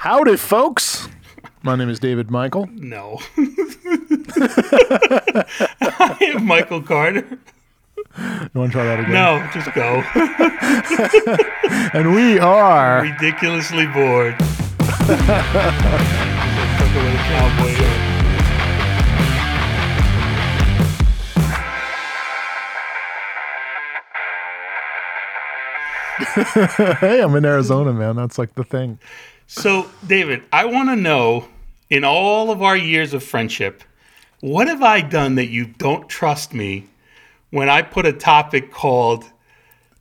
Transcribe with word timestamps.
Howdy, 0.00 0.36
folks. 0.38 1.10
My 1.62 1.76
name 1.76 1.90
is 1.90 1.98
David 1.98 2.30
Michael. 2.30 2.66
No. 2.72 3.18
I 5.76 6.16
am 6.34 6.46
Michael 6.46 6.80
Carter. 6.80 7.38
You 8.16 8.50
want 8.54 8.72
to 8.72 8.78
try 8.78 8.84
that 8.84 9.00
again? 9.00 9.12
No, 9.12 9.46
just 9.52 9.74
go. 9.74 10.02
And 11.92 12.14
we 12.14 12.38
are. 12.38 13.02
Ridiculously 13.02 13.86
bored. 13.88 14.36
Hey, 27.00 27.22
I'm 27.22 27.34
in 27.34 27.44
Arizona, 27.44 27.92
man. 27.92 28.16
That's 28.16 28.38
like 28.38 28.54
the 28.54 28.64
thing. 28.64 28.98
So, 29.52 29.90
David, 30.06 30.44
I 30.52 30.64
want 30.66 30.90
to 30.90 30.96
know 30.96 31.48
in 31.90 32.04
all 32.04 32.52
of 32.52 32.62
our 32.62 32.76
years 32.76 33.12
of 33.14 33.24
friendship, 33.24 33.82
what 34.38 34.68
have 34.68 34.80
I 34.80 35.00
done 35.00 35.34
that 35.34 35.48
you 35.48 35.66
don't 35.66 36.08
trust 36.08 36.54
me 36.54 36.86
when 37.50 37.68
I 37.68 37.82
put 37.82 38.06
a 38.06 38.12
topic 38.12 38.70
called 38.70 39.24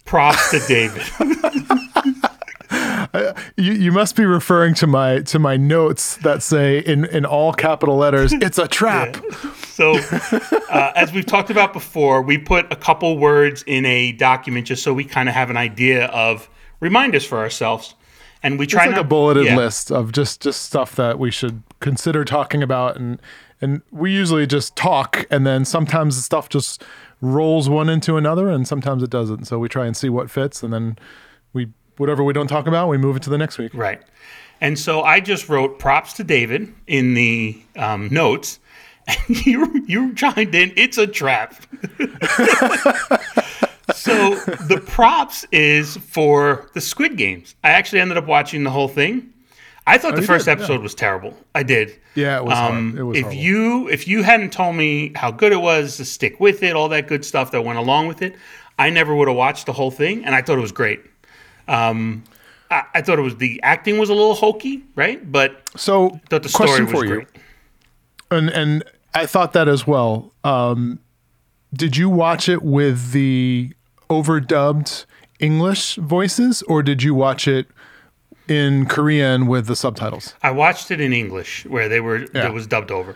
props 0.06 0.52
to 0.52 0.60
David? 0.68 1.02
You, 3.58 3.74
you 3.74 3.92
must 3.92 4.16
be 4.16 4.24
referring 4.24 4.76
to 4.76 4.88
my 4.88 5.22
to 5.22 5.40
my 5.40 5.58
notes 5.58 6.18
that 6.18 6.44
say 6.44 6.80
in 6.80 7.06
in 7.06 7.26
all 7.26 7.52
capital 7.52 7.98
letters, 7.98 8.32
"It's 8.34 8.58
a 8.58 8.68
trap." 8.68 9.18
So, 9.80 9.96
uh, 10.70 10.92
as 10.96 11.14
we've 11.14 11.26
talked 11.26 11.50
about 11.50 11.72
before, 11.72 12.22
we 12.22 12.38
put 12.38 12.70
a 12.70 12.76
couple 12.76 13.18
words 13.18 13.64
in 13.66 13.86
a 13.86 14.12
document 14.12 14.68
just 14.68 14.84
so 14.84 14.94
we 14.94 15.06
kind 15.06 15.30
of 15.30 15.36
have 15.36 15.50
an 15.50 15.56
idea 15.56 16.08
of 16.08 16.50
reminders 16.82 17.24
for 17.26 17.38
ourselves. 17.38 17.96
And 18.42 18.58
we 18.58 18.66
try 18.66 18.84
It's 18.84 18.88
like 18.88 18.96
not, 18.96 19.06
a 19.06 19.08
bulleted 19.08 19.46
yeah. 19.46 19.58
list 19.58 19.92
of 19.92 20.12
just 20.12 20.42
just 20.42 20.64
stuff 20.64 20.96
that 20.96 21.20
we 21.20 21.30
should 21.30 21.62
consider 21.80 22.24
talking 22.24 22.64
about, 22.64 22.96
and 22.96 23.22
and 23.62 23.82
we 23.92 24.12
usually 24.14 24.48
just 24.48 24.76
talk, 24.76 25.26
and 25.30 25.46
then 25.46 25.66
sometimes 25.66 26.16
the 26.16 26.22
stuff 26.22 26.48
just 26.48 26.84
rolls 27.22 27.70
one 27.70 27.90
into 27.90 28.16
another, 28.16 28.50
and 28.50 28.68
sometimes 28.68 29.04
it 29.04 29.10
doesn't. 29.10 29.46
So 29.46 29.60
we 29.60 29.68
try 29.68 29.86
and 29.86 29.96
see 29.96 30.10
what 30.10 30.32
fits, 30.32 30.64
and 30.64 30.72
then 30.72 30.98
we 31.52 31.68
whatever 31.98 32.24
we 32.24 32.32
don't 32.32 32.48
talk 32.48 32.66
about, 32.66 32.88
we 32.88 32.98
move 32.98 33.18
it 33.18 33.24
to 33.24 33.30
the 33.30 33.38
next 33.38 33.58
week. 33.58 33.74
Right. 33.74 34.02
And 34.62 34.80
so 34.80 35.02
I 35.04 35.20
just 35.20 35.50
wrote 35.50 35.80
props 35.80 36.14
to 36.14 36.24
David 36.24 36.74
in 36.88 37.14
the 37.14 37.62
um, 37.76 38.08
notes, 38.10 38.60
and 39.08 39.46
you 39.46 39.86
you 39.88 40.14
chimed 40.14 40.56
in. 40.56 40.72
It's 40.76 40.98
a 40.98 41.08
trap. 41.08 41.62
so 43.96 44.36
the 44.68 44.82
props 44.86 45.46
is 45.52 45.98
for 45.98 46.70
the 46.74 46.82
Squid 46.82 47.18
Games. 47.18 47.56
I 47.64 47.70
actually 47.70 48.00
ended 48.02 48.18
up 48.18 48.26
watching 48.28 48.64
the 48.64 48.70
whole 48.72 48.88
thing. 48.88 49.34
I 49.88 49.98
thought 49.98 50.16
the 50.16 50.22
first 50.22 50.46
did? 50.46 50.52
Yeah. 50.52 50.64
episode 50.64 50.82
was 50.84 50.94
terrible. 50.94 51.36
I 51.56 51.64
did. 51.64 51.98
Yeah, 52.14 52.38
it 52.38 52.46
was 52.46 52.54
Um, 52.58 52.90
hard. 52.92 53.00
It 53.00 53.04
was 53.04 53.18
if 53.18 53.24
horrible. 53.24 53.42
you 53.42 53.90
if 53.90 54.08
you 54.08 54.22
hadn't 54.24 54.54
told 54.54 54.76
me 54.76 55.12
how 55.16 55.32
good 55.32 55.52
it 55.52 55.62
was 55.62 55.98
to 55.98 56.06
stick 56.06 56.40
with 56.40 56.62
it, 56.64 56.76
all 56.76 56.90
that 56.90 57.08
good 57.08 57.26
stuff 57.26 57.52
that 57.52 57.64
went 57.64 57.80
along 57.80 58.08
with 58.08 58.22
it, 58.22 58.36
I 58.78 58.90
never 58.92 59.16
would 59.16 59.28
have 59.28 59.38
watched 59.38 59.66
the 59.66 59.74
whole 59.74 59.90
thing, 59.92 60.24
and 60.26 60.36
I 60.36 60.42
thought 60.44 60.58
it 60.58 60.62
was 60.62 60.72
great. 60.72 61.02
Um, 61.68 62.24
I, 62.70 62.84
I 62.96 63.02
thought 63.02 63.18
it 63.18 63.24
was 63.24 63.38
the 63.38 63.60
acting 63.64 63.98
was 63.98 64.10
a 64.10 64.14
little 64.14 64.36
hokey, 64.36 64.84
right? 64.96 65.32
But 65.32 65.62
so 65.76 66.20
thought 66.30 66.44
the 66.44 66.50
story 66.50 66.68
question 66.70 66.86
was 66.86 66.94
for 66.94 67.06
you. 67.06 67.14
great. 67.16 67.28
and 68.30 68.50
and 68.50 68.84
I 69.16 69.26
thought 69.26 69.54
that 69.54 69.68
as 69.68 69.88
well. 69.88 70.32
Um, 70.44 71.00
did 71.74 71.98
you 71.98 72.10
watch 72.10 72.48
it 72.48 72.62
with 72.62 73.12
the 73.12 73.74
overdubbed 74.10 75.06
English 75.40 75.96
voices, 75.96 76.62
or 76.64 76.84
did 76.84 77.04
you 77.04 77.14
watch 77.14 77.48
it 77.48 77.68
in 78.48 78.86
Korean 78.88 79.46
with 79.48 79.68
the 79.68 79.76
subtitles? 79.76 80.34
I 80.42 80.52
watched 80.52 80.92
it 80.92 81.00
in 81.00 81.14
English 81.14 81.66
where 81.66 81.88
they 81.88 82.00
were 82.02 82.26
Yeah. 82.34 82.48
it 82.48 82.54
was 82.54 82.68
dubbed 82.68 82.92
over. 82.92 83.16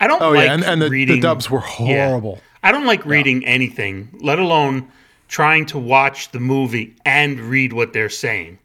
I 0.00 0.06
don't 0.06 0.22
Oh 0.22 0.30
like 0.30 0.46
yeah, 0.46 0.54
and, 0.54 0.64
and 0.64 0.82
the, 0.82 0.88
the 0.88 1.20
dubs 1.20 1.50
were 1.50 1.62
Yeah. 1.80 2.08
horrible. 2.08 2.40
I 2.62 2.72
don't 2.72 2.86
like 2.86 3.04
reading 3.04 3.44
anything, 3.46 4.08
let 4.20 4.38
alone 4.38 4.88
trying 5.28 5.66
to 5.66 5.78
watch 5.78 6.30
the 6.32 6.40
movie 6.40 6.94
and 7.04 7.38
read 7.40 7.72
what 7.72 7.92
they're 7.92 8.08
saying. 8.08 8.58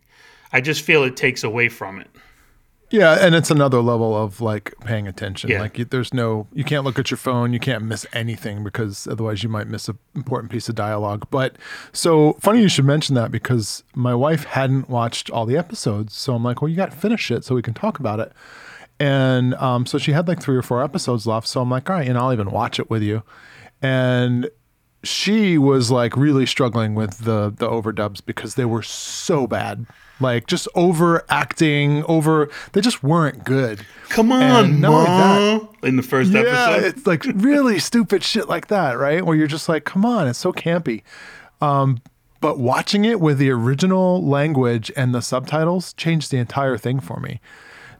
I 0.54 0.62
just 0.62 0.82
feel 0.82 1.04
it 1.04 1.18
takes 1.18 1.44
away 1.44 1.68
from 1.70 2.00
it. 2.00 2.08
Yeah, 2.92 3.18
and 3.20 3.34
it's 3.34 3.50
another 3.50 3.82
level 3.82 4.16
of 4.16 4.42
like 4.42 4.74
paying 4.82 5.08
attention. 5.08 5.50
Yeah. 5.50 5.62
Like 5.62 5.78
you, 5.78 5.86
there's 5.86 6.14
no, 6.14 6.48
you 6.54 6.64
can't 6.64 6.84
look 6.84 7.00
at 7.00 7.10
your 7.10 7.18
phone, 7.18 7.52
you 7.52 7.60
can't 7.60 7.84
miss 7.84 8.06
anything 8.14 8.64
because 8.64 9.08
otherwise 9.08 9.44
you 9.44 9.50
might 9.50 9.68
miss 9.68 9.90
an 9.90 9.98
important 10.16 10.52
piece 10.52 10.70
of 10.70 10.76
dialogue. 10.76 11.28
But 11.32 11.58
so 11.94 12.34
funny 12.34 12.62
you 12.62 12.70
should 12.70 12.86
mention 12.86 13.16
that 13.16 13.32
because 13.32 13.84
my 13.96 14.14
wife 14.14 14.44
hadn't 14.44 14.90
watched 14.90 15.30
all 15.32 15.46
the 15.46 15.58
episodes, 15.58 16.16
so 16.16 16.36
I'm 16.36 16.44
like, 16.44 16.62
well, 16.62 16.70
you 16.70 16.76
got 16.76 16.92
to 16.92 16.98
finish 16.98 17.32
it 17.32 17.44
so 17.44 17.56
we 17.56 17.62
can 17.62 17.74
talk 17.74 18.00
about 18.00 18.20
it. 18.20 18.32
And 19.00 19.56
um, 19.56 19.86
so 19.86 19.98
she 19.98 20.12
had 20.12 20.28
like 20.28 20.42
three 20.42 20.56
or 20.56 20.62
four 20.62 20.84
episodes 20.84 21.26
left, 21.28 21.48
so 21.48 21.62
I'm 21.62 21.70
like, 21.70 21.90
all 21.90 21.98
right, 21.98 22.08
and 22.08 22.18
I'll 22.18 22.32
even 22.32 22.52
watch 22.52 22.80
it 22.80 22.90
with 22.90 23.02
you. 23.02 23.24
And 23.82 24.50
she 25.04 25.58
was 25.58 25.92
like 25.92 26.16
really 26.16 26.46
struggling 26.46 26.96
with 26.96 27.20
the 27.20 27.54
the 27.56 27.68
overdubs 27.68 28.26
because 28.26 28.56
they 28.56 28.66
were 28.66 28.82
so 28.82 29.48
bad 29.48 29.86
like 30.20 30.48
just 30.48 30.68
overacting 30.76 32.04
over 32.06 32.50
they 32.74 32.82
just 32.82 33.04
weren't 33.04 33.44
good. 33.44 33.86
Come 34.10 34.32
on, 34.32 34.66
only 34.66 34.80
Ma, 34.82 35.60
in 35.84 35.96
the 35.98 36.04
first 36.04 36.32
yeah 36.32 36.42
episode. 36.42 36.84
it's 36.86 37.08
like 37.08 37.24
really 37.36 37.80
stupid 37.90 38.24
shit 38.24 38.48
like 38.48 38.68
that 38.68 38.98
right? 38.98 39.26
Where 39.26 39.36
you're 39.36 39.48
just 39.48 39.68
like 39.70 39.86
come 39.86 40.06
on 40.06 40.28
it's 40.28 40.40
so 40.40 40.54
campy. 40.54 41.04
Um 41.62 42.02
but 42.42 42.60
watching 42.60 43.06
it 43.06 43.20
with 43.20 43.40
the 43.40 43.50
original 43.50 44.24
language 44.24 44.92
and 44.96 45.16
the 45.16 45.22
subtitles 45.22 45.94
changed 45.94 46.32
the 46.32 46.38
entire 46.38 46.78
thing 46.78 47.00
for 47.00 47.20
me. 47.20 47.40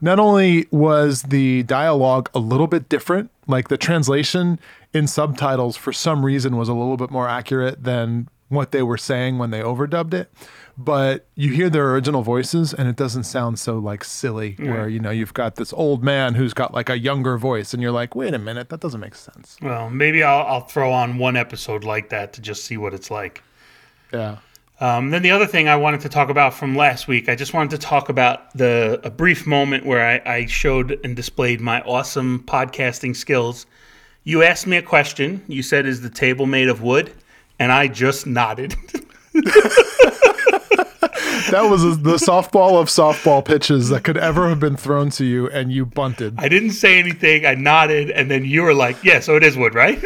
Not 0.00 0.18
only 0.20 0.66
was 0.70 1.22
the 1.22 1.62
dialogue 1.64 2.30
a 2.34 2.38
little 2.38 2.66
bit 2.66 2.88
different, 2.88 3.30
like 3.48 3.68
the 3.68 3.78
translation 3.78 4.60
in 4.92 5.06
subtitles 5.06 5.76
for 5.76 5.92
some 5.92 6.24
reason 6.24 6.56
was 6.56 6.68
a 6.68 6.74
little 6.74 6.96
bit 6.96 7.10
more 7.10 7.28
accurate 7.28 7.82
than 7.82 8.28
what 8.48 8.70
they 8.72 8.82
were 8.82 8.98
saying 8.98 9.38
when 9.38 9.50
they 9.50 9.60
overdubbed 9.60 10.14
it, 10.14 10.30
but 10.78 11.26
you 11.34 11.52
hear 11.52 11.70
their 11.70 11.90
original 11.92 12.22
voices 12.22 12.74
and 12.74 12.88
it 12.88 12.96
doesn't 12.96 13.24
sound 13.24 13.58
so 13.58 13.78
like 13.78 14.04
silly 14.04 14.56
where 14.58 14.88
you 14.88 15.00
know 15.00 15.10
you've 15.10 15.32
got 15.32 15.56
this 15.56 15.72
old 15.72 16.04
man 16.04 16.34
who's 16.34 16.52
got 16.52 16.74
like 16.74 16.90
a 16.90 16.98
younger 16.98 17.38
voice 17.38 17.72
and 17.72 17.82
you're 17.82 17.92
like, 17.92 18.14
"Wait 18.14 18.34
a 18.34 18.38
minute, 18.38 18.68
that 18.68 18.80
doesn't 18.80 19.00
make 19.00 19.14
sense." 19.14 19.56
Well, 19.62 19.88
maybe 19.88 20.22
I'll, 20.22 20.46
I'll 20.46 20.60
throw 20.66 20.92
on 20.92 21.18
one 21.18 21.36
episode 21.36 21.84
like 21.84 22.10
that 22.10 22.34
to 22.34 22.42
just 22.42 22.64
see 22.64 22.76
what 22.76 22.92
it's 22.92 23.10
like. 23.10 23.42
Yeah. 24.12 24.38
Um, 24.78 25.10
then 25.10 25.22
the 25.22 25.30
other 25.30 25.46
thing 25.46 25.68
I 25.68 25.76
wanted 25.76 26.02
to 26.02 26.10
talk 26.10 26.28
about 26.28 26.52
from 26.52 26.76
last 26.76 27.08
week, 27.08 27.30
I 27.30 27.34
just 27.34 27.54
wanted 27.54 27.70
to 27.70 27.78
talk 27.78 28.10
about 28.10 28.52
the 28.52 29.00
a 29.02 29.10
brief 29.10 29.46
moment 29.46 29.86
where 29.86 30.06
I, 30.06 30.30
I 30.30 30.46
showed 30.46 31.00
and 31.02 31.16
displayed 31.16 31.62
my 31.62 31.80
awesome 31.82 32.44
podcasting 32.46 33.16
skills. 33.16 33.64
You 34.24 34.42
asked 34.42 34.66
me 34.66 34.76
a 34.76 34.82
question. 34.82 35.42
You 35.48 35.62
said, 35.62 35.86
"Is 35.86 36.02
the 36.02 36.10
table 36.10 36.44
made 36.44 36.68
of 36.68 36.82
wood?" 36.82 37.14
And 37.58 37.72
I 37.72 37.88
just 37.88 38.26
nodded. 38.26 38.74
That 41.50 41.68
was 41.70 41.82
the 42.02 42.16
softball 42.16 42.80
of 42.80 42.88
softball 42.88 43.44
pitches 43.44 43.88
that 43.90 44.04
could 44.04 44.16
ever 44.16 44.48
have 44.48 44.60
been 44.60 44.76
thrown 44.76 45.10
to 45.10 45.24
you 45.24 45.48
and 45.50 45.72
you 45.72 45.86
bunted. 45.86 46.34
I 46.38 46.48
didn't 46.48 46.72
say 46.72 46.98
anything. 46.98 47.46
I 47.46 47.54
nodded, 47.54 48.10
and 48.10 48.30
then 48.30 48.44
you 48.44 48.62
were 48.62 48.74
like, 48.74 49.02
"Yeah, 49.04 49.20
so 49.20 49.36
it 49.36 49.42
is 49.44 49.56
wood, 49.56 49.74
right?" 49.74 49.98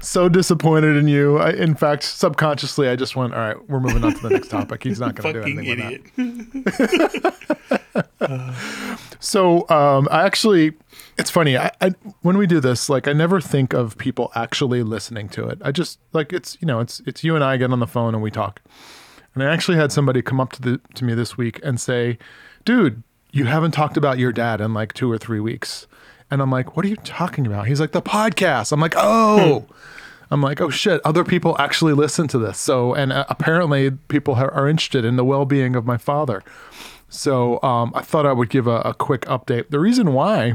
so 0.00 0.28
disappointed 0.28 0.96
in 0.96 1.08
you. 1.08 1.38
I, 1.38 1.50
in 1.50 1.74
fact, 1.74 2.02
subconsciously, 2.02 2.88
I 2.88 2.96
just 2.96 3.16
went, 3.16 3.34
all 3.34 3.40
right, 3.40 3.68
we're 3.68 3.80
moving 3.80 4.04
on 4.04 4.14
to 4.14 4.22
the 4.22 4.30
next 4.30 4.48
topic. 4.48 4.82
He's 4.82 5.00
not 5.00 5.14
going 5.14 5.34
to 5.34 5.42
do 5.42 5.60
anything 5.60 6.10
with 6.12 6.74
that. 6.76 7.34
idiot. 8.20 8.54
So 9.22 9.68
um, 9.68 10.08
I 10.10 10.24
actually, 10.24 10.72
it's 11.20 11.30
funny. 11.30 11.56
I, 11.56 11.70
I 11.80 11.94
when 12.22 12.38
we 12.38 12.46
do 12.46 12.60
this, 12.60 12.88
like 12.88 13.06
I 13.06 13.12
never 13.12 13.40
think 13.40 13.74
of 13.74 13.98
people 13.98 14.32
actually 14.34 14.82
listening 14.82 15.28
to 15.30 15.46
it. 15.48 15.58
I 15.62 15.70
just 15.70 16.00
like 16.12 16.32
it's 16.32 16.56
you 16.60 16.66
know 16.66 16.80
it's 16.80 17.00
it's 17.06 17.22
you 17.22 17.34
and 17.34 17.44
I 17.44 17.58
get 17.58 17.70
on 17.70 17.78
the 17.78 17.86
phone 17.86 18.14
and 18.14 18.22
we 18.22 18.30
talk. 18.30 18.60
And 19.34 19.44
I 19.44 19.52
actually 19.52 19.76
had 19.76 19.92
somebody 19.92 20.22
come 20.22 20.40
up 20.40 20.52
to 20.52 20.62
the 20.62 20.80
to 20.94 21.04
me 21.04 21.14
this 21.14 21.36
week 21.36 21.60
and 21.62 21.80
say, 21.80 22.18
"Dude, 22.64 23.02
you 23.30 23.44
haven't 23.44 23.72
talked 23.72 23.96
about 23.96 24.18
your 24.18 24.32
dad 24.32 24.60
in 24.60 24.74
like 24.74 24.94
two 24.94 25.12
or 25.12 25.18
three 25.18 25.40
weeks." 25.40 25.86
And 26.30 26.40
I'm 26.40 26.50
like, 26.50 26.74
"What 26.74 26.84
are 26.86 26.88
you 26.88 26.96
talking 26.96 27.46
about?" 27.46 27.68
He's 27.68 27.80
like, 27.80 27.92
"The 27.92 28.02
podcast." 28.02 28.72
I'm 28.72 28.80
like, 28.80 28.94
"Oh." 28.96 29.66
I'm 30.32 30.40
like, 30.40 30.60
oh 30.60 30.70
shit, 30.70 31.00
other 31.04 31.24
people 31.24 31.56
actually 31.58 31.92
listen 31.92 32.28
to 32.28 32.38
this. 32.38 32.56
So, 32.56 32.94
and 32.94 33.12
uh, 33.12 33.24
apparently 33.28 33.90
people 33.90 34.34
are, 34.34 34.48
are 34.52 34.68
interested 34.68 35.04
in 35.04 35.16
the 35.16 35.24
well 35.24 35.44
being 35.44 35.74
of 35.74 35.84
my 35.84 35.96
father. 35.96 36.44
So, 37.08 37.60
um, 37.64 37.90
I 37.96 38.02
thought 38.02 38.26
I 38.26 38.32
would 38.32 38.48
give 38.48 38.68
a, 38.68 38.80
a 38.82 38.94
quick 38.94 39.22
update. 39.22 39.70
The 39.70 39.80
reason 39.80 40.12
why 40.12 40.54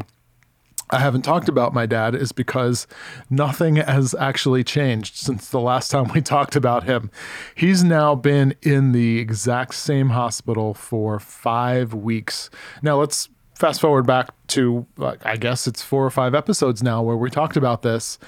I 0.89 0.99
haven't 0.99 1.23
talked 1.23 1.49
about 1.49 1.73
my 1.73 1.85
dad 1.85 2.13
is 2.15 2.31
because 2.31 2.85
nothing 3.29 3.77
has 3.77 4.13
actually 4.15 4.63
changed 4.63 5.15
since 5.17 5.49
the 5.49 5.59
last 5.59 5.89
time 5.91 6.11
we 6.13 6.21
talked 6.21 6.55
about 6.55 6.83
him. 6.83 7.09
He's 7.55 7.83
now 7.83 8.15
been 8.15 8.55
in 8.61 8.91
the 8.91 9.19
exact 9.19 9.73
same 9.75 10.09
hospital 10.09 10.73
for 10.73 11.19
five 11.19 11.93
weeks. 11.93 12.49
Now, 12.81 12.99
let's 12.99 13.29
fast 13.55 13.81
forward 13.81 14.05
back 14.05 14.29
to, 14.47 14.85
like, 14.97 15.25
I 15.25 15.37
guess 15.37 15.65
it's 15.67 15.81
four 15.81 16.05
or 16.05 16.11
five 16.11 16.35
episodes 16.35 16.83
now 16.83 17.01
where 17.01 17.17
we 17.17 17.29
talked 17.29 17.57
about 17.57 17.81
this. 17.81 18.19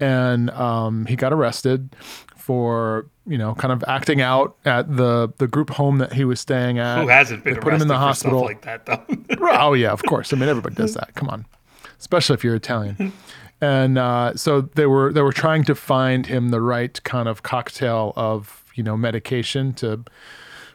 And 0.00 0.50
um, 0.50 1.06
he 1.06 1.16
got 1.16 1.32
arrested 1.32 1.94
for 2.36 3.06
you 3.24 3.38
know 3.38 3.54
kind 3.54 3.70
of 3.72 3.84
acting 3.86 4.20
out 4.20 4.56
at 4.64 4.96
the 4.96 5.32
the 5.38 5.46
group 5.46 5.70
home 5.70 5.98
that 5.98 6.12
he 6.12 6.24
was 6.24 6.40
staying 6.40 6.80
at. 6.80 7.00
Who 7.00 7.06
hasn't 7.06 7.44
been 7.44 7.54
They 7.54 7.60
put 7.60 7.72
him 7.72 7.82
in 7.82 7.86
the 7.88 7.96
hospital. 7.96 8.40
stuff 8.40 8.48
like 8.48 8.62
that 8.62 8.84
though? 8.84 9.46
oh 9.52 9.74
yeah, 9.74 9.92
of 9.92 10.02
course. 10.02 10.32
I 10.32 10.36
mean, 10.36 10.48
everybody 10.48 10.74
does 10.74 10.94
that. 10.94 11.14
Come 11.14 11.28
on, 11.28 11.46
especially 12.02 12.34
if 12.34 12.42
you're 12.44 12.56
Italian. 12.56 13.12
And 13.62 13.96
uh, 13.96 14.34
so 14.34 14.62
they 14.62 14.86
were 14.86 15.12
they 15.12 15.22
were 15.22 15.32
trying 15.32 15.62
to 15.64 15.76
find 15.76 16.26
him 16.26 16.48
the 16.48 16.60
right 16.60 17.00
kind 17.04 17.28
of 17.28 17.44
cocktail 17.44 18.12
of 18.16 18.64
you 18.74 18.82
know 18.82 18.96
medication 18.96 19.72
to 19.74 20.02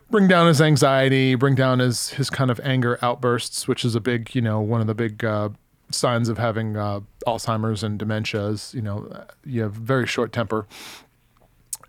bring 0.10 0.30
down 0.30 0.48
his 0.48 0.62
anxiety, 0.62 1.36
bring 1.36 1.54
down 1.54 1.80
his 1.80 2.12
his 2.12 2.30
kind 2.30 2.50
of 2.50 2.62
anger 2.64 2.98
outbursts, 3.02 3.68
which 3.68 3.84
is 3.84 3.94
a 3.94 4.00
big 4.00 4.34
you 4.34 4.42
know 4.42 4.62
one 4.62 4.80
of 4.80 4.88
the 4.88 4.96
big 4.96 5.26
uh, 5.26 5.50
signs 5.92 6.30
of 6.30 6.38
having 6.38 6.78
uh, 6.78 7.02
Alzheimer's 7.28 7.84
and 7.84 8.00
dementias. 8.00 8.74
You 8.74 8.84
know 8.84 9.26
you 9.44 9.64
have 9.64 9.74
very 9.74 10.08
short 10.08 10.32
temper. 10.32 10.66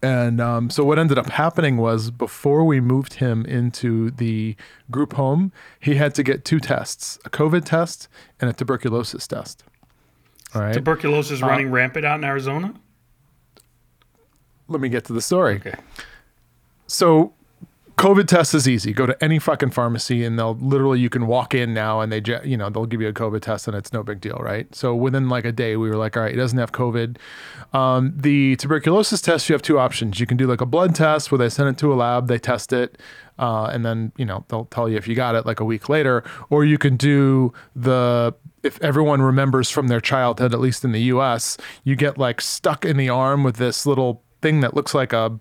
And 0.01 0.41
um, 0.41 0.71
so 0.71 0.85
what 0.85 0.99
ended 0.99 1.19
up 1.19 1.29
happening 1.29 1.77
was 1.77 2.11
before 2.11 2.65
we 2.65 2.81
moved 2.81 3.15
him 3.15 3.45
into 3.47 4.11
the 4.13 4.55
group 4.91 5.15
home, 5.15 5.53
he 5.81 5.97
had 5.97 6.15
to 6.15 6.23
get 6.23 6.45
two 6.45 6.61
tests: 6.61 7.19
a 7.25 7.31
COVID 7.31 7.65
test 7.65 8.09
and 8.41 8.49
a 8.49 8.53
tuberculosis 8.53 9.27
test. 9.27 9.65
All 10.55 10.63
right. 10.63 10.75
Tuberculosis 10.75 11.43
Uh, 11.43 11.47
running 11.47 11.71
rampant 11.71 12.07
out 12.07 12.19
in 12.19 12.25
Arizona. 12.25 12.75
Let 14.69 14.81
me 14.81 14.89
get 14.89 15.05
to 15.07 15.13
the 15.13 15.23
story. 15.23 15.57
Okay. 15.57 15.75
So 16.87 17.35
COVID 17.99 18.29
test 18.29 18.55
is 18.55 18.69
easy. 18.69 18.93
Go 18.93 19.07
to 19.07 19.25
any 19.25 19.41
fucking 19.41 19.71
pharmacy 19.71 20.25
and 20.25 20.39
they'll 20.39 20.55
literally 20.55 21.01
you 21.01 21.11
can 21.11 21.27
walk 21.27 21.53
in 21.53 21.75
now 21.75 22.01
and 22.01 22.13
they 22.13 22.23
you 22.45 22.57
know 22.57 22.71
they'll 22.71 22.87
give 22.87 23.01
you 23.01 23.09
a 23.09 23.13
COVID 23.13 23.41
test 23.41 23.67
and 23.67 23.77
it's 23.77 23.93
no 23.93 24.05
big 24.05 24.21
deal, 24.21 24.37
right? 24.37 24.73
So 24.73 24.95
within 24.95 25.29
like 25.29 25.45
a 25.45 25.51
day 25.51 25.77
we 25.77 25.91
were 25.91 25.97
like, 25.97 26.17
all 26.17 26.23
right, 26.23 26.31
he 26.31 26.37
doesn't 26.37 26.59
have 26.59 26.71
COVID. 26.71 27.17
Um, 27.73 28.13
the 28.17 28.55
tuberculosis 28.55 29.21
test 29.21 29.49
you 29.49 29.53
have 29.53 29.63
two 29.63 29.81
options. 29.81 30.21
You 30.21 30.27
can 30.27 30.37
do 30.37 30.47
like 30.47 30.61
a 30.61 30.67
blood 30.67 30.95
test 30.95 31.33
where 31.33 31.39
they 31.39 31.49
send 31.49 31.71
it 31.71 31.79
to 31.79 31.93
a 31.93 31.97
lab, 31.97 32.29
they 32.29 32.39
test 32.39 32.73
it, 32.73 32.99
uh, 33.37 33.65
and 33.65 33.85
then 33.85 34.13
you 34.17 34.25
know 34.25 34.45
they'll 34.47 34.67
tell 34.67 34.89
you 34.89 34.97
if 34.97 35.09
you 35.09 35.17
got 35.17 35.35
it 35.35 35.45
like 35.45 35.59
a 35.59 35.65
week 35.65 35.89
later, 35.89 36.23
or 36.51 36.65
you 36.65 36.79
can 36.79 36.97
do 36.97 37.53
the 37.75 38.33
if 38.63 38.81
everyone 38.81 39.23
remembers 39.23 39.71
from 39.71 39.89
their 39.89 40.01
childhood, 40.01 40.55
at 40.55 40.61
least 40.61 40.85
in 40.85 40.93
the 40.93 41.03
U.S., 41.03 41.57
you 41.83 41.97
get 41.97 42.17
like 42.17 42.41
stuck 42.41 42.85
in 42.85 42.97
the 42.97 43.09
arm 43.09 43.43
with 43.43 43.57
this 43.57 43.87
little 43.87 44.23
thing 44.41 44.61
that 44.61 44.75
looks 44.75 44.95
like 44.95 45.13
a, 45.13 45.37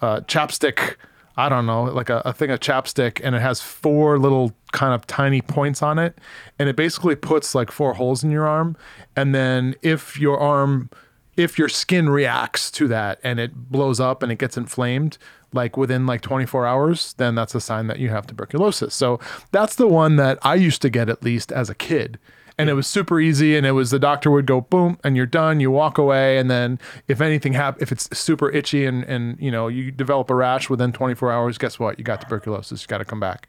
a 0.00 0.22
chapstick. 0.22 0.96
I 1.36 1.48
don't 1.48 1.66
know, 1.66 1.84
like 1.84 2.10
a, 2.10 2.22
a 2.24 2.32
thing 2.32 2.50
of 2.50 2.60
chapstick, 2.60 3.20
and 3.22 3.34
it 3.34 3.40
has 3.40 3.60
four 3.60 4.18
little 4.18 4.52
kind 4.72 4.94
of 4.94 5.06
tiny 5.06 5.40
points 5.40 5.82
on 5.82 5.98
it, 5.98 6.18
and 6.58 6.68
it 6.68 6.76
basically 6.76 7.16
puts 7.16 7.54
like 7.54 7.70
four 7.70 7.94
holes 7.94 8.22
in 8.22 8.30
your 8.30 8.46
arm, 8.46 8.76
and 9.16 9.34
then 9.34 9.74
if 9.82 10.18
your 10.20 10.38
arm, 10.38 10.90
if 11.36 11.58
your 11.58 11.68
skin 11.68 12.10
reacts 12.10 12.70
to 12.72 12.86
that 12.88 13.18
and 13.24 13.40
it 13.40 13.70
blows 13.70 13.98
up 14.00 14.22
and 14.22 14.30
it 14.30 14.38
gets 14.38 14.56
inflamed, 14.56 15.16
like 15.54 15.76
within 15.76 16.06
like 16.06 16.20
24 16.20 16.66
hours, 16.66 17.14
then 17.14 17.34
that's 17.34 17.54
a 17.54 17.60
sign 17.60 17.86
that 17.86 17.98
you 17.98 18.10
have 18.10 18.26
tuberculosis. 18.26 18.94
So 18.94 19.20
that's 19.50 19.76
the 19.76 19.86
one 19.86 20.16
that 20.16 20.38
I 20.42 20.54
used 20.54 20.82
to 20.82 20.90
get 20.90 21.08
at 21.08 21.22
least 21.22 21.52
as 21.52 21.70
a 21.70 21.74
kid 21.74 22.18
and 22.58 22.68
it 22.68 22.74
was 22.74 22.86
super 22.86 23.20
easy 23.20 23.56
and 23.56 23.66
it 23.66 23.72
was 23.72 23.90
the 23.90 23.98
doctor 23.98 24.30
would 24.30 24.46
go 24.46 24.60
boom 24.60 24.98
and 25.02 25.16
you're 25.16 25.26
done 25.26 25.60
you 25.60 25.70
walk 25.70 25.98
away 25.98 26.38
and 26.38 26.50
then 26.50 26.78
if 27.08 27.20
anything 27.20 27.52
happens 27.54 27.82
if 27.82 27.92
it's 27.92 28.08
super 28.16 28.50
itchy 28.50 28.84
and 28.84 29.04
and 29.04 29.38
you 29.40 29.50
know 29.50 29.68
you 29.68 29.90
develop 29.90 30.30
a 30.30 30.34
rash 30.34 30.68
within 30.68 30.92
24 30.92 31.32
hours 31.32 31.58
guess 31.58 31.78
what? 31.78 31.98
You 31.98 32.04
got 32.04 32.20
tuberculosis 32.20 32.82
you 32.82 32.88
got 32.88 32.98
to 32.98 33.04
come 33.04 33.20
back. 33.20 33.48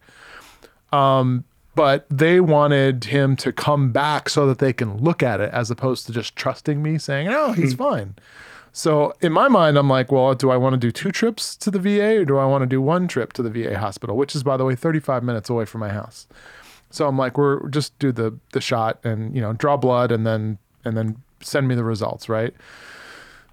Um 0.92 1.46
but 1.76 2.06
they 2.10 2.40
wanted 2.40 3.06
him 3.06 3.36
to 3.38 3.52
come 3.52 3.92
back 3.92 4.30
so 4.30 4.46
that 4.46 4.60
they 4.60 4.74
can 4.74 4.98
look 4.98 5.24
at 5.24 5.42
it 5.42 5.52
as 5.52 5.72
opposed 5.72 6.06
to 6.06 6.12
just 6.12 6.36
trusting 6.36 6.82
me 6.82 6.98
saying 6.98 7.28
oh 7.30 7.54
he's 7.54 7.74
fine. 7.74 8.16
So 8.76 9.14
in 9.22 9.32
my 9.32 9.48
mind 9.48 9.78
i'm 9.78 9.90
like 9.90 10.12
well 10.12 10.34
do 10.34 10.50
i 10.50 10.58
want 10.58 10.74
to 10.74 10.78
do 10.78 10.92
two 10.92 11.12
trips 11.12 11.56
to 11.58 11.70
the 11.70 11.80
va 11.80 12.18
or 12.18 12.26
do 12.26 12.38
i 12.38 12.46
want 12.46 12.64
to 12.64 12.66
do 12.66 12.82
one 12.82 13.08
trip 13.08 13.34
to 13.34 13.44
the 13.44 13.50
va 13.50 13.78
hospital? 13.78 14.16
Which 14.16 14.36
is 14.36 14.44
by 14.44 14.58
the 14.58 14.66
way 14.66 14.76
35 14.76 15.24
minutes 15.24 15.50
away 15.50 15.66
from 15.66 15.82
my 15.82 15.90
house 15.90 16.28
so 16.94 17.07
I'm 17.07 17.18
like, 17.18 17.38
we're 17.38 17.68
just 17.69 17.98
do 17.98 18.12
the 18.12 18.38
the 18.51 18.62
shot 18.62 19.00
and 19.04 19.36
you 19.36 19.42
know 19.42 19.54
draw 19.54 19.78
blood 19.78 20.12
and 20.12 20.25
then 20.25 20.60
and 20.86 20.95
then 20.95 21.18
send 21.42 21.68
me 21.68 21.75
the 21.75 21.84
results, 21.84 22.30
right? 22.30 22.54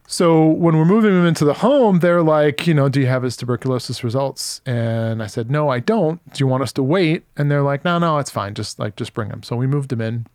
So 0.06 0.44
when 0.44 0.76
we're 0.76 0.84
moving 0.84 1.12
him 1.12 1.24
into 1.24 1.44
the 1.44 1.54
home, 1.54 2.00
they're 2.00 2.22
like, 2.22 2.66
you 2.66 2.74
know, 2.74 2.88
do 2.88 3.00
you 3.00 3.06
have 3.06 3.22
his 3.22 3.36
tuberculosis 3.36 4.02
results? 4.02 4.60
And 4.66 5.22
I 5.22 5.28
said, 5.28 5.52
no, 5.52 5.68
I 5.68 5.78
don't. 5.78 6.20
Do 6.32 6.42
you 6.42 6.48
want 6.48 6.64
us 6.64 6.72
to 6.72 6.82
wait? 6.82 7.24
And 7.36 7.48
they're 7.48 7.62
like, 7.62 7.84
no, 7.84 7.98
no, 7.98 8.18
it's 8.18 8.30
fine. 8.30 8.54
Just 8.54 8.78
like 8.78 8.96
just 8.96 9.14
bring 9.14 9.30
him. 9.30 9.44
So 9.44 9.54
we 9.54 9.68
moved 9.68 9.92
him 9.92 10.00
in. 10.00 10.26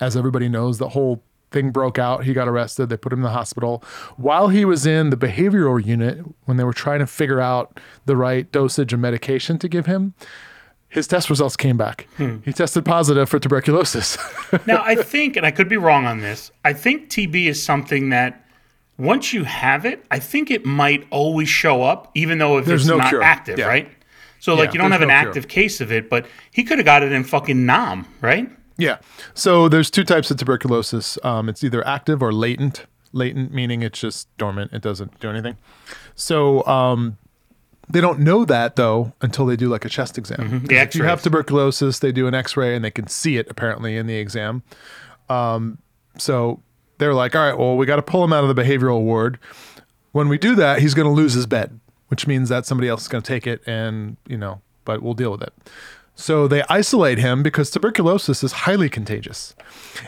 As 0.00 0.16
everybody 0.16 0.48
knows, 0.48 0.78
the 0.78 0.90
whole 0.90 1.22
thing 1.50 1.70
broke 1.70 1.98
out. 1.98 2.24
He 2.24 2.32
got 2.32 2.48
arrested. 2.48 2.88
They 2.88 2.96
put 2.96 3.12
him 3.12 3.18
in 3.18 3.24
the 3.24 3.30
hospital. 3.30 3.82
While 4.16 4.48
he 4.48 4.64
was 4.64 4.86
in 4.86 5.10
the 5.10 5.16
behavioral 5.16 5.84
unit, 5.84 6.24
when 6.44 6.56
they 6.56 6.64
were 6.64 6.72
trying 6.72 7.00
to 7.00 7.06
figure 7.06 7.40
out 7.40 7.80
the 8.04 8.16
right 8.16 8.50
dosage 8.52 8.92
of 8.92 9.00
medication 9.00 9.58
to 9.58 9.68
give 9.68 9.86
him, 9.86 10.14
his 10.88 11.06
test 11.06 11.28
results 11.30 11.56
came 11.56 11.76
back. 11.76 12.06
He 12.44 12.52
tested 12.52 12.84
positive 12.84 13.28
for 13.28 13.38
tuberculosis. 13.38 14.16
now 14.66 14.82
I 14.84 14.94
think, 14.94 15.36
and 15.36 15.44
I 15.44 15.50
could 15.50 15.68
be 15.68 15.76
wrong 15.76 16.06
on 16.06 16.20
this. 16.20 16.50
I 16.64 16.72
think 16.72 17.10
TB 17.10 17.46
is 17.46 17.62
something 17.62 18.10
that 18.10 18.42
once 18.98 19.32
you 19.32 19.44
have 19.44 19.84
it, 19.84 20.04
I 20.10 20.18
think 20.18 20.50
it 20.50 20.64
might 20.64 21.06
always 21.10 21.48
show 21.48 21.82
up, 21.82 22.10
even 22.14 22.38
though 22.38 22.56
if 22.58 22.64
There's 22.64 22.82
it's 22.82 22.88
no 22.88 22.96
not 22.98 23.08
cure. 23.10 23.22
active, 23.22 23.58
Yeah. 23.58 23.66
right? 23.66 23.90
So 24.38 24.54
like 24.54 24.68
Yeah, 24.68 24.72
you 24.74 24.78
don't 24.78 24.92
have 24.92 25.02
an 25.02 25.08
no 25.08 25.14
cure. 25.20 25.28
active 25.28 25.48
case 25.48 25.80
of 25.80 25.90
it, 25.92 26.08
but 26.08 26.26
he 26.52 26.62
could 26.64 26.78
have 26.78 26.84
got 26.84 27.02
it 27.02 27.12
in 27.12 27.24
fucking 27.24 27.66
Nam, 27.66 28.06
right? 28.20 28.48
yeah. 28.78 28.98
So 29.34 29.68
there's 29.68 29.90
two 29.90 30.04
types 30.04 30.30
of 30.30 30.36
tuberculosis. 30.38 31.18
Um, 31.24 31.48
it's 31.48 31.64
either 31.64 31.86
active 31.86 32.22
or 32.22 32.32
latent. 32.32 32.86
Latent 33.12 33.52
meaning 33.52 33.82
it's 33.82 33.98
just 33.98 34.28
dormant. 34.36 34.72
It 34.72 34.82
doesn't 34.82 35.18
do 35.20 35.28
anything. 35.30 35.56
So 36.14 36.64
um, 36.66 37.16
they 37.88 38.00
don't 38.00 38.18
know 38.18 38.44
that 38.44 38.76
though 38.76 39.12
until 39.20 39.46
they 39.46 39.56
do 39.56 39.68
like 39.68 39.84
a 39.84 39.88
chest 39.88 40.18
exam. 40.18 40.64
The 40.66 40.76
if 40.76 40.94
you 40.94 41.04
have 41.04 41.22
tuberculosis, 41.22 42.00
they 42.00 42.12
do 42.12 42.26
an 42.26 42.34
X-ray 42.34 42.74
and 42.74 42.84
they 42.84 42.90
can 42.90 43.06
see 43.06 43.36
it 43.36 43.46
apparently 43.48 43.96
in 43.96 44.06
the 44.06 44.16
exam. 44.16 44.62
Um, 45.28 45.78
so 46.18 46.62
they're 46.98 47.14
like, 47.14 47.34
all 47.34 47.42
right, 47.42 47.58
well, 47.58 47.76
we 47.76 47.86
got 47.86 47.96
to 47.96 48.02
pull 48.02 48.24
him 48.24 48.32
out 48.32 48.44
of 48.44 48.54
the 48.54 48.60
behavioral 48.60 49.02
ward. 49.02 49.38
When 50.12 50.28
we 50.28 50.38
do 50.38 50.54
that, 50.56 50.80
he's 50.80 50.94
going 50.94 51.06
to 51.06 51.12
lose 51.12 51.34
his 51.34 51.46
bed, 51.46 51.78
which 52.08 52.26
means 52.26 52.48
that 52.48 52.66
somebody 52.66 52.88
else 52.88 53.02
is 53.02 53.08
going 53.08 53.22
to 53.22 53.28
take 53.28 53.46
it, 53.46 53.62
and 53.66 54.16
you 54.26 54.38
know, 54.38 54.62
but 54.84 55.02
we'll 55.02 55.14
deal 55.14 55.30
with 55.30 55.42
it. 55.42 55.52
So 56.14 56.48
they 56.48 56.62
isolate 56.70 57.18
him 57.18 57.42
because 57.42 57.70
tuberculosis 57.70 58.42
is 58.42 58.52
highly 58.52 58.88
contagious, 58.88 59.54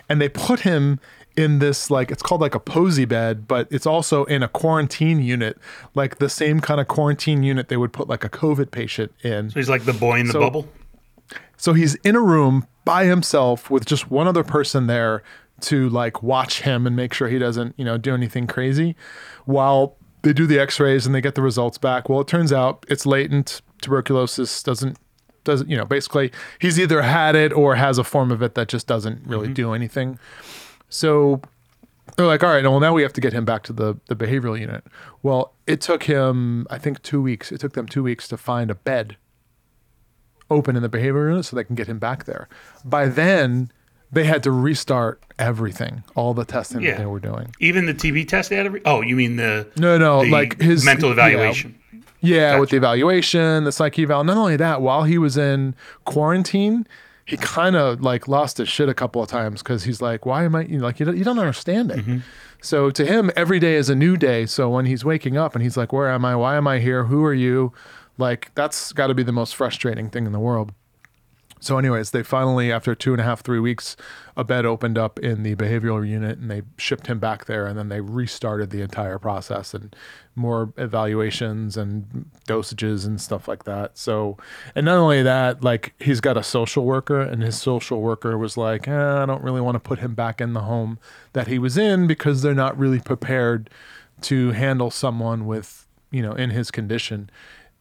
and 0.09 0.21
they 0.21 0.31
put 0.31 0.61
him 0.61 0.99
in 1.39 1.61
this 1.61 1.89
like 1.89 2.11
it's 2.11 2.23
called 2.23 2.41
like 2.41 2.57
a 2.57 2.61
Posey 2.61 3.05
bed, 3.05 3.47
but 3.47 3.69
it's 3.71 3.87
also 3.87 4.25
in 4.25 4.43
a 4.43 4.49
quarantine 4.49 5.23
unit, 5.23 5.57
like 5.95 6.19
the 6.19 6.29
same 6.29 6.59
kind 6.59 6.81
of 6.81 6.89
quarantine 6.89 7.45
unit 7.45 7.69
they 7.69 7.77
would 7.77 7.93
put 7.93 8.09
like 8.09 8.25
a 8.25 8.29
COVID 8.29 8.73
patient 8.73 9.13
in. 9.23 9.51
So 9.51 9.61
he's 9.61 9.69
like 9.69 9.85
the 9.85 9.93
boy 9.93 10.19
in 10.19 10.27
the 10.27 10.33
So- 10.33 10.41
bubble. 10.41 10.69
So 11.57 11.73
he's 11.73 11.97
in 11.97 12.15
a 12.15 12.21
room 12.21 12.67
by 12.85 13.05
himself 13.05 13.71
with 13.71 13.85
just 13.85 14.11
one 14.11 14.27
other 14.29 14.45
person 14.45 14.87
there 14.87 15.23
to 15.63 15.89
like 15.89 16.23
watch 16.23 16.63
him 16.63 16.87
and 16.87 16.95
make 16.95 17.13
sure 17.13 17.29
he 17.29 17.39
doesn't, 17.39 17.75
you 17.77 17.85
know, 17.85 17.99
do 17.99 18.15
anything 18.15 18.47
crazy 18.47 18.97
while 19.45 19.97
they 20.23 20.33
do 20.33 20.47
the 20.47 20.59
x-rays 20.59 21.05
and 21.05 21.15
they 21.15 21.21
get 21.21 21.35
the 21.35 21.43
results 21.43 21.79
back. 21.79 22.09
Well, 22.09 22.21
it 22.21 22.29
turns 22.29 22.53
out 22.53 22.85
it's 22.89 23.07
latent 23.07 23.61
tuberculosis 23.81 24.63
doesn't 24.63 24.99
doesn't, 25.45 25.69
you 25.71 25.77
know, 25.77 25.85
basically 25.85 26.33
he's 26.61 26.79
either 26.79 27.03
had 27.03 27.35
it 27.35 27.53
or 27.53 27.77
has 27.77 27.99
a 27.99 28.05
form 28.05 28.31
of 28.31 28.43
it 28.43 28.55
that 28.55 28.69
just 28.69 28.87
doesn't 28.87 29.27
really 29.27 29.47
mm-hmm. 29.47 29.55
do 29.55 29.73
anything. 29.73 30.19
So 30.89 31.41
they're 32.17 32.27
like, 32.27 32.43
all 32.43 32.51
right, 32.51 32.63
well, 32.65 32.81
now 32.81 32.93
we 32.95 33.03
have 33.03 33.13
to 33.15 33.21
get 33.21 33.33
him 33.33 33.45
back 33.45 33.63
to 33.65 33.73
the, 33.73 33.97
the 34.09 34.17
behavioral 34.17 34.59
unit. 34.59 34.85
Well, 35.23 35.55
it 35.67 35.81
took 35.81 36.05
him, 36.05 36.67
I 36.71 36.79
think, 36.79 37.03
two 37.03 37.21
weeks. 37.23 37.53
It 37.53 37.61
took 37.61 37.75
them 37.75 37.87
two 37.87 38.03
weeks 38.03 38.27
to 38.29 38.37
find 38.37 38.71
a 38.71 38.75
bed 38.75 39.17
open 40.51 40.77
in 40.77 40.83
the 40.83 40.89
behavioral 40.89 41.31
unit 41.31 41.45
so 41.45 41.57
they 41.57 41.65
can 41.65 41.75
get 41.77 41.87
him 41.87 41.99
back 41.99 42.25
there. 42.25 42.49
By 42.85 43.09
then, 43.09 43.71
they 44.11 44.25
had 44.25 44.43
to 44.45 44.51
restart 44.51 45.23
everything, 45.39 46.03
all 46.15 46.33
the 46.33 46.45
testing 46.47 46.81
Yeah. 46.81 46.93
that 46.93 46.99
they 47.01 47.07
were 47.07 47.21
doing. 47.21 47.55
Even 47.61 47.85
the 47.87 47.93
TB 47.95 48.27
test 48.29 48.49
they 48.49 48.57
had 48.57 48.63
to 48.65 48.71
re- 48.71 48.81
Oh, 48.87 49.03
you 49.03 49.15
mean 49.15 49.37
the 49.37 49.69
No, 49.77 49.99
no, 49.99 50.25
the 50.25 50.31
like 50.31 50.59
his 50.61 50.85
mental 50.85 51.13
evaluation. 51.13 51.75
Yeah, 52.21 52.59
with 52.59 52.71
the 52.71 52.79
evaluation, 52.79 53.63
the 53.65 53.71
psyche 53.71 54.03
eval. 54.03 54.25
Not 54.25 54.37
only 54.39 54.57
that, 54.57 54.81
while 54.81 55.05
he 55.05 55.19
was 55.19 55.37
in 55.37 55.77
quarantine, 56.05 56.85
he 57.29 57.37
kind 57.37 57.77
of 57.77 58.01
like 58.01 58.27
lost 58.27 58.57
his 58.57 58.71
shit 58.71 58.89
a 58.89 58.95
couple 58.95 59.23
of 59.23 59.29
times 59.29 59.63
because 59.63 59.85
he's 59.85 60.01
like, 60.01 60.25
"Why 60.25 60.45
am 60.45 60.55
I?" 60.55 60.63
You 60.63 60.79
know, 60.79 60.85
like 60.85 60.99
you 60.99 61.05
don't, 61.05 61.17
you 61.17 61.25
don't 61.25 61.39
understand 61.39 61.91
it. 61.91 61.99
Mm-hmm. 61.99 62.19
So 62.63 62.91
to 62.91 63.05
him, 63.05 63.31
every 63.37 63.61
day 63.61 63.75
is 63.75 63.91
a 63.91 63.95
new 63.95 64.17
day. 64.17 64.47
So 64.47 64.71
when 64.71 64.87
he's 64.87 65.05
waking 65.05 65.37
up 65.37 65.55
and 65.55 65.63
he's 65.63 65.77
like, 65.77 65.93
"Where 65.93 66.09
am 66.09 66.25
I? 66.25 66.35
Why 66.35 66.57
am 66.57 66.67
I 66.67 66.79
here? 66.79 67.05
Who 67.05 67.23
are 67.25 67.35
you?" 67.35 67.75
Like 68.17 68.51
that's 68.55 68.93
got 68.95 69.09
to 69.09 69.15
be 69.15 69.23
the 69.23 69.33
most 69.33 69.55
frustrating 69.55 70.09
thing 70.09 70.25
in 70.25 70.33
the 70.33 70.41
world. 70.41 70.73
So, 71.61 71.79
anyways, 71.79 72.11
they 72.13 72.23
finally, 72.23 72.71
after 72.71 72.95
two 72.95 73.13
and 73.13 73.21
a 73.21 73.25
half, 73.25 73.43
three 73.43 73.59
weeks, 73.59 73.97
a 74.37 74.45
bed 74.45 74.65
opened 74.65 74.97
up 74.97 75.19
in 75.19 75.43
the 75.43 75.57
behavioral 75.57 76.09
unit 76.09 76.39
and 76.39 76.51
they 76.51 76.63
shipped 76.77 77.09
him 77.09 77.19
back 77.19 77.47
there. 77.47 77.67
And 77.67 77.79
then 77.79 77.89
they 77.89 78.01
restarted 78.01 78.71
the 78.71 78.83
entire 78.83 79.19
process 79.19 79.75
and 79.75 79.95
more 80.37 80.73
evaluations 80.77 81.77
and 81.77 82.31
dosages 82.47 83.05
and 83.05 83.21
stuff 83.21 83.49
like 83.49 83.65
that. 83.65 83.99
So, 83.99 84.37
and 84.75 84.87
not 84.87 84.99
only 84.99 85.23
that, 85.23 85.65
like 85.65 85.95
he's 85.99 86.21
got 86.21 86.37
a 86.37 86.43
social 86.43 86.85
worker, 86.85 87.21
and 87.21 87.43
his 87.43 87.61
social 87.61 88.01
worker 88.01 88.39
was 88.39 88.57
like, 88.57 88.87
eh, 88.87 89.23
I 89.23 89.27
don't 89.27 89.43
really 89.43 89.61
want 89.61 89.75
to 89.75 89.81
put 89.81 89.99
him 89.99 90.15
back 90.15 90.41
in 90.41 90.53
the 90.53 90.63
home 90.63 90.99
that 91.33 91.49
he 91.49 91.59
was 91.59 91.77
in 91.77 92.07
because 92.07 92.43
they're 92.43 92.55
not 92.55 92.79
really 92.79 93.01
prepared 93.01 93.71
to 94.23 94.53
handle 94.53 94.91
someone 94.91 95.47
with 95.47 95.87
you 96.11 96.23
know 96.23 96.33
in 96.33 96.51
his 96.51 96.71
condition 96.71 97.31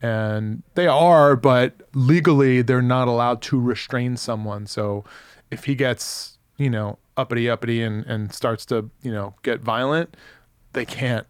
and 0.01 0.63
they 0.75 0.87
are 0.87 1.35
but 1.35 1.81
legally 1.93 2.61
they're 2.61 2.81
not 2.81 3.07
allowed 3.07 3.41
to 3.43 3.59
restrain 3.59 4.17
someone. 4.17 4.67
So 4.67 5.03
if 5.51 5.65
he 5.65 5.75
gets 5.75 6.37
you 6.57 6.69
know 6.69 6.97
uppity 7.15 7.49
uppity 7.49 7.81
and 7.81 8.05
and 8.05 8.33
starts 8.33 8.65
to 8.67 8.89
you 9.01 9.11
know 9.11 9.33
get 9.43 9.61
violent 9.61 10.15
they 10.73 10.85
can't 10.85 11.25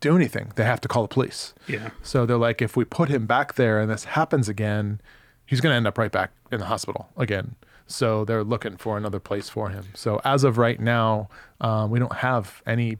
do 0.00 0.14
anything. 0.14 0.52
They 0.56 0.64
have 0.64 0.80
to 0.82 0.88
call 0.88 1.02
the 1.02 1.08
police. 1.08 1.54
Yeah. 1.66 1.90
so 2.02 2.26
they're 2.26 2.36
like 2.36 2.60
if 2.62 2.76
we 2.76 2.84
put 2.84 3.08
him 3.08 3.26
back 3.26 3.54
there 3.54 3.80
and 3.80 3.90
this 3.90 4.04
happens 4.04 4.48
again 4.48 5.00
he's 5.44 5.60
going 5.60 5.72
to 5.72 5.76
end 5.76 5.86
up 5.86 5.96
right 5.98 6.12
back 6.12 6.32
in 6.52 6.60
the 6.60 6.66
hospital 6.66 7.08
again. 7.16 7.56
So 7.86 8.24
they're 8.24 8.44
looking 8.44 8.76
for 8.76 8.96
another 8.96 9.20
place 9.20 9.48
for 9.48 9.70
him. 9.70 9.84
So 9.94 10.20
as 10.24 10.44
of 10.44 10.58
right 10.58 10.78
now 10.78 11.28
um, 11.60 11.90
we 11.90 11.98
don't 11.98 12.16
have 12.16 12.62
any 12.66 12.98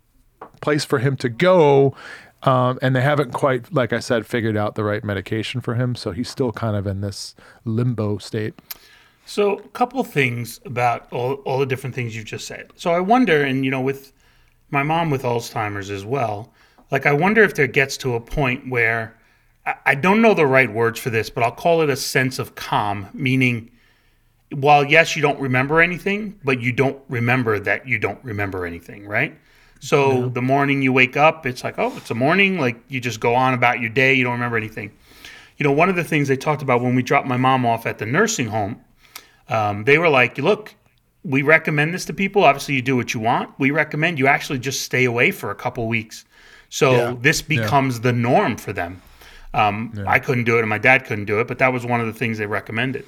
place 0.61 0.85
for 0.85 0.99
him 0.99 1.17
to 1.17 1.29
go. 1.29 1.95
Um, 2.47 2.79
and 2.81 2.95
they 2.95 3.01
haven't 3.01 3.33
quite, 3.33 3.73
like 3.75 3.93
I 3.93 3.99
said, 3.99 4.25
figured 4.25 4.57
out 4.57 4.77
the 4.77 4.85
right 4.85 5.03
medication 5.03 5.61
for 5.61 5.75
him. 5.75 5.97
So 5.97 6.13
he's 6.13 6.31
still 6.31 6.53
kind 6.53 6.77
of 6.77 6.87
in 6.87 7.01
this 7.01 7.35
limbo 7.65 8.19
state. 8.19 8.55
So, 9.29 9.59
a 9.59 9.69
couple 9.71 10.03
things 10.05 10.61
about 10.65 11.13
all, 11.13 11.35
all 11.45 11.59
the 11.59 11.67
different 11.67 11.97
things 11.97 12.15
you've 12.15 12.27
just 12.27 12.47
said. 12.47 12.71
So, 12.77 12.93
I 12.93 13.01
wonder, 13.01 13.43
and 13.43 13.65
you 13.65 13.73
know, 13.73 13.81
with 13.81 14.13
my 14.71 14.85
mom 14.85 15.11
with 15.11 15.25
Alzheimer's 15.25 15.91
as 15.91 16.05
well, 16.05 16.53
like, 16.93 17.07
I 17.07 17.13
wonder 17.13 17.43
if 17.43 17.57
there 17.57 17.67
gets 17.67 17.97
to 17.99 18.15
a 18.15 18.21
point 18.21 18.71
where 18.71 19.17
I, 19.67 19.75
I 19.85 19.95
don't 19.97 20.23
know 20.23 20.33
the 20.33 20.47
right 20.47 20.73
words 20.73 21.01
for 21.01 21.11
this, 21.11 21.29
but 21.29 21.43
I'll 21.43 21.51
call 21.51 21.83
it 21.83 21.91
a 21.91 21.97
sense 21.97 22.39
of 22.39 22.55
calm, 22.55 23.09
meaning, 23.13 23.73
while 24.51 24.85
yes, 24.85 25.17
you 25.17 25.23
don't 25.23 25.41
remember 25.41 25.81
anything, 25.81 26.39
but 26.45 26.61
you 26.61 26.73
don't 26.73 27.03
remember 27.09 27.59
that 27.59 27.89
you 27.89 27.99
don't 27.99 28.23
remember 28.23 28.65
anything, 28.65 29.09
right? 29.09 29.37
So, 29.81 30.29
the 30.31 30.43
morning 30.43 30.83
you 30.83 30.93
wake 30.93 31.17
up, 31.17 31.47
it's 31.47 31.63
like, 31.63 31.79
oh, 31.79 31.97
it's 31.97 32.11
a 32.11 32.15
morning. 32.15 32.59
Like, 32.59 32.77
you 32.89 33.01
just 33.01 33.21
go 33.21 33.35
on 33.35 33.55
about 33.55 33.81
your 33.81 33.91
day, 33.91 34.15
you 34.15 34.25
don't 34.25 34.33
remember 34.33 34.57
anything. 34.57 34.91
You 35.59 35.65
know, 35.65 35.73
one 35.73 35.89
of 35.89 35.97
the 35.97 36.05
things 36.05 36.29
they 36.29 36.37
talked 36.37 36.63
about 36.63 36.83
when 36.83 36.95
we 36.95 37.03
dropped 37.03 37.27
my 37.27 37.37
mom 37.37 37.65
off 37.65 37.87
at 37.87 37.99
the 37.99 38.07
nursing 38.07 38.49
home 38.49 38.81
um, 39.49 39.85
they 39.85 39.99
were 39.99 40.09
like, 40.09 40.39
look, 40.39 40.75
we 41.25 41.43
recommend 41.43 41.95
this 41.95 42.05
to 42.07 42.13
people. 42.13 42.45
Obviously, 42.45 42.75
you 42.75 42.83
do 42.83 42.97
what 42.97 43.15
you 43.15 43.21
want. 43.21 43.51
We 43.59 43.71
recommend 43.71 44.19
you 44.19 44.27
actually 44.27 44.59
just 44.59 44.83
stay 44.83 45.05
away 45.05 45.31
for 45.31 45.51
a 45.51 45.55
couple 45.55 45.87
weeks. 45.89 46.25
So 46.69 46.93
Yeah. 46.93 47.15
this 47.21 47.43
becomes 47.43 48.01
the 48.01 48.13
norm 48.13 48.57
for 48.57 48.73
them. 48.73 49.03
Um, 49.55 49.93
I 50.07 50.19
couldn't 50.19 50.45
do 50.45 50.57
it, 50.57 50.61
and 50.61 50.69
my 50.69 50.79
dad 50.79 51.07
couldn't 51.07 51.25
do 51.25 51.41
it, 51.41 51.49
but 51.49 51.59
that 51.59 51.73
was 51.73 51.87
one 51.87 52.01
of 52.01 52.07
the 52.07 52.13
things 52.13 52.39
they 52.39 52.47
recommended. 52.47 53.07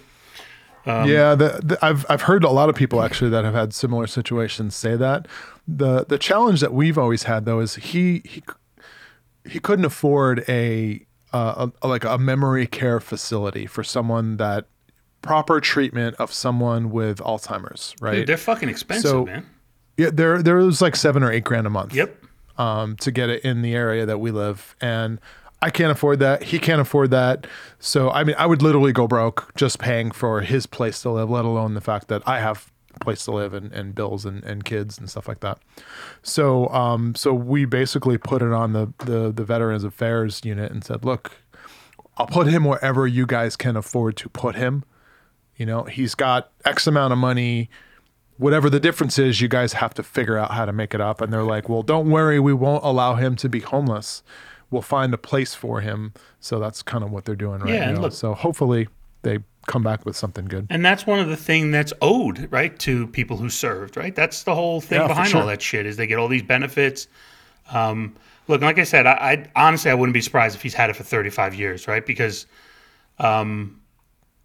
Yeah, 0.87 1.35
the, 1.35 1.61
the, 1.63 1.79
I've 1.83 2.07
I've 2.09 2.23
heard 2.23 2.45
a 2.45 2.51
lot 2.51 2.69
of 2.69 2.75
people 2.75 3.03
actually 3.03 3.31
that 3.31 3.45
have 3.45 3.55
had 3.55 3.75
similar 3.75 4.07
situations 4.07 4.75
say 4.75 4.97
that. 4.97 5.27
the 5.67 6.05
The 6.07 6.19
challenge 6.19 6.61
that 6.61 6.73
we've 6.73 6.97
always 6.99 7.25
had 7.25 7.45
though 7.45 7.61
is 7.61 7.75
he 7.77 8.23
he 8.25 8.43
he 9.45 9.59
couldn't 9.61 9.85
afford 9.85 10.45
a, 10.49 11.05
uh, 11.33 11.69
a 11.83 11.89
like 11.89 12.05
a 12.05 12.19
memory 12.19 12.67
care 12.67 13.01
facility 13.01 13.67
for 13.67 13.83
someone 13.85 14.37
that 14.39 14.67
proper 15.23 15.61
treatment 15.61 16.15
of 16.17 16.33
someone 16.33 16.91
with 16.91 17.19
Alzheimer's, 17.19 17.95
right? 18.01 18.15
Dude, 18.17 18.27
they're 18.29 18.37
fucking 18.37 18.69
expensive, 18.69 19.11
So- 19.11 19.25
man. 19.27 19.47
yeah, 19.97 20.11
there 20.13 20.43
there 20.43 20.57
was 20.57 20.81
like 20.83 20.97
seven 20.97 21.23
or 21.23 21.33
eight 21.33 21.45
grand 21.45 21.67
a 21.67 21.71
month. 21.71 21.95
Yep. 21.95 22.25
um, 22.59 22.97
to 22.97 23.11
get 23.13 23.31
it 23.31 23.45
in 23.45 23.63
the 23.63 23.73
area 23.75 24.05
that 24.05 24.19
we 24.19 24.31
live. 24.33 24.75
And 24.81 25.21
I 25.61 25.71
can't 25.71 25.91
afford 25.91 26.21
that. 26.21 26.45
He 26.45 26.59
can't 26.59 26.81
afford 26.81 27.11
that. 27.11 27.47
So, 27.79 28.11
I 28.11 28.23
mean, 28.25 28.37
I 28.38 28.47
would 28.47 28.62
literally 28.62 28.93
go 28.93 29.09
broke 29.09 29.53
just 29.57 29.79
paying 29.79 30.11
for 30.11 30.43
his 30.43 30.67
place 30.67 31.03
to 31.03 31.11
live, 31.11 31.31
let 31.31 31.45
alone 31.45 31.75
the 31.75 31.81
fact 31.81 32.09
that 32.09 32.23
I 32.27 32.41
have 32.41 32.71
a 32.95 33.00
place 33.00 33.25
to 33.25 33.33
live 33.33 33.55
and, 33.55 33.73
and 33.73 33.95
bills 33.95 34.25
and, 34.25 34.45
and 34.45 34.65
kids 34.65 34.99
and 34.99 35.11
stuff 35.11 35.27
like 35.27 35.41
that. 35.41 35.59
So, 36.23 36.69
um, 36.69 37.15
so 37.17 37.35
we 37.35 37.65
basically 37.65 38.19
put 38.19 38.41
it 38.41 38.53
on 38.53 38.73
the, 38.73 38.93
the, 38.99 39.33
the 39.33 39.45
Veterans 39.45 39.83
Affairs 39.83 40.43
unit 40.45 40.71
and 40.71 40.85
said, 40.85 41.05
look, 41.05 41.33
I'll 42.17 42.27
put 42.27 42.47
him 42.47 42.65
wherever 42.65 43.07
you 43.07 43.27
guys 43.27 43.57
can 43.57 43.77
afford 43.77 44.17
to 44.19 44.29
put 44.29 44.55
him. 44.55 44.85
You 45.57 45.67
know, 45.67 45.85
he's 45.85 46.15
got 46.15 46.53
X 46.65 46.87
amount 46.87 47.12
of 47.12 47.19
money 47.19 47.69
whatever 48.38 48.71
the 48.71 48.81
difference 48.81 49.19
is, 49.19 49.41
you 49.41 49.49
guys 49.49 49.75
have 49.75 49.93
to 49.93 50.03
figure 50.03 50.38
out 50.38 50.53
how 50.53 50.65
to 50.65 50.73
make 50.73 50.95
it 50.95 51.00
up. 51.00 51.21
And 51.21 51.33
they're 51.33 51.43
like, 51.43 51.69
well, 51.69 51.83
don't 51.83 52.09
worry, 52.09 52.41
we 52.41 52.55
won't 52.55 52.85
allow 52.85 53.17
him 53.17 53.37
to 53.37 53.49
be 53.49 53.61
homeless. 53.61 54.23
We'll 54.71 54.83
find 54.83 55.13
a 55.15 55.19
place 55.19 55.55
for 55.55 55.81
him. 55.81 56.13
So 56.41 56.59
that's 56.59 56.83
kind 56.83 57.03
of 57.05 57.11
what 57.11 57.25
they're 57.25 57.35
doing 57.37 57.61
right 57.61 57.75
Yeah, 57.75 57.93
now. 57.93 58.01
look- 58.03 58.13
so 58.13 58.35
hopefully 58.35 58.89
they 59.23 59.39
come 59.67 59.83
back 59.83 60.05
with 60.07 60.17
something 60.17 60.47
good. 60.47 60.67
And 60.71 60.85
that's 60.85 61.07
one 61.07 61.19
of 61.21 61.29
the 61.29 61.37
thing 61.37 61.71
that's 61.71 61.93
owed, 62.01 62.51
right, 62.51 62.79
to 62.81 63.07
people 63.09 63.37
who 63.37 63.49
served, 63.51 63.97
right? 63.97 64.15
That's 64.15 64.43
the 64.45 64.55
whole 64.55 64.81
thing 64.81 65.01
Yeah, 65.01 65.07
behind 65.09 65.29
sure. 65.31 65.41
all 65.43 65.47
that 65.49 65.61
shit 65.61 65.85
is 65.87 65.97
they 65.97 66.07
get 66.07 66.19
all 66.19 66.29
these 66.29 66.43
benefits. 66.43 67.07
Um, 67.73 68.15
look, 68.47 68.63
like 68.63 68.79
I 68.79 68.85
said, 68.85 69.07
I, 69.07 69.13
I 69.13 69.67
honestly 69.67 69.91
I 69.91 69.95
wouldn't 69.95 70.15
be 70.15 70.21
surprised 70.23 70.55
if 70.57 70.63
he's 70.63 70.73
had 70.75 70.89
it 70.89 70.97
for 70.97 71.03
35 71.03 71.55
years, 71.55 71.87
right? 71.89 72.05
Because, 72.07 72.47
um, 73.19 73.81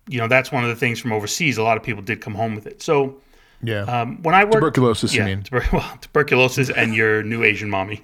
you 0.07 0.17
know, 0.17 0.27
that's 0.27 0.51
one 0.51 0.63
of 0.63 0.69
the 0.69 0.75
things 0.75 0.99
from 0.99 1.13
overseas. 1.13 1.57
A 1.57 1.63
lot 1.63 1.77
of 1.77 1.83
people 1.83 2.01
did 2.01 2.19
come 2.19 2.35
home 2.35 2.55
with 2.55 2.65
it. 2.67 2.81
So 2.81 3.17
Yeah. 3.63 3.81
um, 3.83 4.21
when 4.23 4.35
I 4.35 4.43
worked, 4.43 4.55
Tuberculosis, 4.55 5.15
yeah, 5.15 5.21
you 5.27 5.35
mean? 5.37 5.43
tuber- 5.43 5.65
well, 5.73 5.97
tuberculosis 6.01 6.69
and 6.69 6.93
your 6.93 7.23
new 7.23 7.43
Asian 7.43 7.69
mommy. 7.69 7.99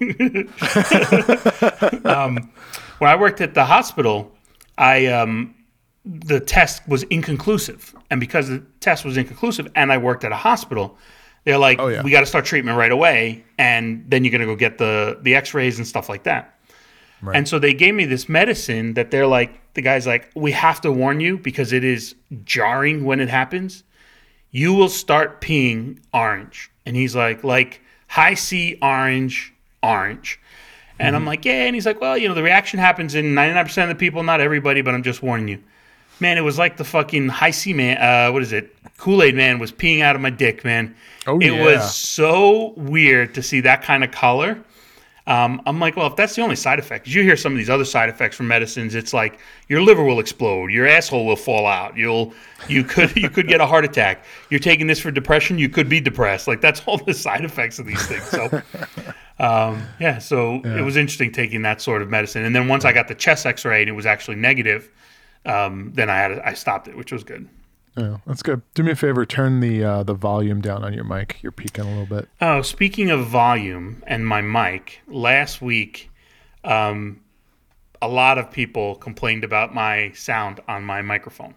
um, 2.04 2.50
when 2.98 3.10
I 3.10 3.16
worked 3.18 3.40
at 3.40 3.54
the 3.54 3.64
hospital, 3.64 4.32
I 4.78 5.06
um, 5.06 5.54
the 6.04 6.40
test 6.40 6.86
was 6.88 7.02
inconclusive, 7.04 7.94
and 8.10 8.20
because 8.20 8.48
the 8.48 8.62
test 8.80 9.04
was 9.04 9.16
inconclusive, 9.16 9.68
and 9.74 9.92
I 9.92 9.98
worked 9.98 10.24
at 10.24 10.32
a 10.32 10.36
hospital, 10.36 10.96
they're 11.44 11.58
like, 11.58 11.78
Oh, 11.78 11.88
yeah. 11.88 12.02
"We 12.02 12.10
got 12.10 12.20
to 12.20 12.26
start 12.26 12.44
treatment 12.44 12.78
right 12.78 12.92
away, 12.92 13.44
and 13.58 14.04
then 14.08 14.24
you're 14.24 14.32
gonna 14.32 14.46
go 14.46 14.56
get 14.56 14.78
the 14.78 15.18
the 15.22 15.34
X-rays 15.34 15.78
and 15.78 15.86
stuff 15.86 16.08
like 16.08 16.24
that." 16.24 16.56
Right. 17.22 17.36
And 17.36 17.46
so 17.46 17.58
they 17.58 17.74
gave 17.74 17.94
me 17.94 18.06
this 18.06 18.28
medicine 18.30 18.94
that 18.94 19.10
they're 19.10 19.26
like, 19.26 19.74
the 19.74 19.82
guy's 19.82 20.06
like, 20.06 20.30
"We 20.34 20.52
have 20.52 20.80
to 20.82 20.90
warn 20.92 21.20
you 21.20 21.36
because 21.38 21.72
it 21.72 21.84
is 21.84 22.14
jarring 22.44 23.04
when 23.04 23.20
it 23.20 23.28
happens." 23.28 23.84
You 24.50 24.74
will 24.74 24.88
start 24.88 25.40
peeing 25.40 25.98
orange. 26.12 26.70
And 26.86 26.96
he's 26.96 27.14
like, 27.14 27.44
like 27.44 27.80
Hi-C 28.08 28.78
orange, 28.82 29.52
orange. 29.82 30.40
And 30.98 31.16
I'm 31.16 31.24
like, 31.24 31.44
yeah. 31.44 31.64
And 31.64 31.74
he's 31.74 31.86
like, 31.86 32.00
well, 32.00 32.18
you 32.18 32.28
know, 32.28 32.34
the 32.34 32.42
reaction 32.42 32.78
happens 32.78 33.14
in 33.14 33.34
99% 33.34 33.82
of 33.84 33.88
the 33.88 33.94
people, 33.94 34.22
not 34.22 34.40
everybody, 34.40 34.82
but 34.82 34.94
I'm 34.94 35.02
just 35.02 35.22
warning 35.22 35.48
you. 35.48 35.58
Man, 36.18 36.36
it 36.36 36.42
was 36.42 36.58
like 36.58 36.76
the 36.76 36.84
fucking 36.84 37.28
Hi-C 37.28 37.72
man, 37.72 37.96
uh, 37.96 38.30
what 38.30 38.42
is 38.42 38.52
it? 38.52 38.76
Kool 38.98 39.22
Aid 39.22 39.34
man 39.34 39.58
was 39.58 39.72
peeing 39.72 40.02
out 40.02 40.14
of 40.14 40.20
my 40.20 40.28
dick, 40.28 40.62
man. 40.62 40.94
Oh, 41.26 41.38
it 41.38 41.52
yeah. 41.52 41.64
was 41.64 41.96
so 41.96 42.74
weird 42.76 43.34
to 43.34 43.42
see 43.42 43.60
that 43.62 43.82
kind 43.82 44.04
of 44.04 44.10
color. 44.10 44.62
Um, 45.30 45.62
I'm 45.64 45.78
like, 45.78 45.96
well, 45.96 46.08
if 46.08 46.16
that's 46.16 46.34
the 46.34 46.42
only 46.42 46.56
side 46.56 46.80
effect, 46.80 47.06
you 47.06 47.22
hear 47.22 47.36
some 47.36 47.52
of 47.52 47.58
these 47.58 47.70
other 47.70 47.84
side 47.84 48.08
effects 48.08 48.34
from 48.34 48.48
medicines, 48.48 48.96
it's 48.96 49.14
like 49.14 49.38
your 49.68 49.80
liver 49.80 50.02
will 50.02 50.18
explode, 50.18 50.72
your 50.72 50.88
asshole 50.88 51.24
will 51.24 51.36
fall 51.36 51.68
out, 51.68 51.96
you'll, 51.96 52.34
you 52.66 52.82
could, 52.82 53.16
you 53.16 53.30
could 53.30 53.46
get 53.46 53.60
a 53.60 53.66
heart 53.66 53.84
attack. 53.84 54.24
You're 54.50 54.58
taking 54.58 54.88
this 54.88 54.98
for 54.98 55.12
depression, 55.12 55.56
you 55.56 55.68
could 55.68 55.88
be 55.88 56.00
depressed. 56.00 56.48
Like 56.48 56.60
that's 56.60 56.82
all 56.84 56.98
the 56.98 57.14
side 57.26 57.44
effects 57.44 57.78
of 57.78 57.86
these 57.86 58.04
things. 58.08 58.24
So, 58.24 58.60
um, 59.38 59.84
yeah, 60.00 60.18
so 60.18 60.56
it 60.64 60.82
was 60.82 60.96
interesting 60.96 61.30
taking 61.30 61.62
that 61.62 61.80
sort 61.80 62.02
of 62.02 62.10
medicine. 62.10 62.44
And 62.44 62.52
then 62.52 62.66
once 62.66 62.84
I 62.84 62.92
got 62.92 63.06
the 63.06 63.14
chest 63.14 63.46
X-ray 63.46 63.82
and 63.82 63.88
it 63.88 63.92
was 63.92 64.06
actually 64.06 64.36
negative, 64.36 64.90
um, 65.46 65.92
then 65.94 66.10
I 66.10 66.16
had, 66.16 66.40
I 66.40 66.54
stopped 66.54 66.88
it, 66.88 66.96
which 66.96 67.12
was 67.12 67.22
good. 67.22 67.48
Yeah, 67.96 68.18
that's 68.26 68.42
good. 68.42 68.62
Do 68.74 68.82
me 68.82 68.92
a 68.92 68.96
favor, 68.96 69.26
turn 69.26 69.60
the 69.60 69.82
uh, 69.84 70.02
the 70.02 70.14
volume 70.14 70.60
down 70.60 70.84
on 70.84 70.92
your 70.92 71.04
mic. 71.04 71.38
You're 71.42 71.52
peaking 71.52 71.84
a 71.84 71.88
little 71.88 72.06
bit. 72.06 72.28
Oh, 72.40 72.62
speaking 72.62 73.10
of 73.10 73.26
volume 73.26 74.02
and 74.06 74.26
my 74.26 74.40
mic, 74.40 75.00
last 75.08 75.60
week, 75.60 76.10
um, 76.64 77.20
a 78.00 78.08
lot 78.08 78.38
of 78.38 78.50
people 78.50 78.94
complained 78.96 79.44
about 79.44 79.74
my 79.74 80.12
sound 80.12 80.60
on 80.68 80.84
my 80.84 81.02
microphone. 81.02 81.54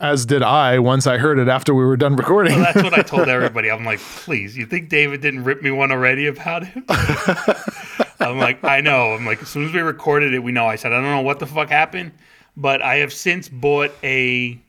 As 0.00 0.26
did 0.26 0.42
I 0.42 0.78
once 0.80 1.06
I 1.06 1.18
heard 1.18 1.38
it 1.38 1.48
after 1.48 1.72
we 1.72 1.84
were 1.84 1.96
done 1.96 2.16
recording. 2.16 2.54
So 2.54 2.60
that's 2.60 2.82
what 2.82 2.94
I 2.94 3.02
told 3.02 3.28
everybody. 3.28 3.70
I'm 3.70 3.84
like, 3.84 4.00
please, 4.00 4.56
you 4.56 4.66
think 4.66 4.88
David 4.88 5.20
didn't 5.20 5.44
rip 5.44 5.62
me 5.62 5.70
one 5.70 5.92
already 5.92 6.26
about 6.26 6.64
it? 6.64 6.84
I'm 8.20 8.38
like, 8.38 8.62
I 8.64 8.80
know. 8.80 9.12
I'm 9.12 9.24
like, 9.24 9.40
as 9.40 9.48
soon 9.48 9.64
as 9.64 9.72
we 9.72 9.80
recorded 9.80 10.34
it, 10.34 10.40
we 10.40 10.50
know. 10.50 10.66
I 10.66 10.76
said, 10.76 10.92
I 10.92 10.96
don't 10.96 11.10
know 11.10 11.22
what 11.22 11.38
the 11.38 11.46
fuck 11.46 11.68
happened, 11.68 12.12
but 12.56 12.82
I 12.82 12.96
have 12.96 13.12
since 13.12 13.48
bought 13.48 13.92
a 14.02 14.60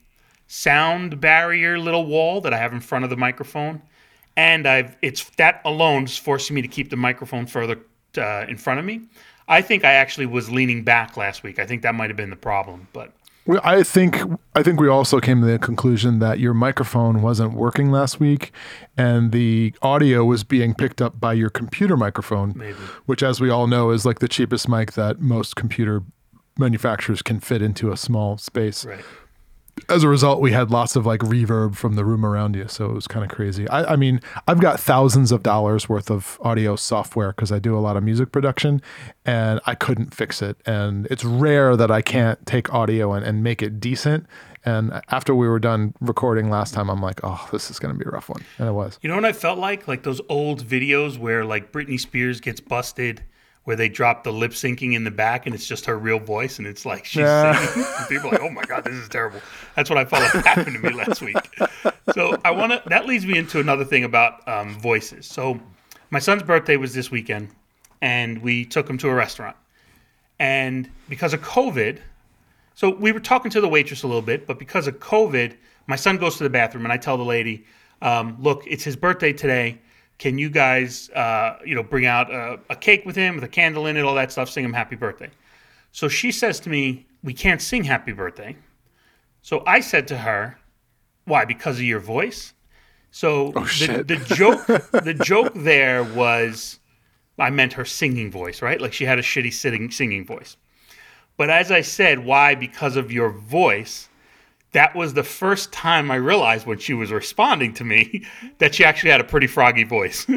sound 0.50 1.20
barrier 1.20 1.78
little 1.78 2.04
wall 2.06 2.40
that 2.40 2.52
I 2.52 2.58
have 2.58 2.72
in 2.72 2.80
front 2.80 3.04
of 3.04 3.10
the 3.10 3.16
microphone, 3.16 3.80
and 4.36 4.66
I've 4.66 4.96
it's 5.00 5.30
that 5.36 5.60
alone 5.64 6.04
is 6.04 6.18
forcing 6.18 6.56
me 6.56 6.62
to 6.62 6.68
keep 6.68 6.90
the 6.90 6.96
microphone 6.96 7.46
further 7.46 7.78
uh, 8.18 8.46
in 8.48 8.56
front 8.56 8.80
of 8.80 8.84
me. 8.84 9.02
I 9.46 9.62
think 9.62 9.84
I 9.84 9.92
actually 9.92 10.26
was 10.26 10.50
leaning 10.50 10.82
back 10.82 11.16
last 11.16 11.44
week. 11.44 11.60
I 11.60 11.66
think 11.66 11.82
that 11.82 11.94
might 11.94 12.10
have 12.10 12.16
been 12.16 12.30
the 12.30 12.36
problem, 12.36 12.88
but 12.92 13.12
I 13.62 13.84
think 13.84 14.20
I 14.56 14.64
think 14.64 14.80
we 14.80 14.88
also 14.88 15.20
came 15.20 15.40
to 15.40 15.46
the 15.46 15.58
conclusion 15.60 16.18
that 16.18 16.40
your 16.40 16.52
microphone 16.52 17.22
wasn't 17.22 17.52
working 17.52 17.92
last 17.92 18.18
week, 18.18 18.50
and 18.96 19.30
the 19.30 19.72
audio 19.82 20.24
was 20.24 20.42
being 20.42 20.74
picked 20.74 21.00
up 21.00 21.20
by 21.20 21.32
your 21.32 21.50
computer 21.50 21.96
microphone, 21.96 22.54
Maybe. 22.56 22.76
which, 23.06 23.22
as 23.22 23.40
we 23.40 23.50
all 23.50 23.68
know, 23.68 23.90
is 23.92 24.04
like 24.04 24.18
the 24.18 24.28
cheapest 24.28 24.68
mic 24.68 24.94
that 24.94 25.20
most 25.20 25.54
computer 25.54 26.02
manufacturers 26.58 27.22
can 27.22 27.38
fit 27.38 27.62
into 27.62 27.92
a 27.92 27.96
small 27.96 28.36
space. 28.36 28.84
right. 28.84 29.04
As 29.88 30.04
a 30.04 30.08
result, 30.08 30.40
we 30.40 30.52
had 30.52 30.70
lots 30.70 30.96
of 30.96 31.04
like 31.06 31.20
reverb 31.20 31.74
from 31.74 31.94
the 31.94 32.04
room 32.04 32.24
around 32.24 32.54
you. 32.54 32.68
So 32.68 32.86
it 32.86 32.94
was 32.94 33.08
kind 33.08 33.24
of 33.24 33.30
crazy. 33.30 33.68
I, 33.68 33.92
I 33.92 33.96
mean, 33.96 34.20
I've 34.46 34.60
got 34.60 34.78
thousands 34.78 35.32
of 35.32 35.42
dollars 35.42 35.88
worth 35.88 36.10
of 36.10 36.38
audio 36.42 36.76
software 36.76 37.32
because 37.32 37.50
I 37.50 37.58
do 37.58 37.76
a 37.76 37.80
lot 37.80 37.96
of 37.96 38.02
music 38.02 38.32
production 38.32 38.82
and 39.24 39.60
I 39.66 39.74
couldn't 39.74 40.14
fix 40.14 40.42
it. 40.42 40.56
And 40.66 41.06
it's 41.10 41.24
rare 41.24 41.76
that 41.76 41.90
I 41.90 42.02
can't 42.02 42.44
take 42.46 42.72
audio 42.72 43.12
and, 43.12 43.24
and 43.24 43.42
make 43.42 43.62
it 43.62 43.80
decent. 43.80 44.26
And 44.64 45.00
after 45.08 45.34
we 45.34 45.48
were 45.48 45.58
done 45.58 45.94
recording 46.00 46.50
last 46.50 46.74
time, 46.74 46.90
I'm 46.90 47.00
like, 47.00 47.20
oh, 47.22 47.48
this 47.50 47.70
is 47.70 47.78
going 47.78 47.94
to 47.94 47.98
be 47.98 48.06
a 48.06 48.12
rough 48.12 48.28
one. 48.28 48.44
And 48.58 48.68
it 48.68 48.72
was. 48.72 48.98
You 49.00 49.08
know 49.08 49.14
what 49.14 49.24
I 49.24 49.32
felt 49.32 49.58
like? 49.58 49.88
Like 49.88 50.02
those 50.02 50.20
old 50.28 50.64
videos 50.64 51.18
where 51.18 51.44
like 51.44 51.72
Britney 51.72 51.98
Spears 51.98 52.40
gets 52.40 52.60
busted 52.60 53.24
where 53.64 53.76
they 53.76 53.88
drop 53.88 54.24
the 54.24 54.32
lip 54.32 54.52
syncing 54.52 54.94
in 54.94 55.04
the 55.04 55.10
back 55.10 55.46
and 55.46 55.54
it's 55.54 55.66
just 55.66 55.84
her 55.86 55.98
real 55.98 56.18
voice 56.18 56.58
and 56.58 56.66
it's 56.66 56.86
like 56.86 57.04
she's 57.04 57.26
singing. 57.26 57.86
And 57.98 58.08
people 58.08 58.28
are 58.28 58.32
like, 58.32 58.40
oh 58.40 58.50
my 58.50 58.64
god, 58.64 58.84
this 58.84 58.94
is 58.94 59.08
terrible. 59.08 59.40
That's 59.76 59.90
what 59.90 59.98
I 59.98 60.04
felt 60.04 60.34
like 60.34 60.44
happened 60.44 60.76
to 60.76 60.82
me 60.82 60.92
last 60.92 61.20
week. 61.20 61.36
So 62.14 62.36
I 62.44 62.50
want 62.50 62.72
to. 62.72 62.82
That 62.88 63.06
leads 63.06 63.26
me 63.26 63.38
into 63.38 63.60
another 63.60 63.84
thing 63.84 64.04
about 64.04 64.46
um, 64.48 64.78
voices. 64.78 65.26
So 65.26 65.60
my 66.10 66.18
son's 66.18 66.42
birthday 66.42 66.76
was 66.76 66.94
this 66.94 67.10
weekend, 67.10 67.48
and 68.00 68.42
we 68.42 68.64
took 68.64 68.88
him 68.88 68.98
to 68.98 69.08
a 69.08 69.14
restaurant. 69.14 69.56
And 70.38 70.90
because 71.08 71.34
of 71.34 71.42
COVID, 71.42 71.98
so 72.74 72.94
we 72.96 73.12
were 73.12 73.20
talking 73.20 73.50
to 73.52 73.60
the 73.60 73.68
waitress 73.68 74.02
a 74.02 74.06
little 74.06 74.22
bit, 74.22 74.46
but 74.46 74.58
because 74.58 74.86
of 74.86 74.98
COVID, 74.98 75.54
my 75.86 75.96
son 75.96 76.16
goes 76.16 76.38
to 76.38 76.44
the 76.44 76.50
bathroom, 76.50 76.84
and 76.84 76.92
I 76.92 76.96
tell 76.96 77.16
the 77.16 77.24
lady, 77.24 77.64
um, 78.00 78.36
"Look, 78.40 78.64
it's 78.66 78.82
his 78.82 78.96
birthday 78.96 79.32
today. 79.32 79.78
Can 80.20 80.36
you 80.36 80.50
guys, 80.50 81.08
uh, 81.10 81.58
you 81.64 81.74
know, 81.74 81.82
bring 81.82 82.04
out 82.04 82.30
a, 82.30 82.60
a 82.68 82.76
cake 82.76 83.06
with 83.06 83.16
him 83.16 83.36
with 83.36 83.44
a 83.44 83.48
candle 83.48 83.86
in 83.86 83.96
it, 83.96 84.02
all 84.02 84.14
that 84.16 84.30
stuff, 84.30 84.50
sing 84.50 84.64
him 84.64 84.74
happy 84.74 84.94
birthday?" 84.94 85.30
So 85.92 86.08
she 86.08 86.30
says 86.30 86.60
to 86.60 86.68
me, 86.68 87.06
"We 87.24 87.32
can't 87.32 87.62
sing 87.62 87.84
happy 87.84 88.12
birthday." 88.12 88.54
So 89.40 89.64
I 89.66 89.80
said 89.80 90.06
to 90.08 90.18
her, 90.18 90.58
"Why? 91.24 91.46
Because 91.46 91.78
of 91.78 91.84
your 91.84 92.00
voice?" 92.00 92.52
So 93.10 93.52
the, 93.52 94.04
the 94.06 94.34
joke, 94.34 94.66
the 94.66 95.14
joke 95.24 95.52
there 95.54 96.04
was, 96.04 96.78
I 97.38 97.48
meant 97.48 97.72
her 97.72 97.86
singing 97.86 98.30
voice, 98.30 98.60
right? 98.60 98.78
Like 98.78 98.92
she 98.92 99.06
had 99.06 99.18
a 99.18 99.22
shitty 99.22 99.54
sitting 99.54 99.90
singing 99.90 100.26
voice. 100.26 100.58
But 101.38 101.48
as 101.48 101.70
I 101.70 101.80
said, 101.80 102.26
why? 102.26 102.54
Because 102.54 102.96
of 102.96 103.10
your 103.10 103.30
voice. 103.30 104.09
That 104.72 104.94
was 104.94 105.14
the 105.14 105.24
first 105.24 105.72
time 105.72 106.10
I 106.10 106.16
realized 106.16 106.66
when 106.66 106.78
she 106.78 106.94
was 106.94 107.10
responding 107.10 107.74
to 107.74 107.84
me 107.84 108.24
that 108.58 108.74
she 108.74 108.84
actually 108.84 109.10
had 109.10 109.20
a 109.20 109.24
pretty 109.24 109.46
froggy 109.46 109.84
voice. 109.84 110.26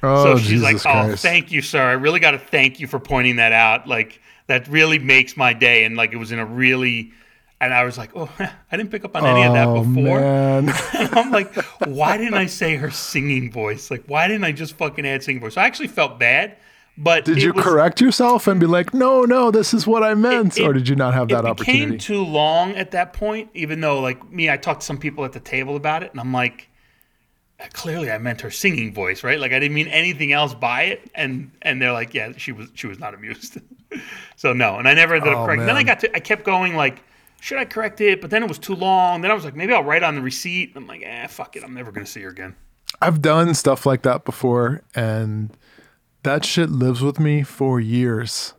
Oh, 0.00 0.22
so 0.24 0.38
she's 0.38 0.48
Jesus 0.60 0.84
like, 0.84 0.96
"Oh, 0.96 1.06
Christ. 1.08 1.22
thank 1.22 1.50
you, 1.50 1.60
sir. 1.60 1.82
I 1.82 1.94
really 1.94 2.20
got 2.20 2.30
to 2.30 2.38
thank 2.38 2.78
you 2.78 2.86
for 2.86 3.00
pointing 3.00 3.34
that 3.36 3.50
out. 3.50 3.88
Like 3.88 4.20
that 4.46 4.68
really 4.68 5.00
makes 5.00 5.36
my 5.36 5.52
day." 5.52 5.82
And 5.82 5.96
like 5.96 6.12
it 6.12 6.18
was 6.18 6.30
in 6.30 6.38
a 6.38 6.46
really, 6.46 7.10
and 7.60 7.74
I 7.74 7.82
was 7.82 7.98
like, 7.98 8.10
"Oh, 8.14 8.30
I 8.38 8.76
didn't 8.76 8.92
pick 8.92 9.04
up 9.04 9.16
on 9.16 9.26
any 9.26 9.42
of 9.42 9.54
that 9.54 9.66
Oh, 9.66 9.82
before." 9.82 10.20
And 10.20 10.70
I'm 11.18 11.32
like, 11.32 11.52
why 11.84 12.16
didn't 12.16 12.34
I 12.34 12.46
say 12.46 12.76
her 12.76 12.92
singing 12.92 13.50
voice? 13.50 13.90
Like, 13.90 14.04
why 14.06 14.28
didn't 14.28 14.44
I 14.44 14.52
just 14.52 14.74
fucking 14.74 15.04
add 15.04 15.24
singing 15.24 15.40
voice? 15.40 15.56
I 15.56 15.64
actually 15.66 15.88
felt 15.88 16.20
bad, 16.20 16.58
but 17.00 17.24
Did 17.24 17.40
you 17.40 17.52
was- 17.52 17.64
correct 17.64 18.00
yourself 18.00 18.48
and 18.48 18.58
be 18.58 18.66
like, 18.66 18.92
no, 18.92 19.24
no, 19.24 19.50
this 19.52 19.72
is 19.72 19.86
what 19.86 20.02
I 20.02 20.14
meant? 20.14 20.58
it- 20.58 20.64
or 20.64 20.72
did 20.72 20.88
you 20.88 20.96
not 20.96 21.14
have 21.14 21.28
that 21.28 21.44
opportunity? 21.44 21.82
it 21.82 21.86
became 21.86 21.98
too 21.98 22.24
long 22.24 22.72
at 22.72 22.90
that 22.90 23.12
point. 23.12 23.50
Even 23.54 23.80
though, 23.80 24.00
like 24.00 24.30
me, 24.30 24.50
I 24.50 24.56
talked 24.56 24.80
to 24.80 24.86
some 24.86 24.98
people 24.98 25.24
at 25.24 25.32
the 25.32 25.40
table 25.40 25.76
about 25.76 26.02
it, 26.02 26.10
and 26.10 26.20
I'm 26.20 26.32
like, 26.32 26.68
clearly 27.72 28.10
I 28.10 28.18
meant 28.18 28.40
her 28.40 28.50
singing 28.50 28.92
voice, 28.92 29.22
right? 29.22 29.38
Like 29.38 29.52
I 29.52 29.58
didn't 29.58 29.74
mean 29.74 29.88
anything 29.88 30.32
else 30.32 30.54
by 30.54 30.82
it, 30.82 31.10
and 31.14 31.52
and 31.62 31.80
they're 31.80 31.92
like, 31.92 32.14
yeah, 32.14 32.32
she 32.36 32.52
was 32.52 32.68
she 32.74 32.86
was 32.86 32.98
not 32.98 33.14
amused. 33.14 33.58
so 34.36 34.52
no, 34.52 34.76
and 34.76 34.88
I 34.88 34.94
never 34.94 35.14
ended 35.14 35.32
up 35.32 35.38
Oh, 35.40 35.44
correcting. 35.46 35.66
Then 35.66 35.76
I 35.76 35.82
got 35.84 36.00
to 36.00 36.14
I 36.14 36.20
kept 36.20 36.44
going 36.44 36.74
like. 36.76 37.02
Should 37.40 37.58
I 37.58 37.66
correct 37.66 38.00
it? 38.00 38.20
But 38.20 38.30
then 38.30 38.42
it 38.42 38.48
was 38.48 38.58
too 38.58 38.74
long. 38.74 39.20
Then 39.20 39.30
I 39.30 39.34
was 39.34 39.44
like, 39.44 39.54
maybe 39.54 39.72
I'll 39.72 39.84
write 39.84 40.02
on 40.02 40.16
the 40.16 40.20
receipt. 40.20 40.72
I'm 40.74 40.88
like, 40.88 41.02
eh, 41.04 41.28
fuck 41.28 41.54
it. 41.54 41.62
I'm 41.62 41.72
never 41.72 41.92
gonna 41.92 42.04
see 42.04 42.20
her 42.22 42.30
again. 42.30 42.56
I've 43.00 43.22
done 43.22 43.54
stuff 43.54 43.86
like 43.86 44.02
that 44.02 44.24
before, 44.24 44.82
and 44.92 45.56
that 46.28 46.44
shit 46.44 46.70
lives 46.70 47.00
with 47.02 47.18
me 47.18 47.42
for 47.42 47.80
years. 47.80 48.54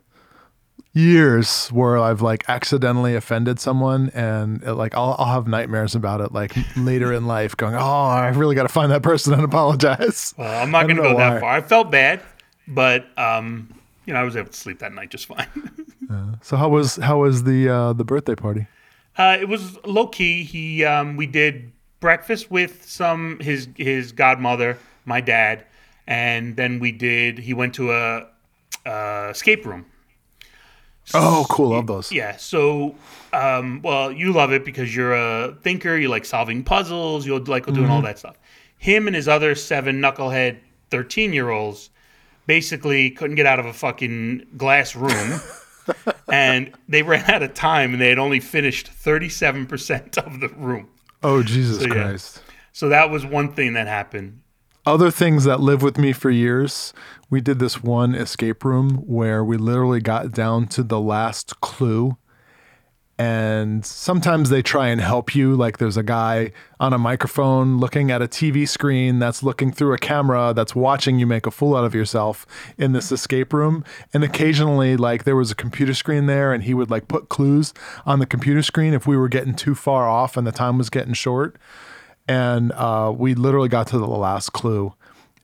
Years 0.92 1.68
where 1.68 1.96
I've 1.98 2.20
like 2.20 2.44
accidentally 2.48 3.14
offended 3.14 3.60
someone, 3.60 4.10
and 4.12 4.60
it, 4.64 4.74
like 4.74 4.96
I'll, 4.96 5.14
I'll 5.20 5.34
have 5.34 5.46
nightmares 5.46 5.94
about 5.94 6.20
it, 6.20 6.32
like 6.32 6.56
later 6.76 7.12
in 7.12 7.28
life, 7.28 7.56
going, 7.56 7.76
"Oh, 7.76 7.78
I 7.78 8.26
really 8.30 8.56
got 8.56 8.64
to 8.64 8.68
find 8.68 8.90
that 8.90 9.02
person 9.02 9.32
and 9.32 9.44
apologize." 9.44 10.34
Well, 10.36 10.62
I'm 10.62 10.72
not 10.72 10.86
going 10.88 10.96
to 10.96 11.02
go 11.02 11.12
know 11.12 11.18
that 11.18 11.40
far. 11.40 11.52
I 11.52 11.60
felt 11.60 11.92
bad, 11.92 12.20
but 12.66 13.06
um, 13.16 13.72
you 14.04 14.12
know, 14.12 14.20
I 14.20 14.24
was 14.24 14.34
able 14.36 14.48
to 14.50 14.56
sleep 14.56 14.80
that 14.80 14.92
night 14.92 15.10
just 15.10 15.26
fine. 15.26 15.46
So 16.42 16.56
how 16.56 16.68
was 16.68 16.96
how 16.96 17.20
was 17.20 17.44
the 17.44 17.68
uh, 17.68 17.92
the 17.92 18.02
birthday 18.04 18.34
party? 18.34 18.66
uh, 19.16 19.36
it 19.40 19.48
was 19.48 19.78
low 19.84 20.08
key. 20.08 20.42
He 20.42 20.84
um, 20.84 21.16
we 21.16 21.26
did 21.26 21.70
breakfast 22.00 22.50
with 22.50 22.84
some 22.84 23.38
his 23.38 23.68
his 23.76 24.10
godmother, 24.10 24.76
my 25.04 25.20
dad, 25.20 25.64
and 26.10 26.56
then 26.56 26.78
we 26.80 26.92
did. 26.92 27.38
He 27.38 27.54
went 27.54 27.74
to 27.76 27.92
a, 27.92 28.26
a 28.84 29.28
escape 29.30 29.64
room. 29.64 29.86
Oh, 31.14 31.46
cool! 31.48 31.70
Love 31.70 31.86
those. 31.86 32.12
Yeah. 32.12 32.36
So, 32.36 32.94
um, 33.32 33.80
well, 33.82 34.12
you 34.12 34.32
love 34.32 34.52
it 34.52 34.64
because 34.64 34.94
you're 34.94 35.14
a 35.14 35.56
thinker. 35.62 35.96
You 35.96 36.08
like 36.08 36.24
solving 36.24 36.62
puzzles. 36.62 37.26
You 37.26 37.38
like 37.38 37.64
doing 37.66 37.78
Mm-hmm. 37.78 37.90
all 37.90 38.02
that 38.02 38.18
stuff. 38.18 38.36
Him 38.76 39.06
and 39.06 39.16
his 39.16 39.26
other 39.28 39.54
seven 39.54 40.00
knucklehead 40.00 40.58
thirteen 40.90 41.32
year 41.32 41.48
olds 41.50 41.90
basically 42.46 43.10
couldn't 43.10 43.36
get 43.36 43.46
out 43.46 43.58
of 43.60 43.66
a 43.66 43.72
fucking 43.72 44.46
glass 44.56 44.94
room. 44.96 45.40
and 46.32 46.72
they 46.88 47.02
ran 47.02 47.28
out 47.30 47.42
of 47.42 47.54
time 47.54 47.92
and 47.92 48.00
they 48.00 48.08
had 48.08 48.18
only 48.18 48.40
finished 48.40 48.90
37% 49.04 50.18
of 50.18 50.40
the 50.40 50.48
room. 50.50 50.88
Oh, 51.22 51.42
Jesus 51.42 51.80
yeah. 51.82 51.88
Christ! 51.88 52.42
So 52.72 52.88
that 52.88 53.10
was 53.10 53.24
one 53.26 53.52
thing 53.52 53.74
that 53.74 53.86
happened. 53.86 54.40
Other 54.86 55.10
things 55.10 55.44
that 55.44 55.60
live 55.60 55.82
with 55.82 55.98
me 55.98 56.12
for 56.12 56.30
years. 56.30 56.92
We 57.28 57.40
did 57.40 57.58
this 57.58 57.82
one 57.82 58.14
escape 58.14 58.64
room 58.64 58.96
where 59.06 59.44
we 59.44 59.56
literally 59.56 60.00
got 60.00 60.32
down 60.32 60.66
to 60.68 60.82
the 60.82 61.00
last 61.00 61.60
clue. 61.60 62.16
And 63.18 63.84
sometimes 63.84 64.48
they 64.48 64.62
try 64.62 64.88
and 64.88 64.98
help 64.98 65.34
you. 65.34 65.54
Like 65.54 65.76
there's 65.76 65.98
a 65.98 66.02
guy 66.02 66.52
on 66.80 66.94
a 66.94 66.98
microphone 66.98 67.76
looking 67.76 68.10
at 68.10 68.22
a 68.22 68.26
TV 68.26 68.66
screen 68.66 69.18
that's 69.18 69.42
looking 69.42 69.70
through 69.70 69.92
a 69.92 69.98
camera 69.98 70.54
that's 70.56 70.74
watching 70.74 71.18
you 71.18 71.26
make 71.26 71.46
a 71.46 71.50
fool 71.50 71.76
out 71.76 71.84
of 71.84 71.94
yourself 71.94 72.46
in 72.78 72.92
this 72.92 73.12
escape 73.12 73.52
room. 73.52 73.84
And 74.14 74.24
occasionally, 74.24 74.96
like 74.96 75.24
there 75.24 75.36
was 75.36 75.50
a 75.50 75.54
computer 75.54 75.92
screen 75.92 76.24
there 76.24 76.54
and 76.54 76.64
he 76.64 76.72
would 76.72 76.90
like 76.90 77.08
put 77.08 77.28
clues 77.28 77.74
on 78.06 78.20
the 78.20 78.26
computer 78.26 78.62
screen 78.62 78.94
if 78.94 79.06
we 79.06 79.18
were 79.18 79.28
getting 79.28 79.54
too 79.54 79.74
far 79.74 80.08
off 80.08 80.38
and 80.38 80.46
the 80.46 80.52
time 80.52 80.78
was 80.78 80.88
getting 80.88 81.12
short 81.12 81.58
and 82.30 82.70
uh, 82.72 83.12
we 83.16 83.34
literally 83.34 83.68
got 83.68 83.88
to 83.88 83.98
the 83.98 84.06
last 84.06 84.52
clue. 84.52 84.94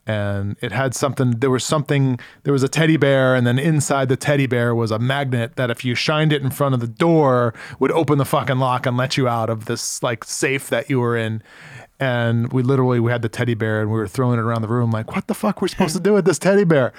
And 0.06 0.54
it 0.62 0.70
had 0.70 0.94
something 0.94 1.32
there 1.40 1.50
was 1.50 1.64
something 1.64 2.20
there 2.44 2.52
was 2.52 2.62
a 2.62 2.68
teddy 2.68 2.96
bear 2.96 3.34
and 3.34 3.44
then 3.44 3.58
inside 3.58 4.08
the 4.08 4.16
teddy 4.16 4.46
bear 4.46 4.72
was 4.72 4.92
a 4.92 5.00
magnet 5.00 5.56
that 5.56 5.68
if 5.68 5.84
you 5.84 5.96
shined 5.96 6.32
it 6.32 6.42
in 6.42 6.50
front 6.50 6.76
of 6.76 6.80
the 6.80 6.86
door 6.86 7.54
would 7.80 7.90
open 7.90 8.18
the 8.18 8.24
fucking 8.24 8.58
lock 8.58 8.86
and 8.86 8.96
let 8.96 9.16
you 9.16 9.26
out 9.26 9.50
of 9.50 9.64
this 9.64 10.00
like 10.04 10.22
safe 10.22 10.70
that 10.70 10.88
you 10.88 11.00
were 11.00 11.16
in 11.16 11.42
and 11.98 12.52
we 12.52 12.62
literally 12.62 13.00
we 13.00 13.10
had 13.10 13.22
the 13.22 13.28
teddy 13.28 13.54
bear 13.54 13.80
and 13.80 13.90
we 13.90 13.98
were 13.98 14.06
throwing 14.08 14.38
it 14.38 14.42
around 14.42 14.62
the 14.62 14.68
room 14.68 14.90
like 14.90 15.14
what 15.14 15.26
the 15.26 15.34
fuck 15.34 15.62
we're 15.62 15.68
supposed 15.68 15.94
to 15.96 16.00
do 16.02 16.12
with 16.12 16.24
this 16.24 16.38
teddy 16.38 16.64
bear 16.64 16.92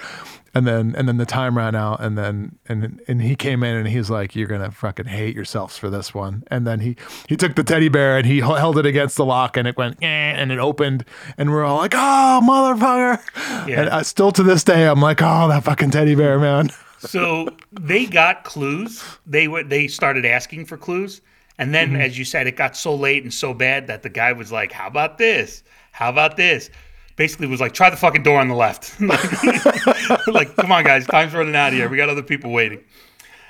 and 0.54 0.66
then 0.66 0.94
and 0.96 1.06
then 1.06 1.18
the 1.18 1.26
time 1.26 1.56
ran 1.56 1.74
out 1.76 2.00
and 2.00 2.18
then 2.18 2.58
and 2.68 3.00
and 3.06 3.22
he 3.22 3.36
came 3.36 3.62
in 3.62 3.76
and 3.76 3.88
he's 3.88 4.10
like 4.10 4.34
you're 4.34 4.48
gonna 4.48 4.70
fucking 4.70 5.06
hate 5.06 5.34
yourselves 5.36 5.78
for 5.78 5.88
this 5.88 6.12
one 6.12 6.42
and 6.48 6.66
then 6.66 6.80
he 6.80 6.96
he 7.28 7.36
took 7.36 7.54
the 7.54 7.62
teddy 7.62 7.88
bear 7.88 8.16
and 8.18 8.26
he 8.26 8.40
held 8.40 8.76
it 8.78 8.86
against 8.86 9.16
the 9.16 9.24
lock 9.24 9.56
and 9.56 9.68
it 9.68 9.76
went 9.76 9.96
eh, 10.02 10.06
and 10.06 10.50
it 10.50 10.58
opened 10.58 11.04
and 11.36 11.50
we're 11.50 11.64
all 11.64 11.76
like 11.78 11.94
oh 11.94 12.40
motherfucker 12.42 13.68
Yeah. 13.68 13.82
and 13.82 13.90
I, 13.90 14.02
still 14.02 14.32
to 14.32 14.42
this 14.42 14.64
day 14.64 14.86
i'm 14.88 15.00
like 15.00 15.20
oh 15.22 15.48
that 15.48 15.62
fucking 15.64 15.90
teddy 15.92 16.14
bear 16.14 16.38
man 16.40 16.70
So 16.98 17.48
they 17.70 18.06
got 18.06 18.42
clues. 18.42 19.04
They 19.24 19.46
were 19.46 19.62
they 19.62 19.86
started 19.86 20.24
asking 20.26 20.64
for 20.64 20.76
clues. 20.76 21.20
And 21.58 21.74
then 21.74 21.88
Mm-hmm. 21.90 22.00
as 22.00 22.18
you 22.18 22.24
said, 22.24 22.46
it 22.46 22.56
got 22.56 22.76
so 22.76 22.94
late 22.94 23.22
and 23.24 23.34
so 23.34 23.52
bad 23.52 23.88
that 23.88 24.02
the 24.02 24.08
guy 24.08 24.32
was 24.32 24.52
like, 24.52 24.72
How 24.72 24.86
about 24.86 25.18
this? 25.18 25.62
How 25.92 26.08
about 26.08 26.36
this? 26.36 26.70
Basically 27.16 27.48
was 27.48 27.60
like, 27.60 27.72
try 27.72 27.90
the 27.90 27.96
fucking 27.96 28.22
door 28.22 28.38
on 28.38 28.46
the 28.46 28.54
left. 28.54 29.00
like, 29.00 30.26
like, 30.28 30.54
come 30.54 30.70
on 30.70 30.84
guys, 30.84 31.04
time's 31.06 31.34
running 31.34 31.56
out 31.56 31.72
here. 31.72 31.88
We 31.88 31.96
got 31.96 32.08
other 32.08 32.22
people 32.22 32.52
waiting. 32.52 32.84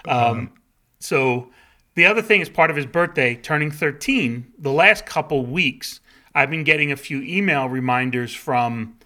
Um, 0.06 0.52
so 1.00 1.50
the 1.96 2.06
other 2.06 2.22
thing 2.22 2.40
is 2.40 2.48
part 2.48 2.70
of 2.70 2.76
his 2.76 2.86
birthday, 2.86 3.34
turning 3.34 3.70
13, 3.70 4.54
the 4.58 4.72
last 4.72 5.04
couple 5.04 5.44
weeks, 5.44 6.00
I've 6.34 6.48
been 6.48 6.64
getting 6.64 6.92
a 6.92 6.96
few 6.96 7.20
email 7.22 7.68
reminders 7.68 8.32
from 8.32 8.96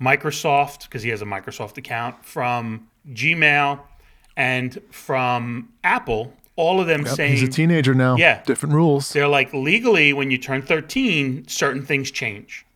Microsoft, 0.00 0.84
because 0.84 1.02
he 1.02 1.10
has 1.10 1.22
a 1.22 1.26
Microsoft 1.26 1.76
account, 1.76 2.24
from 2.24 2.88
Gmail, 3.12 3.80
and 4.36 4.78
from 4.90 5.68
Apple, 5.84 6.32
all 6.58 6.80
of 6.80 6.86
them 6.88 7.06
saying 7.06 7.30
he's 7.32 7.42
a 7.42 7.48
teenager 7.48 7.94
now 7.94 8.16
Yeah. 8.16 8.42
different 8.44 8.74
rules 8.74 9.12
they're 9.12 9.28
like 9.28 9.52
legally 9.54 10.12
when 10.12 10.30
you 10.30 10.38
turn 10.38 10.60
13 10.62 11.46
certain 11.48 11.84
things 11.86 12.10
change 12.10 12.66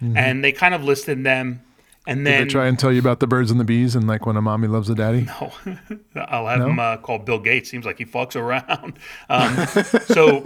and 0.00 0.44
they 0.44 0.52
kind 0.52 0.74
of 0.74 0.82
listed 0.84 1.24
them 1.24 1.60
and 2.06 2.26
they 2.26 2.30
then 2.38 2.48
try 2.48 2.66
and 2.66 2.78
tell 2.78 2.92
you 2.92 3.00
about 3.00 3.20
the 3.20 3.26
birds 3.26 3.50
and 3.50 3.60
the 3.60 3.64
bees 3.64 3.94
and 3.94 4.06
like 4.08 4.26
when 4.26 4.36
a 4.36 4.42
mommy 4.42 4.66
loves 4.68 4.88
a 4.90 4.94
daddy 4.94 5.26
Oh, 5.40 5.52
I'll 6.16 6.46
have 6.46 6.60
him 6.62 6.78
uh, 6.78 6.96
call 6.96 7.18
Bill 7.18 7.38
Gates. 7.38 7.70
Seems 7.70 7.84
like 7.84 7.98
he 7.98 8.04
fucks 8.06 8.34
around. 8.34 8.98
Um, 9.28 9.66
so 10.06 10.42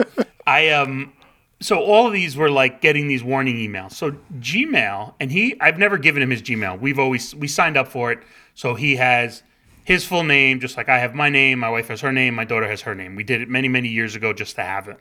I 0.46 0.70
um 0.70 1.12
so 1.60 1.78
all 1.80 2.06
of 2.08 2.12
these 2.12 2.36
were 2.36 2.50
like 2.50 2.80
getting 2.80 3.06
these 3.08 3.22
warning 3.22 3.56
emails. 3.56 3.92
So 3.92 4.12
Gmail 4.40 5.14
and 5.20 5.30
he 5.30 5.58
I've 5.60 5.78
never 5.78 5.98
given 5.98 6.20
him 6.22 6.30
his 6.30 6.42
Gmail. 6.42 6.80
We've 6.80 6.98
always 6.98 7.34
we 7.34 7.46
signed 7.46 7.76
up 7.76 7.88
for 7.88 8.10
it. 8.12 8.18
So 8.54 8.74
he 8.74 8.96
has 8.96 9.42
his 9.84 10.04
full 10.04 10.24
name 10.24 10.60
just 10.60 10.76
like 10.76 10.88
I 10.88 10.98
have 10.98 11.14
my 11.14 11.28
name, 11.28 11.58
my 11.58 11.70
wife 11.70 11.88
has 11.88 12.00
her 12.00 12.12
name, 12.12 12.34
my 12.34 12.44
daughter 12.44 12.68
has 12.68 12.82
her 12.82 12.94
name. 12.94 13.16
We 13.16 13.24
did 13.24 13.40
it 13.40 13.48
many 13.48 13.68
many 13.68 13.88
years 13.88 14.14
ago 14.14 14.32
just 14.32 14.56
to 14.56 14.62
have 14.62 14.88
it. 14.88 14.98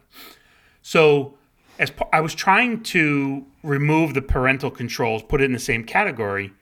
So 0.82 1.36
as 1.80 1.92
I 2.14 2.22
was 2.22 2.36
trying 2.36 2.84
to 2.84 3.46
remove 3.64 4.14
the 4.14 4.22
parental 4.22 4.72
controls, 4.72 5.24
put 5.24 5.42
it 5.42 5.46
in 5.46 5.54
the 5.54 5.60
same 5.60 5.84
category 5.84 6.54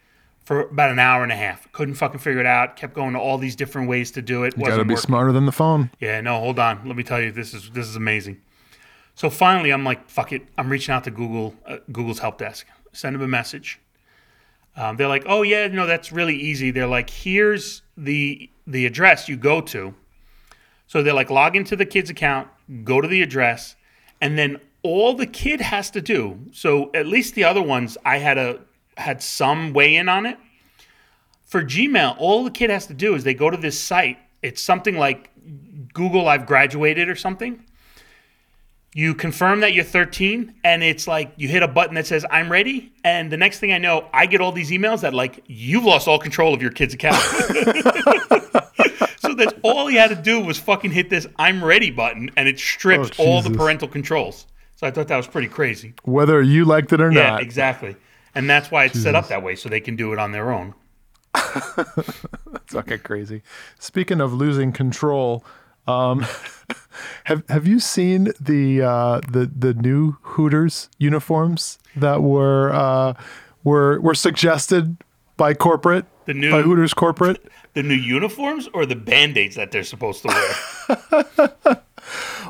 for 0.44 0.62
about 0.62 0.90
an 0.90 0.98
hour 0.98 1.24
and 1.24 1.32
a 1.32 1.36
half. 1.36 1.72
Couldn't 1.74 1.96
fucking 1.96 2.20
figure 2.20 2.40
it 2.40 2.46
out. 2.46 2.76
Kept 2.76 2.94
going 2.96 3.14
to 3.14 3.20
all 3.20 3.38
these 3.38 3.56
different 3.56 3.88
ways 3.88 4.12
to 4.12 4.22
do 4.22 4.44
it. 4.44 4.56
You 4.58 4.66
gotta 4.66 4.86
be 4.86 4.96
smarter 4.96 5.32
than 5.32 5.46
the 5.46 5.52
phone. 5.52 5.92
Yeah, 6.00 6.22
no, 6.22 6.40
hold 6.40 6.58
on. 6.58 6.88
Let 6.88 6.96
me 6.96 7.04
tell 7.04 7.22
you, 7.22 7.32
this 7.32 7.54
is 7.54 7.70
this 7.72 7.88
is 7.88 7.96
amazing. 7.96 8.42
So 9.16 9.30
finally, 9.30 9.72
I'm 9.72 9.84
like, 9.84 10.10
fuck 10.10 10.32
it. 10.32 10.48
I'm 10.58 10.70
reaching 10.70 10.96
out 10.96 11.04
to 11.04 11.12
Google, 11.12 11.54
uh, 11.66 11.78
Google's 11.92 12.20
help 12.20 12.38
desk. 12.38 12.66
Send 12.94 13.16
them 13.16 13.22
a 13.22 13.28
message. 13.28 13.80
Um, 14.80 14.96
they're 14.96 15.10
like, 15.10 15.26
oh 15.26 15.42
yeah, 15.42 15.68
no, 15.68 15.86
that's 15.86 16.14
really 16.14 16.38
easy. 16.38 16.72
They're 16.72 16.88
like, 16.88 17.10
here's 17.10 17.82
the 17.98 18.50
the 18.66 18.86
address 18.86 19.28
you 19.28 19.36
go 19.36 19.60
to. 19.60 19.94
So 20.88 21.04
they're 21.04 21.14
like, 21.14 21.30
log 21.30 21.58
into 21.58 21.76
the 21.76 21.86
kid's 21.86 22.10
account, 22.10 22.48
go 22.86 23.02
to 23.02 23.08
the 23.08 23.22
address, 23.22 23.76
and 24.22 24.38
then 24.38 24.58
all 24.82 25.16
the 25.16 25.28
kid 25.28 25.60
has 25.60 25.92
to 25.92 26.02
do. 26.02 26.40
So 26.54 26.92
at 26.94 27.08
least 27.08 27.36
the 27.36 27.44
other 27.44 27.62
ones, 27.62 27.98
I 28.06 28.20
had 28.20 28.38
a 28.38 28.62
had 28.96 29.22
some 29.22 29.74
weigh 29.74 29.98
in 29.98 30.08
on 30.08 30.26
it. 30.26 30.38
For 31.44 31.62
Gmail, 31.62 32.16
all 32.18 32.46
the 32.46 32.52
kid 32.52 32.70
has 32.70 32.88
to 32.88 32.94
do 32.94 33.16
is 33.16 33.26
they 33.26 33.34
go 33.34 33.50
to 33.50 33.58
this 33.58 33.78
site. 33.78 34.18
It's 34.42 34.62
something 34.62 34.98
like 34.98 35.30
Google 35.94 36.30
I've 36.30 36.46
graduated 36.46 37.10
or 37.10 37.16
something. 37.16 37.66
You 38.96 39.14
confirm 39.14 39.60
that 39.60 39.74
you're 39.74 39.84
13, 39.84 40.56
and 40.64 40.82
it's 40.82 41.08
like 41.08 41.32
you 41.38 41.48
hit 41.48 41.62
a 41.62 41.68
button 41.68 41.94
that 41.96 42.08
says 42.08 42.26
"I'm 42.32 42.52
ready," 42.52 42.92
and 43.04 43.32
the 43.32 43.38
next 43.38 43.60
thing 43.60 43.72
I 43.72 43.78
know, 43.78 44.08
I 44.12 44.26
get 44.26 44.42
all 44.42 44.52
these 44.52 44.72
emails 44.72 45.02
that 45.02 45.14
like 45.14 45.44
you've 45.46 45.86
lost 45.86 46.08
all 46.08 46.18
control 46.18 46.56
of 46.56 46.62
your 46.62 46.72
kid's 46.72 46.96
account. 46.96 47.16
so 49.20 49.34
that's 49.36 49.54
all 49.62 49.86
he 49.88 49.96
had 49.96 50.10
to 50.10 50.16
do 50.16 50.40
was 50.40 50.58
fucking 50.58 50.92
hit 50.92 51.10
this 51.10 51.28
"I'm 51.38 51.64
ready" 51.64 51.92
button, 51.92 52.32
and 52.36 52.50
it 52.50 52.60
strips 52.60 53.12
Oh, 53.20 53.26
all 53.26 53.42
the 53.44 53.52
parental 53.52 53.88
controls. 53.88 54.48
So 54.76 54.88
I 54.88 54.92
thought 54.92 55.08
that 55.10 55.18
was 55.18 55.28
pretty 55.28 55.50
crazy. 55.50 55.94
Whether 56.04 56.42
you 56.42 56.66
liked 56.66 56.92
it 56.92 57.02
or 57.02 57.12
not. 57.12 57.20
Yeah, 57.20 57.30
not. 57.32 57.42
exactly. 57.42 57.96
And 58.34 58.50
that's 58.50 58.72
why 58.72 58.86
it's 58.86 59.00
set 59.00 59.14
up 59.14 59.28
that 59.28 59.44
way, 59.44 59.56
so 59.56 59.70
they 59.70 59.82
can 59.82 59.96
do 59.96 60.14
it 60.14 60.20
on 60.20 60.32
their 60.32 60.52
own. 60.52 60.74
that's 61.34 62.24
fucking 62.68 63.00
crazy. 63.00 63.44
Speaking 63.78 64.22
of 64.22 64.34
losing 64.34 64.72
control, 64.72 65.44
um, 65.90 66.26
have 67.26 67.44
have 67.50 67.68
you 67.68 67.80
seen 67.80 68.32
the 68.40 68.82
uh, 68.82 69.22
the 69.30 69.46
the 69.54 69.74
new 69.74 70.18
Hooters 70.22 70.90
uniforms 70.98 71.80
that 71.96 72.22
were 72.22 72.72
uh, 72.74 73.14
were 73.64 74.00
were 74.02 74.16
suggested 74.16 74.98
by 75.38 75.54
corporate 75.54 76.06
The 76.26 76.34
new- 76.34 76.52
by 76.52 76.62
Hooters 76.62 76.94
corporate? 76.94 77.42
The 77.74 77.84
new 77.84 77.94
uniforms 77.94 78.68
or 78.74 78.88
the 78.88 78.96
band-aids 78.96 79.56
that 79.56 79.72
they're 79.72 79.84
supposed 79.84 80.24
to 80.24 80.28
wear? 80.30 81.82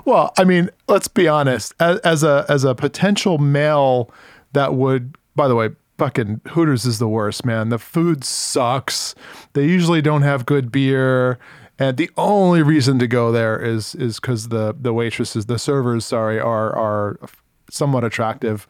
Well, 0.06 0.32
I 0.38 0.46
mean, 0.46 0.70
let's 0.88 1.10
be 1.10 1.28
honest. 1.28 1.74
As, 1.80 2.00
as 2.00 2.24
a 2.24 2.46
as 2.48 2.64
a 2.64 2.74
potential 2.74 3.38
male 3.38 4.10
that 4.54 4.74
would, 4.76 5.16
by 5.36 5.48
the 5.50 5.56
way, 5.56 5.70
fucking 5.98 6.40
Hooters 6.48 6.86
is 6.86 7.00
the 7.00 7.08
worst, 7.10 7.46
man. 7.46 7.68
The 7.70 7.78
food 7.78 8.24
sucks. 8.24 9.14
They 9.54 9.66
usually 9.66 10.02
don't 10.02 10.22
have 10.22 10.46
good 10.46 10.72
beer, 10.72 11.38
and 11.80 11.98
the 11.98 12.10
only 12.18 12.62
reason 12.62 13.00
to 13.00 13.08
go 13.08 13.32
there 13.32 13.58
is 13.60 13.96
is 13.96 14.20
because 14.20 14.50
the 14.50 14.76
the 14.80 14.94
waitresses, 14.94 15.46
the 15.48 15.58
servers, 15.60 16.06
sorry, 16.06 16.40
are 16.40 16.76
are 16.76 17.20
somewhat 17.72 18.04
attractive, 18.04 18.68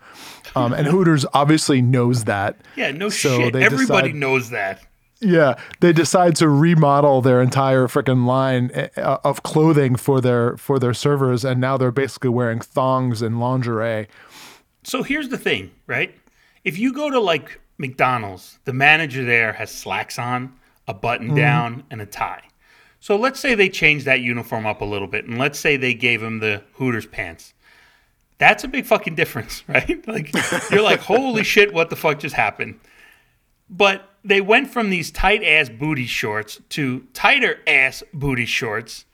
um, 0.55 0.73
and 0.73 0.85
Hooters 0.87 1.25
obviously 1.33 1.81
knows 1.81 2.25
that. 2.25 2.57
Yeah, 2.75 2.91
no 2.91 3.09
So 3.09 3.37
shit. 3.37 3.55
Everybody 3.55 4.09
decide- 4.09 4.19
knows 4.19 4.49
that. 4.51 4.81
Yeah, 5.21 5.55
they 5.81 5.91
decide 5.91 6.37
to 6.37 6.47
remodel 6.47 7.21
their 7.21 7.41
entire 7.41 7.87
freaking 7.87 8.25
line 8.25 8.71
uh, 8.95 9.17
of 9.25 9.43
clothing 9.43 9.97
for 9.97 10.21
their 10.21 10.55
for 10.55 10.79
their 10.79 10.93
servers, 10.93 11.43
and 11.43 11.59
now 11.59 11.75
they're 11.75 11.91
basically 11.91 12.29
wearing 12.29 12.61
thongs 12.61 13.21
and 13.21 13.37
lingerie. 13.37 14.07
So 14.83 15.03
here's 15.03 15.27
the 15.27 15.37
thing, 15.37 15.71
right? 15.87 16.15
If 16.63 16.77
you 16.77 16.93
go 16.93 17.09
to 17.09 17.19
like 17.19 17.59
McDonald's, 17.77 18.59
the 18.63 18.71
manager 18.71 19.25
there 19.25 19.51
has 19.53 19.71
slacks 19.71 20.17
on, 20.17 20.53
a 20.87 20.93
button 20.93 21.35
down, 21.35 21.83
and 21.91 21.99
a 22.01 22.05
tie. 22.05 22.43
So 22.99 23.15
let's 23.15 23.39
say 23.39 23.55
they 23.55 23.69
changed 23.69 24.05
that 24.05 24.19
uniform 24.21 24.65
up 24.65 24.81
a 24.81 24.85
little 24.85 25.07
bit, 25.07 25.25
and 25.25 25.37
let's 25.37 25.57
say 25.57 25.77
they 25.77 25.93
gave 25.93 26.21
him 26.21 26.39
the 26.39 26.63
Hooters 26.73 27.05
pants. 27.05 27.53
That's 28.37 28.63
a 28.63 28.67
big 28.67 28.85
fucking 28.85 29.15
difference, 29.15 29.63
right? 29.67 30.05
Like 30.07 30.33
you're 30.71 30.81
like, 30.81 30.99
holy 30.99 31.43
shit, 31.53 31.73
what 31.73 31.89
the 31.89 31.95
fuck 31.95 32.19
just 32.19 32.35
happened? 32.35 32.79
But 33.69 34.09
they 34.23 34.41
went 34.41 34.69
from 34.69 34.89
these 34.89 35.11
tight 35.11 35.43
ass 35.43 35.69
booty 35.69 36.05
shorts 36.05 36.59
to 36.69 37.01
tighter 37.13 37.59
ass 37.67 38.03
booty 38.13 38.45
shorts, 38.45 39.05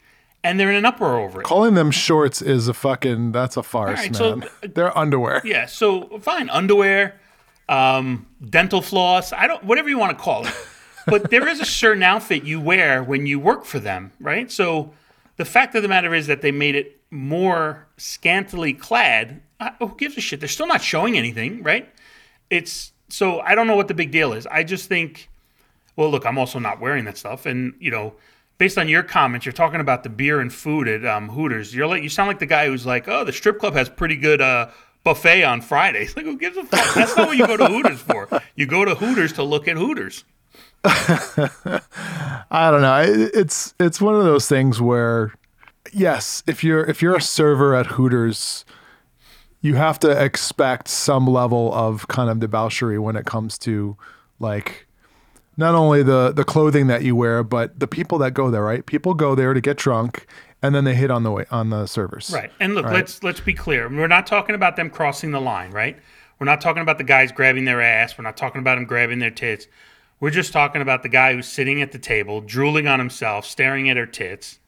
and 0.44 0.60
they're 0.60 0.70
in 0.70 0.78
an 0.78 0.86
uproar 0.86 1.20
over 1.20 1.42
it. 1.42 1.44
Calling 1.44 1.74
them 1.76 1.92
shorts 1.92 2.42
is 2.42 2.68
a 2.68 2.74
fucking 2.74 3.32
that's 3.34 3.58
a 3.58 3.64
farce, 3.64 4.00
right, 4.00 4.16
so- 4.16 4.38
man. 4.38 4.50
They're 4.62 4.98
underwear. 4.98 5.42
Yeah, 5.44 5.66
so 5.68 6.20
fine, 6.20 6.50
underwear, 6.50 7.20
um, 7.70 8.26
dental 8.50 8.82
floss, 8.82 9.32
I 9.34 9.46
don't 9.48 9.64
whatever 9.64 9.90
you 9.90 10.00
want 10.00 10.18
to 10.18 10.24
call 10.24 10.48
it. 10.48 10.54
But 11.06 11.30
there 11.30 11.48
is 11.48 11.60
a 11.60 11.66
certain 11.66 12.04
outfit 12.04 12.44
you 12.44 12.60
wear 12.60 13.04
when 13.04 13.26
you 13.26 13.40
work 13.40 13.66
for 13.66 13.80
them, 13.80 14.12
right? 14.20 14.52
So 14.52 14.94
the 15.38 15.46
fact 15.46 15.76
of 15.76 15.82
the 15.82 15.88
matter 15.88 16.14
is 16.14 16.28
that 16.28 16.42
they 16.42 16.52
made 16.52 16.76
it 16.76 17.00
more 17.12 17.88
scantily 17.98 18.74
clad. 18.74 19.42
Uh, 19.60 19.72
who 19.80 19.96
gives 19.98 20.18
a 20.18 20.22
shit? 20.22 20.40
They're 20.40 20.50
still 20.50 20.68
not 20.68 20.82
showing 20.82 21.18
anything, 21.18 21.64
right? 21.64 21.88
It's 22.50 22.92
so 23.10 23.40
I 23.40 23.56
don't 23.56 23.68
know 23.68 23.76
what 23.76 23.88
the 23.88 23.94
big 23.94 24.12
deal 24.12 24.34
is. 24.34 24.48
I 24.48 24.64
just 24.64 24.90
think, 24.90 25.30
well, 25.96 26.10
look, 26.10 26.26
I'm 26.26 26.38
also 26.38 26.60
not 26.60 26.80
wearing 26.80 27.06
that 27.06 27.18
stuff, 27.18 27.46
and 27.46 27.74
you 27.80 27.92
know, 27.92 28.16
based 28.58 28.78
on 28.78 28.88
your 28.88 29.04
comments, 29.04 29.46
you're 29.46 29.54
talking 29.54 29.80
about 29.80 30.04
the 30.04 30.10
beer 30.10 30.40
and 30.40 30.52
food 30.52 30.88
at 30.88 31.06
um, 31.06 31.30
Hooters. 31.30 31.74
You're 31.74 31.88
like, 31.88 32.04
you 32.04 32.10
sound 32.10 32.28
like 32.28 32.40
the 32.40 32.46
guy 32.46 32.68
who's 32.68 32.86
like, 32.86 33.08
oh, 33.08 33.24
the 33.24 33.34
strip 33.34 33.60
club 33.60 33.74
has 33.74 33.90
pretty 33.90 34.16
good 34.16 34.42
uh, 34.42 34.70
buffet 35.04 35.44
on 35.44 35.62
Fridays. 35.62 36.16
Like, 36.16 36.26
who 36.26 36.38
gives 36.38 36.58
a 36.58 36.64
fuck? 36.64 36.94
That's 36.96 37.16
not 37.16 37.28
what 37.28 37.38
you 37.38 37.48
go 37.48 37.58
to 37.58 37.68
Hooters 37.68 38.02
for. 38.02 38.28
You 38.56 38.66
go 38.66 38.86
to 38.86 38.96
Hooters 38.96 39.34
to 39.34 39.44
look 39.44 39.68
at 39.68 39.76
Hooters. 39.78 40.24
I 42.52 42.70
don't 42.70 42.82
know. 42.82 43.04
It's 43.34 43.74
it's 43.80 44.00
one 44.00 44.16
of 44.16 44.24
those 44.24 44.48
things 44.48 44.80
where, 44.80 45.34
yes, 45.92 46.44
if 46.46 46.64
you're 46.64 46.84
if 46.86 47.02
you're 47.02 47.16
a 47.16 47.22
server 47.22 47.74
at 47.74 47.88
Hooters, 47.88 48.66
you 49.62 49.76
have 49.76 49.98
to 50.00 50.12
expect 50.24 50.88
some 50.88 51.26
level 51.26 51.74
of 51.74 52.08
kind 52.08 52.30
of 52.30 52.40
debauchery 52.40 53.00
when 53.00 53.16
it 53.16 53.26
comes 53.26 53.58
to 53.60 53.98
like 54.40 54.86
not 55.58 55.74
only 55.74 56.04
the 56.04 56.32
the 56.32 56.44
clothing 56.44 56.86
that 56.88 57.02
you 57.02 57.16
wear, 57.16 57.44
but 57.44 57.80
the 57.80 57.88
people 57.88 58.20
that 58.20 58.36
go 58.36 58.52
there. 58.52 58.64
Right? 58.64 58.86
People 58.86 59.16
go 59.16 59.34
there 59.34 59.56
to 59.56 59.62
get 59.62 59.78
drunk, 59.78 60.28
and 60.62 60.76
then 60.76 60.84
they 60.84 60.94
hit 60.94 61.10
on 61.10 61.24
the 61.24 61.32
way 61.32 61.46
on 61.50 61.72
the 61.72 61.88
servers. 61.88 62.32
Right. 62.32 62.52
And 62.60 62.76
look, 62.76 62.86
let's 62.86 63.24
let's 63.24 63.40
be 63.40 63.54
clear. 63.54 63.90
We're 63.90 64.08
not 64.08 64.28
talking 64.28 64.54
about 64.54 64.76
them 64.76 64.92
crossing 64.92 65.32
the 65.32 65.42
line, 65.42 65.72
right? 65.72 65.98
We're 66.38 66.46
not 66.46 66.62
talking 66.62 66.82
about 66.84 66.98
the 66.98 67.04
guys 67.04 67.32
grabbing 67.32 67.66
their 67.66 67.82
ass. 67.82 68.18
We're 68.18 68.24
not 68.24 68.38
talking 68.38 68.60
about 68.60 68.76
them 68.76 68.86
grabbing 68.86 69.20
their 69.20 69.32
tits. 69.32 69.68
We're 70.20 70.30
just 70.32 70.54
talking 70.54 70.82
about 70.82 71.04
the 71.04 71.10
guy 71.10 71.34
who's 71.34 71.48
sitting 71.48 71.82
at 71.82 71.92
the 71.92 72.00
table, 72.00 72.42
drooling 72.42 72.88
on 72.88 73.00
himself, 73.00 73.46
staring 73.46 73.90
at 73.90 73.98
her 73.98 74.06
tits. 74.06 74.60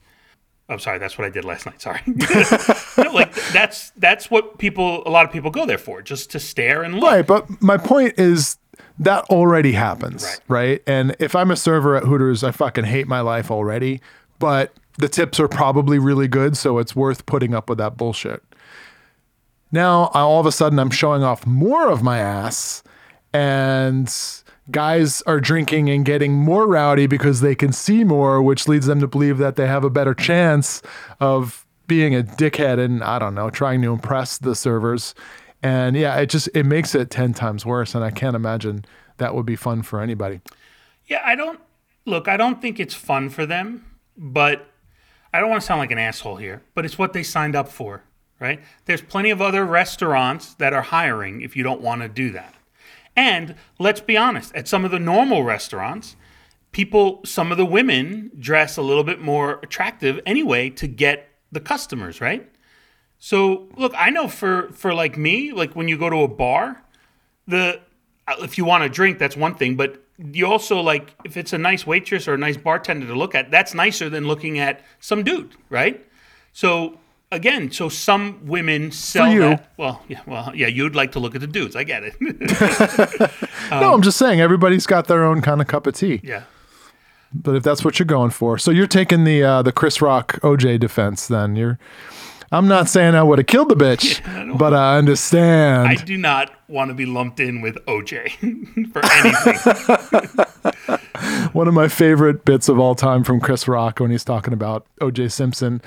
I'm 0.69 0.79
sorry, 0.79 0.99
that's 0.99 1.17
what 1.17 1.25
I 1.25 1.29
did 1.29 1.45
last 1.45 1.65
night. 1.65 1.81
Sorry. 1.81 2.01
no, 2.97 3.11
like 3.13 3.33
that's 3.53 3.91
that's 3.91 4.29
what 4.29 4.57
people 4.57 5.01
a 5.07 5.09
lot 5.09 5.25
of 5.25 5.31
people 5.31 5.49
go 5.49 5.65
there 5.65 5.77
for, 5.77 6.01
just 6.01 6.29
to 6.31 6.39
stare 6.39 6.83
and 6.83 6.95
look. 6.95 7.03
Right, 7.09 7.25
but 7.25 7.61
my 7.61 7.77
point 7.77 8.15
is 8.19 8.57
that 8.99 9.23
already 9.25 9.71
happens, 9.71 10.23
Right. 10.25 10.39
right. 10.47 10.83
And 10.85 11.15
if 11.19 11.35
I'm 11.35 11.51
a 11.51 11.55
server 11.55 11.95
at 11.95 12.03
Hooters, 12.03 12.43
I 12.43 12.51
fucking 12.51 12.83
hate 12.83 13.07
my 13.07 13.21
life 13.21 13.49
already, 13.49 14.01
but 14.39 14.73
the 14.97 15.07
tips 15.07 15.39
are 15.39 15.47
probably 15.47 15.99
really 15.99 16.27
good, 16.27 16.57
so 16.57 16.79
it's 16.79 16.95
worth 16.95 17.25
putting 17.25 17.53
up 17.53 17.69
with 17.69 17.77
that 17.77 17.95
bullshit. 17.95 18.43
Now, 19.71 20.07
all 20.13 20.39
of 20.39 20.45
a 20.45 20.51
sudden, 20.51 20.79
I'm 20.79 20.89
showing 20.89 21.23
off 21.23 21.45
more 21.45 21.89
of 21.89 22.01
my 22.03 22.17
ass, 22.19 22.83
and 23.33 24.13
guys 24.71 25.21
are 25.23 25.39
drinking 25.39 25.89
and 25.89 26.05
getting 26.05 26.33
more 26.33 26.67
rowdy 26.67 27.07
because 27.07 27.41
they 27.41 27.55
can 27.55 27.71
see 27.71 28.03
more, 28.03 28.41
which 28.41 28.67
leads 28.67 28.85
them 28.85 28.99
to 28.99 29.07
believe 29.07 29.37
that 29.37 29.55
they 29.55 29.67
have 29.67 29.83
a 29.83 29.89
better 29.89 30.13
chance 30.13 30.81
of 31.19 31.65
being 31.87 32.13
a 32.13 32.21
dickhead 32.21 32.79
and 32.79 33.03
I 33.03 33.19
don't 33.19 33.33
know, 33.33 33.49
trying 33.49 33.81
to 33.83 33.93
impress 33.93 34.37
the 34.37 34.55
servers. 34.55 35.15
And 35.63 35.95
yeah, 35.95 36.17
it 36.17 36.27
just 36.27 36.49
it 36.53 36.65
makes 36.65 36.93
it 36.93 37.09
10 37.09 37.33
times 37.33 37.65
worse 37.65 37.95
and 37.95 38.03
I 38.03 38.11
can't 38.11 38.35
imagine 38.35 38.85
that 39.17 39.33
would 39.33 39.45
be 39.45 39.55
fun 39.55 39.81
for 39.81 40.01
anybody. 40.01 40.41
Yeah, 41.05 41.21
I 41.23 41.35
don't 41.35 41.59
look, 42.05 42.27
I 42.27 42.37
don't 42.37 42.61
think 42.61 42.79
it's 42.79 42.93
fun 42.93 43.29
for 43.29 43.45
them, 43.45 43.85
but 44.17 44.67
I 45.33 45.39
don't 45.39 45.49
want 45.49 45.61
to 45.61 45.65
sound 45.65 45.79
like 45.79 45.91
an 45.91 45.97
asshole 45.97 46.37
here, 46.37 46.61
but 46.73 46.85
it's 46.85 46.97
what 46.97 47.13
they 47.13 47.23
signed 47.23 47.55
up 47.55 47.69
for, 47.69 48.03
right? 48.39 48.61
There's 48.85 49.01
plenty 49.01 49.29
of 49.29 49.41
other 49.41 49.65
restaurants 49.65 50.53
that 50.55 50.73
are 50.73 50.81
hiring 50.81 51.41
if 51.41 51.55
you 51.55 51.63
don't 51.63 51.81
want 51.81 52.01
to 52.01 52.09
do 52.09 52.31
that. 52.31 52.53
And 53.17 53.55
let's 53.79 53.99
be 53.99 54.15
honest, 54.15 54.55
at 54.55 54.67
some 54.67 54.85
of 54.85 54.91
the 54.91 54.99
normal 54.99 55.43
restaurants, 55.43 56.15
people, 56.71 57.21
some 57.25 57.51
of 57.51 57.57
the 57.57 57.65
women 57.65 58.31
dress 58.39 58.77
a 58.77 58.83
little 58.83 59.03
bit 59.03 59.19
more 59.19 59.59
attractive 59.63 60.21
anyway 60.25 60.69
to 60.69 60.87
get 60.87 61.27
the 61.51 61.59
customers, 61.59 62.21
right? 62.21 62.47
So 63.17 63.67
look, 63.75 63.93
I 63.97 64.11
know 64.11 64.27
for 64.27 64.71
for 64.71 64.93
like 64.93 65.17
me, 65.17 65.51
like 65.51 65.75
when 65.75 65.87
you 65.87 65.97
go 65.97 66.09
to 66.09 66.17
a 66.17 66.27
bar, 66.27 66.83
the 67.47 67.81
uh, 68.27 68.35
if 68.39 68.57
you 68.57 68.65
want 68.65 68.83
a 68.83 68.89
drink, 68.89 69.17
that's 69.17 69.35
one 69.35 69.55
thing, 69.55 69.75
but 69.75 70.03
you 70.19 70.45
also 70.45 70.79
like 70.79 71.15
if 71.23 71.35
it's 71.35 71.51
a 71.53 71.57
nice 71.57 71.87
waitress 71.87 72.27
or 72.27 72.35
a 72.35 72.37
nice 72.37 72.57
bartender 72.57 73.07
to 73.07 73.15
look 73.15 73.33
at, 73.33 73.49
that's 73.49 73.73
nicer 73.73 74.09
than 74.09 74.27
looking 74.27 74.59
at 74.59 74.85
some 74.99 75.23
dude, 75.23 75.55
right? 75.71 76.05
So 76.53 76.99
again, 77.31 77.71
so 77.71 77.89
some 77.89 78.45
women 78.45 78.91
sell 78.91 79.25
For 79.27 79.31
you. 79.33 79.39
that. 79.41 79.71
Well, 79.77 80.03
yeah, 80.07 80.21
well, 80.25 80.51
yeah, 80.55 80.67
you'd 80.67 80.95
like 80.95 81.11
to 81.13 81.19
look 81.19 81.35
at 81.35 81.41
the 81.41 81.47
dudes. 81.47 81.75
I 81.75 81.83
get 81.83 82.03
it. 82.03 82.15
no, 83.71 83.93
I'm 83.93 84.01
just 84.01 84.17
saying 84.17 84.39
everybody's 84.41 84.85
got 84.85 85.07
their 85.07 85.23
own 85.25 85.41
kind 85.41 85.61
of 85.61 85.67
cup 85.67 85.87
of 85.87 85.95
tea. 85.95 86.21
yeah. 86.23 86.43
But 87.33 87.55
if 87.55 87.63
that's 87.63 87.83
what 87.83 87.99
you're 87.99 88.05
going 88.05 88.29
for, 88.31 88.57
so 88.57 88.71
you're 88.71 88.87
taking 88.87 89.25
the 89.25 89.43
uh, 89.43 89.61
the 89.61 89.73
Chris 89.73 90.01
Rock 90.01 90.39
OJ 90.41 90.79
defense, 90.79 91.27
then 91.27 91.55
you're. 91.57 91.77
I'm 92.53 92.69
not 92.69 92.87
saying 92.87 93.15
I 93.15 93.23
would 93.23 93.37
have 93.39 93.47
killed 93.47 93.67
the 93.67 93.75
bitch, 93.75 94.21
but 94.57 94.73
I 94.73 94.97
understand. 94.97 95.89
I 95.89 95.95
do 95.95 96.15
not 96.17 96.49
want 96.69 96.87
to 96.89 96.93
be 96.93 97.05
lumped 97.05 97.41
in 97.41 97.59
with 97.59 97.75
OJ 97.85 98.31
for 98.93 99.01
anything. 99.05 100.73
One 101.57 101.67
of 101.67 101.73
my 101.73 101.87
favorite 101.87 102.45
bits 102.45 102.69
of 102.69 102.77
all 102.77 102.93
time 102.93 103.23
from 103.23 103.39
Chris 103.39 103.67
Rock 103.67 103.99
when 103.99 104.11
he's 104.11 104.23
talking 104.23 104.53
about 104.53 104.85
OJ 105.01 105.31
Simpson 105.31 105.81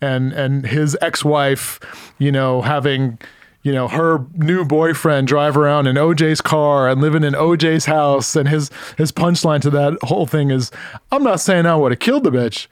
and 0.00 0.32
and 0.32 0.64
his 0.64 0.96
ex-wife, 1.02 1.78
you 2.16 2.32
know, 2.32 2.62
having 2.62 3.18
you 3.62 3.70
know 3.70 3.86
her 3.86 4.24
new 4.34 4.64
boyfriend 4.64 5.28
drive 5.28 5.58
around 5.58 5.88
in 5.88 5.96
OJ's 5.96 6.40
car 6.40 6.88
and 6.88 7.02
living 7.02 7.22
in 7.22 7.34
OJ's 7.34 7.84
house 7.84 8.34
and 8.34 8.48
his 8.48 8.70
his 8.96 9.12
punchline 9.12 9.60
to 9.60 9.68
that 9.68 9.98
whole 10.04 10.26
thing 10.26 10.50
is 10.50 10.70
I'm 11.12 11.22
not 11.22 11.38
saying 11.38 11.66
I 11.66 11.76
would 11.76 11.92
have 11.92 11.98
killed 11.98 12.24
the 12.24 12.30
bitch, 12.30 12.66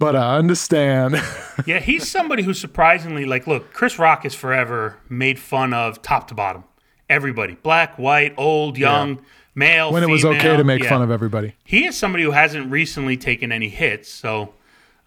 but 0.00 0.16
I 0.16 0.38
understand. 0.38 1.22
yeah, 1.66 1.78
he's 1.78 2.10
somebody 2.10 2.42
who 2.42 2.52
surprisingly 2.52 3.26
like 3.26 3.46
look, 3.46 3.72
Chris 3.72 4.00
Rock 4.00 4.24
is 4.24 4.34
forever 4.34 4.96
made 5.08 5.38
fun 5.38 5.72
of 5.72 6.02
top 6.02 6.26
to 6.26 6.34
bottom. 6.34 6.64
Everybody, 7.08 7.58
black, 7.62 7.96
white, 7.96 8.34
old, 8.36 8.76
young, 8.76 9.20
male, 9.54 9.92
when 9.92 10.02
it 10.02 10.08
was 10.08 10.24
okay 10.24 10.56
to 10.56 10.64
make 10.64 10.82
Yeah. 10.82 10.88
fun 10.88 11.02
of 11.02 11.10
everybody. 11.10 11.54
He 11.64 11.84
is 11.86 11.96
somebody 11.96 12.24
who 12.24 12.30
hasn't 12.32 12.70
recently 12.70 13.16
taken 13.16 13.52
any 13.52 13.68
hits, 13.68 14.10
so 14.10 14.54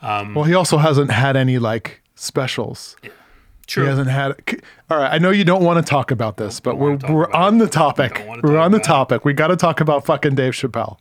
Well, 0.02 0.44
he 0.44 0.54
also 0.54 0.78
hasn't 0.78 1.12
had 1.12 1.36
any 1.36 1.58
like 1.60 2.02
specials. 2.16 2.96
true. 3.68 3.84
He 3.84 3.90
hasn't 3.90 4.10
had. 4.10 4.36
All 4.92 5.00
right, 5.00 5.12
I 5.14 5.18
know 5.18 5.32
you 5.32 5.44
don't 5.44 5.64
want 5.64 5.84
to 5.84 5.90
talk 5.90 6.12
about 6.12 6.38
this, 6.38 6.60
but 6.60 6.78
we're 6.78 6.98
we're 7.10 7.32
on 7.32 7.58
the 7.58 7.68
topic. 7.68 8.24
We're 8.44 8.58
on 8.60 8.72
the 8.72 8.78
about 8.78 8.82
it. 8.82 8.84
topic. 8.84 9.26
We 9.26 9.34
got 9.34 9.48
to 9.48 9.56
talk 9.56 9.82
about 9.82 10.06
fucking 10.06 10.36
Dave 10.36 10.54
Chappelle. 10.54 10.98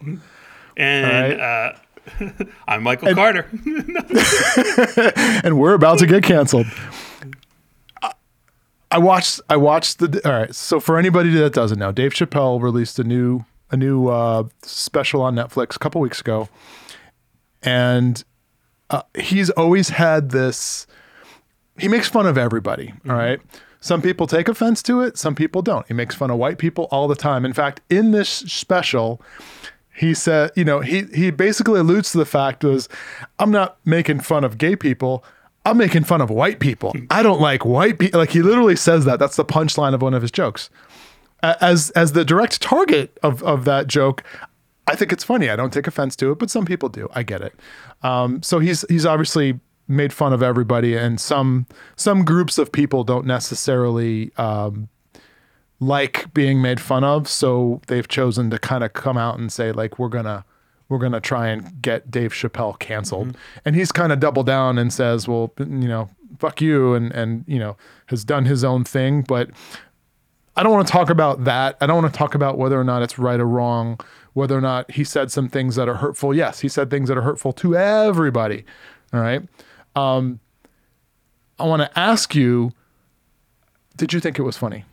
And 0.77 1.41
uh, 1.41 1.73
I'm 2.69 2.83
Michael 2.83 3.15
Carter. 3.15 3.47
and 5.45 5.59
we're 5.59 5.75
about 5.75 5.99
to 5.99 6.07
get 6.07 6.23
canceled. 6.23 6.67
I- 8.95 8.99
watched. 8.99 9.41
I 9.49 9.57
watched 9.57 9.99
the. 9.99 10.21
All 10.25 10.33
right. 10.33 10.55
So 10.55 10.81
for 10.81 10.99
anybody 10.99 11.31
that 11.31 11.53
doesn't 11.53 11.79
know, 11.79 11.93
Dave 11.93 12.13
Chappelle 12.13 12.61
released 12.61 12.99
a 12.99 13.05
new 13.05 13.45
a 13.71 13.77
new 13.77 14.09
uh, 14.09 14.45
special 14.63 15.23
on 15.23 15.35
Netflix 15.35 15.77
a 15.77 15.79
couple 15.79 16.01
weeks 16.01 16.21
ago, 16.21 16.49
and 17.63 18.25
uh, 18.91 19.03
he's 19.19 19.51
always 19.51 19.91
had 19.91 20.31
this. 20.31 20.87
He 21.79 21.89
makes 21.89 22.09
fun 22.09 22.27
of 22.27 22.39
everybody. 22.39 22.95
all 23.09 23.17
right. 23.17 23.41
Some 23.81 24.01
people 24.01 24.27
take 24.27 24.49
offense 24.49 24.83
to 24.85 25.03
it. 25.03 25.19
Some 25.19 25.35
people 25.35 25.61
don't. 25.61 25.87
He 25.89 25.93
makes 25.93 26.15
fun 26.15 26.31
of 26.31 26.39
white 26.39 26.57
people 26.57 26.89
all 26.91 27.07
the 27.07 27.15
time. 27.15 27.45
In 27.45 27.53
fact, 27.53 27.83
in 27.91 28.13
this 28.13 28.31
special, 28.31 29.21
he 29.95 30.15
said, 30.15 30.53
you 30.57 30.65
know, 30.65 30.81
he 30.81 31.03
he 31.15 31.31
basically 31.31 31.81
alludes 31.81 32.13
to 32.13 32.19
the 32.19 32.25
fact 32.25 32.65
was, 32.65 32.89
I'm 33.39 33.51
not 33.51 33.77
making 33.85 34.21
fun 34.21 34.43
of 34.43 34.57
gay 34.57 34.75
people. 34.77 35.23
I'm 35.65 35.79
making 35.79 36.05
fun 36.05 36.21
of 36.21 36.31
white 36.31 36.61
people. 36.61 36.95
I 37.11 37.23
don't 37.23 37.41
like 37.41 37.65
white 37.65 37.99
people. 37.99 38.21
Like 38.21 38.31
he 38.31 38.43
literally 38.43 38.77
says 38.77 39.05
that. 39.07 39.19
That's 39.19 39.37
the 39.37 39.45
punchline 39.45 39.95
of 39.95 40.03
one 40.03 40.15
of 40.15 40.23
his 40.23 40.31
jokes. 40.31 40.69
As 41.43 41.91
as 41.91 42.13
the 42.13 42.25
direct 42.25 42.61
target 42.61 43.19
of 43.23 43.43
of 43.43 43.65
that 43.65 43.87
joke, 43.87 44.23
I 44.87 44.97
think 44.97 45.13
it's 45.13 45.25
funny. 45.25 45.49
I 45.49 45.57
don't 45.57 45.73
take 45.73 45.87
offense 45.87 46.17
to 46.17 46.33
it, 46.33 46.39
but 46.39 46.51
some 46.51 46.67
people 46.67 46.89
do. 46.89 47.09
I 47.15 47.23
get 47.23 47.41
it. 47.41 47.55
Um, 48.03 48.43
so 48.43 48.59
he's 48.59 48.85
he's 48.89 49.07
obviously 49.07 49.61
made 49.89 50.13
fun 50.13 50.33
of 50.33 50.43
everybody, 50.43 50.95
and 50.97 51.21
some 51.21 51.67
some 51.97 52.25
groups 52.25 52.59
of 52.59 52.73
people 52.73 53.05
don't 53.05 53.27
necessarily 53.27 54.33
um, 54.37 54.89
like 55.81 56.33
being 56.35 56.61
made 56.61 56.81
fun 56.81 57.05
of. 57.05 57.29
So 57.29 57.81
they've 57.87 58.09
chosen 58.09 58.51
to 58.51 58.59
kind 58.59 58.85
of 58.85 58.93
come 58.93 59.17
out 59.17 59.39
and 59.39 59.53
say 59.53 59.73
like 59.73 59.99
we're 59.99 60.09
gonna 60.09 60.45
we're 60.89 60.99
gonna 60.99 61.21
try 61.21 61.49
and 61.49 61.81
get 61.83 62.11
Dave 62.11 62.33
Chappelle 62.33 62.79
canceled, 62.79 63.37
and 63.65 63.75
he's 63.75 63.93
kind 63.93 64.13
of 64.13 64.21
doubled 64.21 64.47
down 64.47 64.79
and 64.79 64.93
says, 64.93 65.27
well, 65.27 65.53
you 65.59 65.89
know, 65.89 66.11
fuck 66.39 66.61
you, 66.61 66.95
and 66.95 67.13
and 67.13 67.45
you 67.47 67.59
know 67.59 67.77
has 68.07 68.25
done 68.25 68.45
his 68.45 68.65
own 68.65 68.85
thing, 68.85 69.23
but. 69.23 69.51
I 70.57 70.63
don't 70.63 70.71
want 70.71 70.87
to 70.87 70.93
talk 70.93 71.11
about 71.11 71.43
that. 71.47 71.77
I 71.81 71.89
don't 71.89 72.01
want 72.01 72.15
to 72.15 72.17
talk 72.17 72.37
about 72.37 72.57
whether 72.57 72.81
or 72.81 72.85
not 72.85 73.03
it's 73.03 73.19
right 73.19 73.41
or 73.41 73.45
wrong, 73.45 73.99
whether 74.35 74.57
or 74.57 74.61
not 74.61 74.89
he 74.89 75.03
said 75.03 75.33
some 75.33 75.49
things 75.49 75.75
that 75.75 75.89
are 75.89 75.97
hurtful. 75.97 76.33
Yes, 76.33 76.61
he 76.61 76.69
said 76.69 76.91
things 76.91 77.09
that 77.09 77.19
are 77.19 77.23
hurtful 77.23 77.53
to 77.55 77.77
everybody. 77.77 78.65
All 79.13 79.19
right. 79.19 79.43
Um, 79.97 80.39
I 81.59 81.65
want 81.65 81.83
to 81.83 81.99
ask 81.99 82.37
you 82.37 82.71
did 83.97 84.13
you 84.13 84.21
think 84.21 84.39
it 84.39 84.43
was 84.43 84.57
funny? 84.57 84.85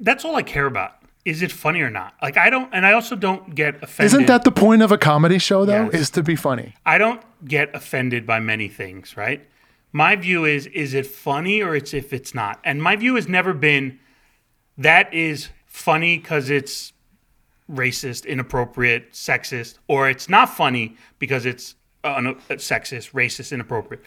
That's 0.00 0.24
all 0.24 0.36
I 0.36 0.42
care 0.42 0.66
about. 0.66 0.97
Is 1.28 1.42
it 1.42 1.52
funny 1.52 1.82
or 1.82 1.90
not? 1.90 2.14
Like 2.22 2.38
I 2.38 2.48
don't, 2.48 2.70
and 2.72 2.86
I 2.86 2.92
also 2.92 3.14
don't 3.14 3.54
get 3.54 3.82
offended. 3.82 4.06
Isn't 4.14 4.26
that 4.28 4.44
the 4.44 4.50
point 4.50 4.80
of 4.80 4.90
a 4.90 4.96
comedy 4.96 5.38
show, 5.38 5.66
though? 5.66 5.84
Yes. 5.84 5.94
Is 5.94 6.10
to 6.12 6.22
be 6.22 6.36
funny. 6.36 6.74
I 6.86 6.96
don't 6.96 7.20
get 7.44 7.74
offended 7.74 8.26
by 8.26 8.40
many 8.40 8.66
things, 8.68 9.14
right? 9.14 9.46
My 9.92 10.16
view 10.16 10.46
is 10.46 10.64
is 10.68 10.94
it 10.94 11.06
funny 11.06 11.60
or 11.62 11.76
it's 11.76 11.92
if 11.92 12.14
it's 12.14 12.34
not. 12.34 12.60
And 12.64 12.82
my 12.82 12.96
view 12.96 13.16
has 13.16 13.28
never 13.28 13.52
been 13.52 13.98
that 14.78 15.12
is 15.12 15.50
funny 15.66 16.18
cuz 16.18 16.48
it's 16.48 16.94
racist, 17.70 18.26
inappropriate, 18.26 19.12
sexist 19.12 19.76
or 19.86 20.08
it's 20.08 20.30
not 20.30 20.48
funny 20.48 20.96
because 21.18 21.44
it's 21.44 21.74
uh, 22.04 22.14
un- 22.14 22.36
sexist, 22.52 23.12
racist, 23.12 23.52
inappropriate. 23.52 24.02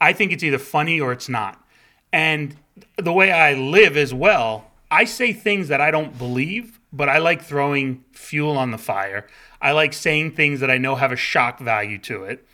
I 0.00 0.12
think 0.12 0.32
it's 0.32 0.42
either 0.42 0.58
funny 0.58 1.00
or 1.00 1.12
it's 1.12 1.28
not. 1.28 1.64
And 2.12 2.56
the 2.96 3.12
way 3.12 3.30
I 3.30 3.54
live 3.54 3.96
as 3.96 4.12
well, 4.12 4.72
I 4.94 5.06
say 5.06 5.32
things 5.32 5.68
that 5.68 5.80
I 5.80 5.90
don't 5.90 6.16
believe, 6.16 6.78
but 6.92 7.08
I 7.08 7.18
like 7.18 7.42
throwing 7.42 8.04
fuel 8.12 8.56
on 8.56 8.70
the 8.70 8.78
fire. 8.78 9.26
I 9.60 9.72
like 9.72 9.92
saying 9.92 10.36
things 10.36 10.60
that 10.60 10.70
I 10.70 10.78
know 10.78 10.94
have 10.94 11.10
a 11.10 11.16
shock 11.16 11.58
value 11.58 11.98
to 11.98 12.22
it. 12.22 12.46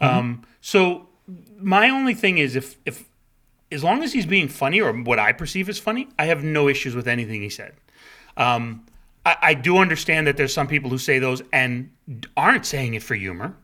Um, 0.00 0.46
so 0.60 1.08
my 1.58 1.90
only 1.90 2.14
thing 2.14 2.38
is 2.38 2.54
if 2.54 2.76
if 2.86 3.04
as 3.72 3.82
long 3.82 4.04
as 4.04 4.12
he's 4.12 4.26
being 4.26 4.46
funny 4.46 4.80
or 4.80 4.92
what 4.92 5.18
I 5.18 5.32
perceive 5.32 5.68
as 5.68 5.78
funny, 5.78 6.06
I 6.18 6.26
have 6.26 6.44
no 6.44 6.68
issues 6.68 6.94
with 6.94 7.08
anything 7.08 7.42
he 7.42 7.48
said. 7.48 7.74
Um, 8.36 8.86
I, 9.26 9.36
I 9.42 9.54
do 9.54 9.78
understand 9.78 10.28
that 10.28 10.36
there's 10.36 10.54
some 10.54 10.68
people 10.68 10.90
who 10.90 10.98
say 10.98 11.18
those 11.18 11.42
and 11.52 11.90
aren't 12.36 12.64
saying 12.64 12.94
it 12.94 13.02
for 13.02 13.16
humor, 13.16 13.56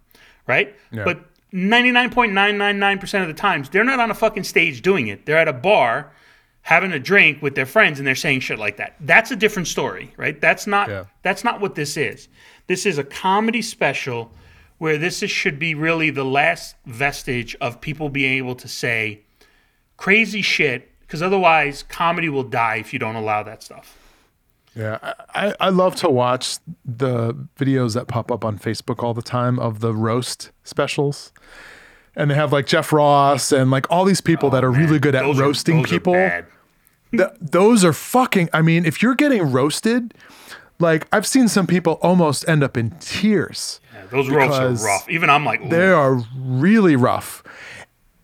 right? 0.49 0.75
But 1.05 1.25
99.999% 1.53 3.23
of 3.23 3.29
the 3.29 3.35
times, 3.35 3.69
they're 3.69 3.85
not 3.85 4.01
on 4.01 4.11
a 4.11 4.15
fucking 4.15 4.43
stage 4.43 4.83
doing 4.83 5.07
it. 5.07 5.25
They're 5.25 5.39
at 5.39 5.47
a 5.47 5.53
bar 5.53 6.13
having 6.65 6.93
a 6.93 6.99
drink 6.99 7.41
with 7.43 7.55
their 7.55 7.67
friends 7.67 7.99
and 7.99 8.07
they're 8.07 8.15
saying 8.15 8.41
shit 8.41 8.59
like 8.59 8.79
that. 8.79 8.97
That's 9.01 9.31
a 9.31 9.37
different 9.37 9.69
story, 9.69 10.13
right? 10.17 10.41
That's 10.41 10.67
not 10.67 10.89
Yeah. 10.89 11.05
that's 11.23 11.45
not 11.45 11.61
what 11.61 11.75
this 11.77 11.97
is. 11.97 12.29
This 12.67 12.85
is 12.87 12.99
a 12.99 13.05
comedy 13.05 13.63
special 13.63 14.33
where 14.79 14.99
this 14.99 15.23
is, 15.23 15.31
should 15.31 15.59
be 15.59 15.75
really 15.75 16.11
the 16.11 16.25
last 16.25 16.75
vestige 16.87 17.55
of 17.61 17.81
people 17.81 18.09
being 18.09 18.33
able 18.39 18.55
to 18.57 18.67
say 18.67 19.21
crazy 19.97 20.43
shit 20.43 20.91
because 21.01 21.23
otherwise 21.23 21.85
comedy 21.85 22.29
will 22.29 22.43
die 22.43 22.77
if 22.77 22.93
you 22.93 22.99
don't 22.99 23.15
allow 23.15 23.43
that 23.43 23.63
stuff. 23.63 23.99
Yeah, 24.75 24.99
I, 25.35 25.55
I- 25.61 25.69
love 25.69 25.95
to 25.97 26.09
watch 26.11 26.57
the 26.85 27.33
videos 27.57 27.95
that 27.95 28.09
pop 28.09 28.33
up 28.33 28.45
on 28.45 28.59
Facebook 28.59 29.05
all 29.05 29.15
the 29.15 29.23
time 29.23 29.59
of 29.61 29.79
the 29.79 29.95
roast 29.95 30.51
specials. 30.65 31.33
And 32.17 32.29
they 32.31 32.35
have 32.35 32.53
like 32.53 32.67
Jeff 32.67 32.93
Ross 32.93 33.53
and 33.53 33.71
like 33.71 33.89
all 33.91 34.05
these 34.05 34.21
people 34.21 34.49
oh, 34.49 34.53
that 34.53 34.65
are 34.65 34.71
really 34.73 34.99
good 34.99 35.15
at 35.15 35.23
Those 35.23 35.39
are- 35.39 35.43
roasting 35.43 35.81
are 35.81 35.85
people. 35.85 36.15
bad. 36.15 36.47
Th- 37.19 37.31
those 37.41 37.85
are 37.85 37.93
fucking, 37.93 38.49
I 38.53 38.63
mean, 38.63 38.85
if 38.85 39.03
you're 39.03 39.15
getting 39.15 39.53
roasted, 39.53 40.15
like 40.79 41.07
I've 41.13 41.27
seen 41.27 41.49
some 41.49 41.67
people 41.67 41.95
almost 42.03 42.49
end 42.49 42.63
up 42.63 42.77
in 42.77 42.91
tears. 43.01 43.81
Yeah, 43.93 44.07
those 44.11 44.29
roasts 44.29 44.83
are 44.83 44.87
rough. 44.87 45.09
Even 45.09 45.31
I'm 45.31 45.45
like, 45.45 45.63
Ooh. 45.63 45.69
They 45.69 45.89
are 45.89 46.23
really 46.37 46.97
rough. 46.97 47.43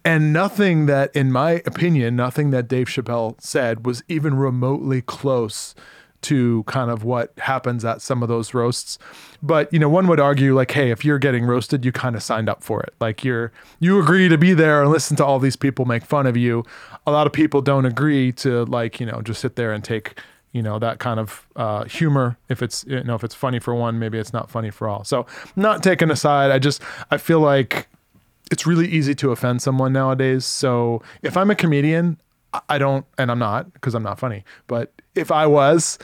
And 0.05 0.33
nothing 0.33 0.87
that, 0.87 1.14
in 1.14 1.31
my 1.31 1.62
opinion, 1.66 2.16
nothing 2.16 2.50
that 2.50 2.68
Dave 2.68 2.87
Chappelle 2.87 3.40
said 3.40 3.85
was 3.85 4.03
even 4.09 4.35
remotely 4.35 5.03
close 5.03 5.74
to 6.22 6.62
kind 6.64 6.90
of 6.90 7.04
what 7.04 7.33
happens 7.38 7.85
at 7.85 8.02
some 8.02 8.22
of 8.22 8.28
those 8.28 8.54
roasts. 8.54 8.98
But, 9.42 9.72
you 9.72 9.78
know, 9.78 9.88
one 9.88 10.06
would 10.09 10.20
argue 10.20 10.54
like, 10.54 10.70
hey, 10.70 10.90
if 10.90 11.04
you're 11.04 11.18
getting 11.18 11.44
roasted, 11.44 11.85
you 11.85 11.92
kind 11.92 12.14
of 12.14 12.22
signed 12.22 12.48
up 12.48 12.62
for 12.62 12.83
it. 12.83 12.94
Like 13.00 13.24
you're 13.24 13.52
you 13.78 14.00
agree 14.00 14.28
to 14.28 14.38
be 14.38 14.54
there 14.54 14.83
and 14.83 14.90
listen 14.90 15.16
to 15.16 15.24
all 15.24 15.38
these 15.38 15.56
people 15.56 15.85
make 15.85 16.04
fun 16.04 16.26
of 16.26 16.37
you. 16.37 16.64
A 17.06 17.12
lot 17.12 17.26
of 17.26 17.33
people 17.33 17.62
don't 17.62 17.87
agree 17.87 18.33
to 18.33 18.64
like, 18.66 19.00
you 19.00 19.06
know, 19.06 19.22
just 19.22 19.40
sit 19.40 19.56
there 19.56 19.72
and 19.72 19.83
take 19.83 20.18
you 20.52 20.62
know 20.62 20.80
that 20.80 20.98
kind 20.98 21.20
of 21.20 21.46
uh, 21.54 21.85
humor 21.85 22.37
if 22.48 22.61
it's 22.61 22.85
you 22.88 23.04
know 23.04 23.14
if 23.14 23.22
it's 23.22 23.37
funny 23.37 23.61
for 23.61 23.72
one 23.72 24.00
maybe 24.00 24.18
it's 24.18 24.33
not 24.33 24.50
funny 24.50 24.68
for 24.68 24.88
all 24.88 25.04
so 25.04 25.24
not 25.54 25.80
taking 25.80 26.11
aside 26.11 26.50
i 26.50 26.59
just 26.59 26.83
i 27.12 27.16
feel 27.16 27.38
like 27.38 27.87
it's 28.50 28.66
really 28.66 28.88
easy 28.88 29.14
to 29.14 29.30
offend 29.30 29.62
someone 29.62 29.92
nowadays. 29.92 30.44
So 30.44 31.02
if 31.22 31.37
I'm 31.37 31.50
a 31.50 31.54
comedian, 31.54 32.20
I- 32.68 32.78
don't, 32.78 33.06
and 33.18 33.30
I'm 33.30 33.38
not 33.38 33.72
because 33.72 33.94
I'm 33.94 34.02
not 34.02 34.18
funny. 34.18 34.44
But 34.66 34.92
if 35.14 35.30
I 35.30 35.46
was, 35.46 35.98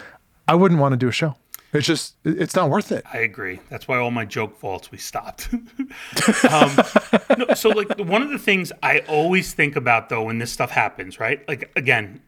I 0.49 0.55
wouldn't 0.55 0.81
want 0.81 0.93
to 0.93 0.97
do 0.97 1.09
a 1.09 1.13
show. 1.13 1.35
It's 1.73 1.87
just, 1.87 2.17
it's 2.25 2.55
not 2.55 2.71
worth 2.71 2.91
it. 2.93 3.05
I 3.13 3.19
agree. 3.19 3.61
That's 3.69 3.87
why 3.87 3.99
all 3.99 4.11
my 4.11 4.25
joke 4.25 4.57
faults 4.59 4.91
we 4.91 4.99
stopped. 4.99 5.49
um, 5.53 6.77
no, 7.37 7.55
so 7.55 7.69
like 7.71 7.99
one 7.99 8.23
of 8.23 8.31
the 8.31 8.39
things 8.39 8.73
I 8.83 9.01
always 9.01 9.53
think 9.53 9.77
about 9.77 10.09
though 10.09 10.23
when 10.23 10.39
this 10.39 10.51
stuff 10.53 10.71
happens, 10.71 11.21
right? 11.21 11.47
Like 11.49 11.71
again, 11.77 12.23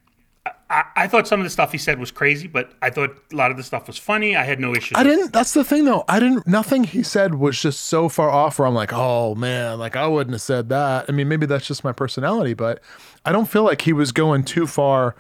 I, 0.71 0.85
I 0.97 1.09
thought 1.09 1.27
some 1.27 1.41
of 1.41 1.45
the 1.45 1.51
stuff 1.51 1.73
he 1.73 1.79
said 1.79 1.99
was 1.99 2.11
crazy, 2.11 2.47
but 2.47 2.73
I 2.83 2.91
thought 2.91 3.17
a 3.33 3.37
lot 3.37 3.51
of 3.51 3.57
the 3.57 3.63
stuff 3.63 3.87
was 3.87 3.97
funny. 3.97 4.37
I 4.37 4.45
had 4.45 4.61
no 4.61 4.75
issues. 4.75 4.99
I 4.99 5.03
didn't. 5.03 5.33
That's 5.33 5.55
the 5.55 5.65
thing, 5.65 5.85
though. 5.87 6.05
I 6.09 6.21
didn't. 6.21 6.47
Nothing 6.47 6.85
he 6.85 7.03
said 7.03 7.37
was 7.37 7.61
just 7.61 7.81
so 7.87 8.09
far 8.09 8.29
off. 8.31 8.59
Where 8.59 8.69
I'm 8.69 8.75
like, 8.75 8.93
oh 8.93 9.35
man, 9.35 9.79
like 9.79 9.97
I 9.97 10.07
wouldn't 10.07 10.35
have 10.35 10.43
said 10.43 10.69
that. 10.69 11.07
I 11.09 11.13
mean, 11.13 11.29
maybe 11.29 11.47
that's 11.47 11.67
just 11.67 11.85
my 11.85 11.93
personality, 11.93 12.53
but 12.55 12.83
I 13.25 13.33
don't 13.33 13.47
feel 13.49 13.63
like 13.65 13.83
he 13.83 13.93
was 13.95 14.13
going 14.13 14.45
too 14.45 14.67
far 14.67 15.17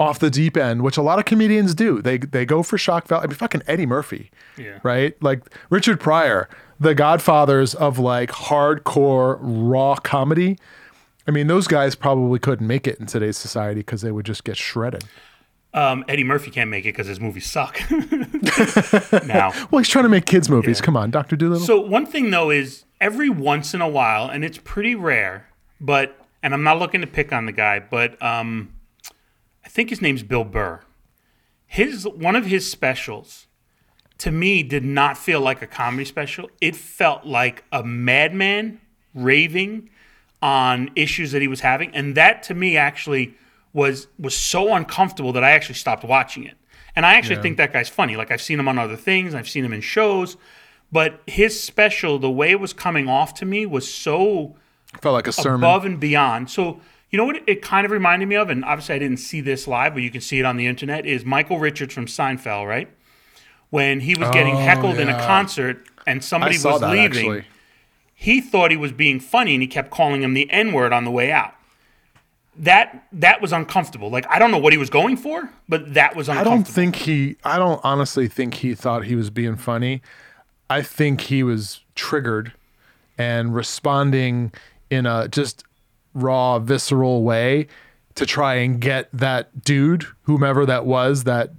off 0.00 0.18
the 0.18 0.30
deep 0.30 0.56
end, 0.56 0.82
which 0.82 0.96
a 0.96 1.02
lot 1.02 1.18
of 1.18 1.24
comedians 1.24 1.74
do. 1.74 2.00
They 2.02 2.18
they 2.18 2.44
go 2.46 2.62
for 2.62 2.78
shock 2.78 3.06
value. 3.06 3.24
I 3.24 3.26
mean, 3.28 3.36
fucking 3.36 3.62
Eddie 3.66 3.86
Murphy, 3.86 4.30
Yeah. 4.56 4.78
right? 4.82 5.14
Like 5.22 5.42
Richard 5.70 6.00
Pryor, 6.00 6.48
the 6.80 6.94
Godfathers 6.94 7.74
of 7.74 7.98
like 7.98 8.30
hardcore 8.30 9.38
raw 9.40 9.96
comedy. 9.96 10.58
I 11.26 11.30
mean, 11.30 11.46
those 11.46 11.66
guys 11.66 11.94
probably 11.94 12.38
couldn't 12.38 12.66
make 12.66 12.86
it 12.86 12.98
in 13.00 13.06
today's 13.06 13.36
society 13.36 13.80
because 13.80 14.02
they 14.02 14.12
would 14.12 14.26
just 14.26 14.44
get 14.44 14.56
shredded. 14.56 15.04
Um, 15.72 16.04
Eddie 16.06 16.24
Murphy 16.24 16.50
can't 16.50 16.70
make 16.70 16.84
it 16.84 16.90
because 16.90 17.08
his 17.08 17.18
movies 17.18 17.50
suck. 17.50 17.80
now, 19.26 19.52
Well, 19.70 19.80
he's 19.80 19.88
trying 19.88 20.04
to 20.04 20.08
make 20.08 20.24
kids 20.24 20.48
movies. 20.48 20.80
Come 20.80 20.96
on, 20.96 21.10
Doctor 21.10 21.34
Dolittle. 21.34 21.66
So 21.66 21.80
one 21.80 22.06
thing 22.06 22.30
though 22.30 22.50
is 22.50 22.84
every 23.00 23.28
once 23.28 23.74
in 23.74 23.80
a 23.80 23.88
while, 23.88 24.28
and 24.28 24.44
it's 24.44 24.58
pretty 24.58 24.94
rare, 24.94 25.48
but 25.80 26.16
and 26.44 26.54
I'm 26.54 26.62
not 26.62 26.78
looking 26.78 27.00
to 27.00 27.06
pick 27.08 27.32
on 27.32 27.46
the 27.46 27.52
guy, 27.52 27.80
but 27.80 28.22
um, 28.22 28.74
I 29.64 29.68
think 29.68 29.90
his 29.90 30.00
name's 30.00 30.22
Bill 30.22 30.44
Burr. 30.44 30.80
His 31.66 32.06
one 32.06 32.36
of 32.36 32.46
his 32.46 32.70
specials 32.70 33.48
to 34.18 34.30
me 34.30 34.62
did 34.62 34.84
not 34.84 35.18
feel 35.18 35.40
like 35.40 35.60
a 35.60 35.66
comedy 35.66 36.04
special. 36.04 36.50
It 36.60 36.76
felt 36.76 37.26
like 37.26 37.64
a 37.72 37.82
madman 37.82 38.80
raving 39.12 39.90
on 40.44 40.90
issues 40.94 41.32
that 41.32 41.40
he 41.40 41.48
was 41.48 41.60
having, 41.60 41.90
and 41.94 42.14
that 42.16 42.42
to 42.44 42.54
me 42.54 42.76
actually 42.76 43.34
was 43.72 44.08
was 44.18 44.36
so 44.36 44.74
uncomfortable 44.74 45.32
that 45.32 45.42
I 45.42 45.52
actually 45.52 45.76
stopped 45.76 46.04
watching 46.04 46.44
it. 46.44 46.54
And 46.94 47.06
I 47.06 47.14
actually 47.14 47.36
think 47.42 47.56
that 47.56 47.72
guy's 47.72 47.88
funny. 47.88 48.14
Like 48.14 48.30
I've 48.30 48.42
seen 48.42 48.60
him 48.60 48.68
on 48.68 48.78
other 48.78 48.94
things, 48.96 49.34
I've 49.34 49.48
seen 49.48 49.64
him 49.64 49.72
in 49.72 49.80
shows, 49.80 50.36
but 50.92 51.22
his 51.26 51.58
special, 51.60 52.18
the 52.18 52.30
way 52.30 52.50
it 52.50 52.60
was 52.60 52.72
coming 52.74 53.08
off 53.08 53.32
to 53.34 53.46
me, 53.46 53.64
was 53.66 53.92
so 53.92 54.54
Felt 55.00 55.14
like 55.14 55.26
a 55.26 55.32
sermon. 55.32 55.60
above 55.60 55.84
and 55.86 55.98
beyond. 55.98 56.50
So 56.50 56.78
you 57.10 57.16
know 57.16 57.24
what 57.24 57.42
it 57.48 57.62
kind 57.62 57.84
of 57.86 57.90
reminded 57.90 58.28
me 58.28 58.36
of, 58.36 58.50
and 58.50 58.64
obviously 58.66 58.96
I 58.96 58.98
didn't 58.98 59.16
see 59.16 59.40
this 59.40 59.66
live, 59.66 59.94
but 59.94 60.02
you 60.02 60.10
can 60.10 60.20
see 60.20 60.38
it 60.38 60.44
on 60.44 60.56
the 60.58 60.66
internet. 60.66 61.06
Is 61.06 61.24
Michael 61.24 61.58
Richards 61.58 61.94
from 61.94 62.04
Seinfeld, 62.06 62.68
right? 62.68 62.88
When 63.70 64.00
he 64.00 64.14
was 64.14 64.28
getting 64.30 64.54
Oh, 64.54 64.58
heckled 64.58 64.98
in 65.00 65.08
a 65.08 65.18
concert 65.26 65.84
and 66.06 66.22
somebody 66.22 66.56
was 66.62 66.80
leaving, 66.82 67.04
actually. 67.04 67.44
He 68.14 68.40
thought 68.40 68.70
he 68.70 68.76
was 68.76 68.92
being 68.92 69.20
funny 69.20 69.54
and 69.54 69.62
he 69.62 69.66
kept 69.66 69.90
calling 69.90 70.22
him 70.22 70.34
the 70.34 70.50
N 70.50 70.72
word 70.72 70.92
on 70.92 71.04
the 71.04 71.10
way 71.10 71.32
out. 71.32 71.54
That 72.56 73.06
that 73.12 73.42
was 73.42 73.52
uncomfortable. 73.52 74.10
Like 74.10 74.26
I 74.30 74.38
don't 74.38 74.50
know 74.50 74.58
what 74.58 74.72
he 74.72 74.78
was 74.78 74.90
going 74.90 75.16
for, 75.16 75.50
but 75.68 75.94
that 75.94 76.14
was 76.14 76.28
uncomfortable. 76.28 76.52
I 76.52 76.56
uncomfortable. 76.56 76.84
don't 76.84 76.94
think 76.94 76.96
he. 76.96 77.36
I 77.44 77.58
don't 77.58 77.80
honestly 77.84 78.28
think 78.28 78.54
he 78.54 78.74
thought 78.74 79.04
he 79.04 79.16
was 79.16 79.30
being 79.30 79.56
funny. 79.56 80.02
I 80.70 80.82
think 80.82 81.22
he 81.22 81.42
was 81.42 81.80
triggered 81.94 82.52
and 83.18 83.54
responding 83.54 84.52
in 84.90 85.06
a 85.06 85.28
just 85.28 85.64
raw, 86.14 86.58
visceral 86.58 87.22
way 87.22 87.66
to 88.14 88.24
try 88.24 88.54
and 88.54 88.80
get 88.80 89.08
that 89.12 89.64
dude, 89.64 90.06
whomever 90.22 90.64
that 90.66 90.86
was, 90.86 91.24
that 91.24 91.50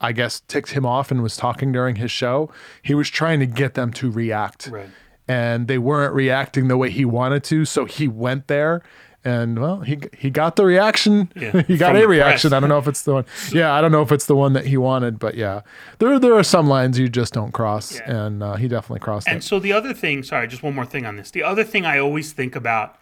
I 0.00 0.12
guess 0.12 0.40
ticked 0.40 0.70
him 0.70 0.86
off 0.86 1.10
and 1.10 1.22
was 1.22 1.36
talking 1.36 1.70
during 1.72 1.96
his 1.96 2.10
show. 2.10 2.50
He 2.82 2.94
was 2.94 3.10
trying 3.10 3.40
to 3.40 3.46
get 3.46 3.74
them 3.74 3.92
to 3.94 4.10
react. 4.10 4.68
Right. 4.68 4.88
And 5.32 5.68
they 5.68 5.78
weren't 5.78 6.14
reacting 6.14 6.68
the 6.68 6.76
way 6.76 6.90
he 6.90 7.04
wanted 7.04 7.42
to. 7.44 7.64
So 7.64 7.84
he 7.84 8.06
went 8.08 8.48
there 8.48 8.82
and 9.24 9.58
well, 9.60 9.80
he 9.80 9.98
he 10.18 10.30
got 10.30 10.56
the 10.56 10.64
reaction. 10.64 11.30
Yeah, 11.36 11.62
he 11.68 11.76
got 11.76 11.94
a 11.94 12.06
reaction. 12.06 12.50
press. 12.50 12.56
I 12.56 12.60
don't 12.60 12.68
know 12.68 12.78
if 12.78 12.88
it's 12.88 13.02
the 13.02 13.12
one. 13.14 13.24
Yeah, 13.52 13.72
I 13.72 13.80
don't 13.80 13.92
know 13.92 14.02
if 14.02 14.10
it's 14.10 14.26
the 14.26 14.34
one 14.34 14.52
that 14.54 14.66
he 14.66 14.76
wanted, 14.76 15.18
but 15.20 15.36
yeah, 15.36 15.60
there 16.00 16.18
there 16.18 16.34
are 16.34 16.42
some 16.42 16.66
lines 16.66 16.98
you 16.98 17.08
just 17.08 17.32
don't 17.32 17.52
cross, 17.52 17.94
Yeah. 18.00 18.26
and 18.26 18.42
uh, 18.42 18.54
he 18.56 18.66
definitely 18.66 18.98
crossed 19.00 19.28
And 19.28 19.38
it. 19.38 19.44
so 19.44 19.60
the 19.60 19.72
other 19.72 19.94
thing, 19.94 20.24
sorry, 20.24 20.48
just 20.48 20.62
one 20.64 20.74
more 20.74 20.84
thing 20.86 21.06
on 21.06 21.14
this. 21.16 21.30
The 21.30 21.44
other 21.44 21.62
thing 21.64 21.86
I 21.86 21.98
always 21.98 22.32
think 22.32 22.56
about 22.56 22.98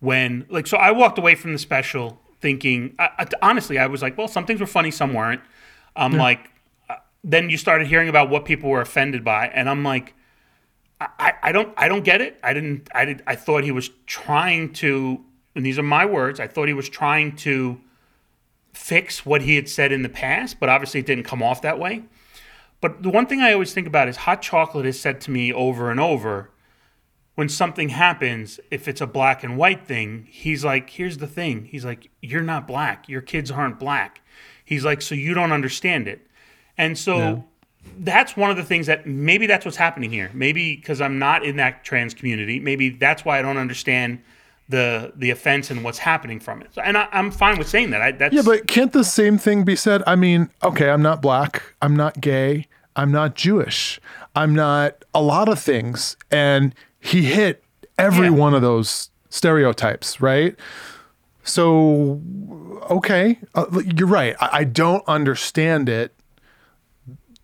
when, 0.00 0.44
like, 0.48 0.66
so 0.66 0.76
I 0.76 0.90
walked 0.90 1.18
away 1.18 1.34
from 1.36 1.52
the 1.52 1.58
special 1.58 2.20
thinking, 2.40 2.94
I, 2.98 3.08
I, 3.20 3.26
honestly, 3.42 3.78
I 3.78 3.86
was 3.86 4.02
like, 4.02 4.18
well, 4.18 4.28
some 4.28 4.46
things 4.46 4.60
were 4.60 4.66
funny, 4.66 4.90
some 4.90 5.12
weren't. 5.14 5.42
I'm 5.94 6.14
like, 6.14 6.50
uh, 6.88 6.96
then 7.22 7.48
you 7.50 7.56
started 7.56 7.86
hearing 7.86 8.08
about 8.08 8.28
what 8.30 8.44
people 8.44 8.70
were 8.70 8.80
offended 8.80 9.22
by, 9.24 9.46
and 9.48 9.68
I'm 9.70 9.84
like, 9.84 10.14
I, 11.00 11.34
I- 11.42 11.52
don't, 11.52 11.72
I 11.76 11.88
don't 11.88 12.04
get 12.04 12.20
it. 12.20 12.38
I 12.42 12.52
didn't, 12.52 12.88
I 12.94 13.04
did, 13.04 13.22
I 13.26 13.36
thought 13.36 13.64
he 13.64 13.72
was 13.72 13.90
trying 14.06 14.72
to, 14.74 15.24
and 15.54 15.64
these 15.64 15.78
are 15.78 15.82
my 15.82 16.04
words. 16.04 16.38
I 16.40 16.46
thought 16.46 16.68
he 16.68 16.74
was 16.74 16.88
trying 16.88 17.36
to 17.36 17.80
fix 18.72 19.24
what 19.26 19.42
he 19.42 19.56
had 19.56 19.68
said 19.68 19.92
in 19.92 20.02
the 20.02 20.08
past, 20.08 20.60
but 20.60 20.68
obviously 20.68 21.00
it 21.00 21.06
didn't 21.06 21.24
come 21.24 21.42
off 21.42 21.62
that 21.62 21.78
way. 21.78 22.04
But 22.80 23.02
the 23.02 23.10
one 23.10 23.26
thing 23.26 23.40
I 23.40 23.52
always 23.52 23.74
think 23.74 23.86
about 23.86 24.08
is 24.08 24.18
hot 24.18 24.42
chocolate 24.42 24.84
has 24.86 24.98
said 24.98 25.20
to 25.22 25.30
me 25.30 25.52
over 25.52 25.90
and 25.90 26.00
over 26.00 26.50
when 27.34 27.48
something 27.48 27.88
happens, 27.90 28.60
if 28.70 28.86
it's 28.86 29.00
a 29.00 29.06
black 29.06 29.42
and 29.42 29.56
white 29.56 29.86
thing, 29.86 30.26
he's 30.30 30.64
like, 30.64 30.90
here's 30.90 31.18
the 31.18 31.26
thing. 31.26 31.64
He's 31.66 31.84
like, 31.84 32.10
you're 32.20 32.42
not 32.42 32.66
black. 32.66 33.08
Your 33.08 33.22
kids 33.22 33.50
aren't 33.50 33.78
black. 33.78 34.20
He's 34.64 34.84
like, 34.84 35.00
so 35.00 35.14
you 35.14 35.32
don't 35.32 35.52
understand 35.52 36.06
it. 36.06 36.26
And 36.76 36.98
so 36.98 37.18
that's 37.98 38.36
one 38.36 38.50
of 38.50 38.56
the 38.56 38.64
things 38.64 38.86
that 38.86 39.06
maybe 39.06 39.46
that's 39.46 39.64
what's 39.64 39.76
happening 39.76 40.10
here. 40.10 40.30
Maybe 40.34 40.76
because 40.76 41.00
I'm 41.00 41.18
not 41.18 41.44
in 41.44 41.56
that 41.56 41.84
trans 41.84 42.14
community, 42.14 42.58
maybe 42.60 42.90
that's 42.90 43.24
why 43.24 43.38
I 43.38 43.42
don't 43.42 43.56
understand 43.58 44.20
the 44.68 45.12
the 45.16 45.30
offense 45.30 45.70
and 45.70 45.82
what's 45.82 45.98
happening 45.98 46.38
from 46.40 46.62
it. 46.62 46.68
So, 46.72 46.80
and 46.82 46.96
I, 46.96 47.08
I'm 47.12 47.30
fine 47.30 47.58
with 47.58 47.68
saying 47.68 47.90
that. 47.90 48.00
I, 48.00 48.12
that's 48.12 48.34
Yeah, 48.34 48.42
but 48.42 48.66
can't 48.68 48.92
the 48.92 49.04
same 49.04 49.36
thing 49.36 49.64
be 49.64 49.76
said? 49.76 50.02
I 50.06 50.16
mean, 50.16 50.48
okay, 50.62 50.90
I'm 50.90 51.02
not 51.02 51.20
black, 51.20 51.62
I'm 51.82 51.96
not 51.96 52.20
gay, 52.20 52.66
I'm 52.96 53.10
not 53.10 53.34
Jewish, 53.34 54.00
I'm 54.36 54.54
not 54.54 55.04
a 55.12 55.20
lot 55.20 55.48
of 55.48 55.58
things, 55.58 56.16
and 56.30 56.74
he 57.00 57.24
hit 57.24 57.64
every 57.98 58.26
Yeah. 58.26 58.30
one 58.30 58.54
of 58.54 58.62
those 58.62 59.10
stereotypes, 59.28 60.20
right? 60.20 60.54
So, 61.42 62.20
okay, 62.90 63.38
uh, 63.54 63.66
you're 63.96 64.06
right. 64.06 64.36
I, 64.40 64.48
I 64.52 64.64
don't 64.64 65.02
understand 65.08 65.88
it. 65.88 66.14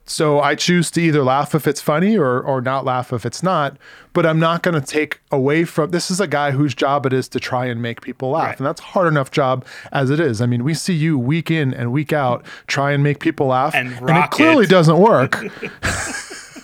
So 0.09 0.39
I 0.41 0.55
choose 0.55 0.91
to 0.93 1.01
either 1.01 1.25
laugh 1.25 1.53
if 1.55 1.67
it's 1.67 1.81
funny 1.81 2.17
or 2.17 2.41
or 2.41 2.61
not 2.61 2.85
laugh 2.85 3.13
if 3.13 3.27
it's 3.27 3.43
not. 3.43 3.77
But 4.13 4.25
I'm 4.25 4.39
not 4.39 4.63
going 4.63 4.81
to 4.81 4.87
take 4.87 5.21
away 5.33 5.65
from. 5.65 5.91
This 5.91 6.11
is 6.11 6.21
a 6.21 6.29
guy 6.29 6.53
whose 6.53 6.75
job 6.75 7.05
it 7.07 7.13
is 7.13 7.29
to 7.31 7.41
try 7.41 7.67
and 7.67 7.83
make 7.83 8.01
people 8.03 8.31
laugh, 8.31 8.47
Right. 8.47 8.59
and 8.59 8.67
that's 8.67 8.81
hard 8.81 9.09
enough 9.09 9.31
job 9.33 9.65
as 9.93 10.09
it 10.11 10.21
is. 10.21 10.41
I 10.41 10.47
mean, 10.47 10.63
we 10.65 10.75
see 10.75 10.95
you 10.95 11.19
week 11.19 11.51
in 11.51 11.75
and 11.75 11.91
week 11.93 12.13
out 12.13 12.47
try 12.69 12.93
and 12.93 13.03
make 13.03 13.19
people 13.19 13.49
laugh, 13.49 13.75
And 13.75 13.93
it 14.09 14.31
clearly 14.31 14.67
doesn't 14.67 14.99
work. 14.99 15.43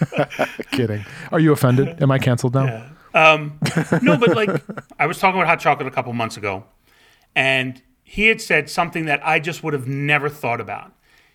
Kidding. 0.71 1.05
Are 1.31 1.41
you 1.41 1.53
offended? 1.53 2.03
Am 2.03 2.11
I 2.11 2.19
canceled 2.19 2.55
now? 2.55 2.87
Um, 3.15 3.59
no, 4.03 4.17
but 4.17 4.35
like 4.35 4.63
I 4.99 5.07
was 5.07 5.19
talking 5.19 5.39
about 5.41 5.49
hot 5.49 5.61
chocolate 5.61 5.87
a 5.87 5.91
couple 5.91 6.13
months 6.13 6.37
ago, 6.37 6.65
and 7.35 7.83
he 8.05 8.27
had 8.29 8.41
said 8.41 8.71
something 8.71 9.05
that 9.07 9.21
I 9.27 9.39
just 9.39 9.63
would 9.63 9.75
have 9.75 9.87
never 9.87 10.29
thought 10.29 10.61
about. 10.61 10.93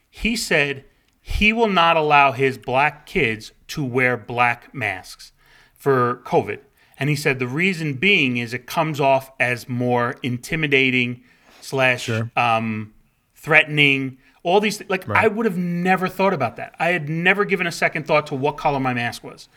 He 0.10 0.36
said 0.36 0.86
he 1.29 1.51
will 1.51 1.67
not 1.67 1.97
allow 1.97 2.31
his 2.31 2.57
black 2.57 3.05
kids 3.05 3.51
to 3.67 3.83
wear 3.83 4.15
black 4.15 4.73
masks 4.73 5.33
for 5.75 6.21
COVID. 6.23 6.59
And 6.97 7.09
he 7.09 7.17
said 7.17 7.37
the 7.37 7.47
reason 7.47 7.95
being 7.95 8.37
is 8.37 8.53
it 8.53 8.65
comes 8.65 9.01
off 9.01 9.29
as 9.37 9.67
more 9.67 10.15
intimidating 10.23 11.21
slash 11.59 12.09
um, 12.37 12.93
threatening. 13.35 14.19
All 14.41 14.61
these 14.61 14.81
like 14.87 15.07
I 15.09 15.27
would 15.27 15.45
have 15.45 15.57
never 15.57 16.07
thought 16.07 16.33
about 16.33 16.55
that. 16.55 16.73
I 16.79 16.91
had 16.91 17.09
never 17.09 17.43
given 17.43 17.67
a 17.67 17.73
second 17.73 18.07
thought 18.07 18.27
to 18.27 18.35
what 18.35 18.55
color 18.55 18.80
my 18.80 18.93
mask 18.93 19.21
was. 19.21 19.49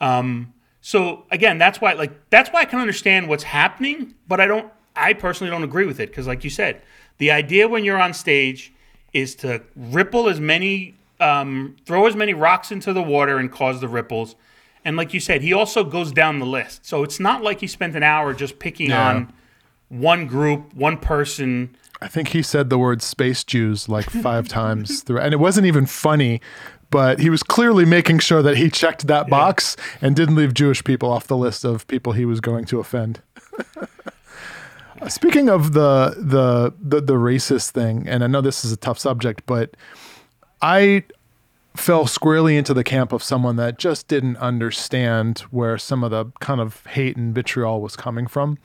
Um, 0.00 0.52
so 0.80 1.24
again, 1.30 1.56
that's 1.56 1.80
why 1.80 1.92
like 1.92 2.30
that's 2.30 2.50
why 2.50 2.62
I 2.62 2.64
can 2.64 2.80
understand 2.80 3.28
what's 3.28 3.44
happening, 3.44 4.16
but 4.26 4.40
I 4.40 4.46
don't. 4.46 4.72
I 4.96 5.12
personally 5.12 5.52
don't 5.52 5.62
agree 5.62 5.86
with 5.86 6.00
it 6.00 6.10
because, 6.10 6.26
like 6.26 6.42
you 6.42 6.50
said, 6.50 6.82
the 7.18 7.30
idea 7.30 7.68
when 7.68 7.84
you're 7.84 8.00
on 8.00 8.12
stage 8.12 8.72
is 9.12 9.36
to 9.36 9.62
ripple 9.76 10.28
as 10.28 10.40
many, 10.40 10.96
um, 11.22 11.76
throw 11.86 12.06
as 12.06 12.16
many 12.16 12.34
rocks 12.34 12.72
into 12.72 12.92
the 12.92 13.02
water 13.02 13.38
and 13.38 13.50
cause 13.50 13.80
the 13.80 13.88
ripples. 13.88 14.34
And 14.84 14.96
like 14.96 15.14
you 15.14 15.20
said, 15.20 15.42
he 15.42 15.52
also 15.52 15.84
goes 15.84 16.10
down 16.12 16.38
the 16.40 16.46
list. 16.46 16.84
So 16.84 17.02
it's 17.04 17.20
not 17.20 17.42
like 17.42 17.60
he 17.60 17.66
spent 17.68 17.94
an 17.94 18.02
hour 18.02 18.34
just 18.34 18.58
picking 18.58 18.90
Yeah. 18.90 19.08
on 19.10 19.32
one 19.88 20.26
group, 20.26 20.74
one 20.74 20.96
person. 20.96 21.76
I 22.00 22.08
think 22.08 22.28
he 22.28 22.42
said 22.42 22.68
the 22.68 22.78
word 22.78 23.00
space 23.02 23.44
Jews 23.44 23.88
like 23.88 24.10
five 24.10 24.48
times 24.60 25.02
through, 25.02 25.20
and 25.20 25.32
it 25.32 25.36
wasn't 25.38 25.66
even 25.66 25.86
funny. 25.86 26.40
but 26.90 27.20
he 27.20 27.30
was 27.30 27.42
clearly 27.42 27.84
making 27.86 28.18
sure 28.18 28.42
that 28.42 28.56
he 28.58 28.68
checked 28.68 29.06
that 29.06 29.26
box 29.30 29.76
and 30.02 30.14
didn't 30.16 30.34
leave 30.34 30.52
Jewish 30.52 30.82
people 30.84 31.10
off 31.10 31.26
the 31.26 31.36
list 31.38 31.64
of 31.64 31.86
people 31.86 32.12
he 32.12 32.24
was 32.26 32.40
going 32.40 32.64
to 32.66 32.80
offend. 32.80 33.22
Speaking 35.08 35.48
of 35.48 35.72
the, 35.72 36.14
the 36.18 36.72
the 36.80 37.00
the 37.00 37.14
racist 37.14 37.70
thing, 37.70 38.06
and 38.06 38.22
I 38.22 38.28
know 38.28 38.40
this 38.40 38.64
is 38.64 38.70
a 38.72 38.76
tough 38.76 38.98
subject, 39.00 39.42
but 39.46 39.76
I 40.62 41.04
fell 41.74 42.06
squarely 42.06 42.56
into 42.56 42.72
the 42.74 42.84
camp 42.84 43.12
of 43.12 43.22
someone 43.22 43.56
that 43.56 43.78
just 43.78 44.06
didn't 44.08 44.36
understand 44.36 45.40
where 45.50 45.78
some 45.78 46.04
of 46.04 46.10
the 46.10 46.26
kind 46.40 46.60
of 46.60 46.86
hate 46.86 47.16
and 47.16 47.34
vitriol 47.34 47.80
was 47.80 47.96
coming 47.96 48.26
from. 48.26 48.58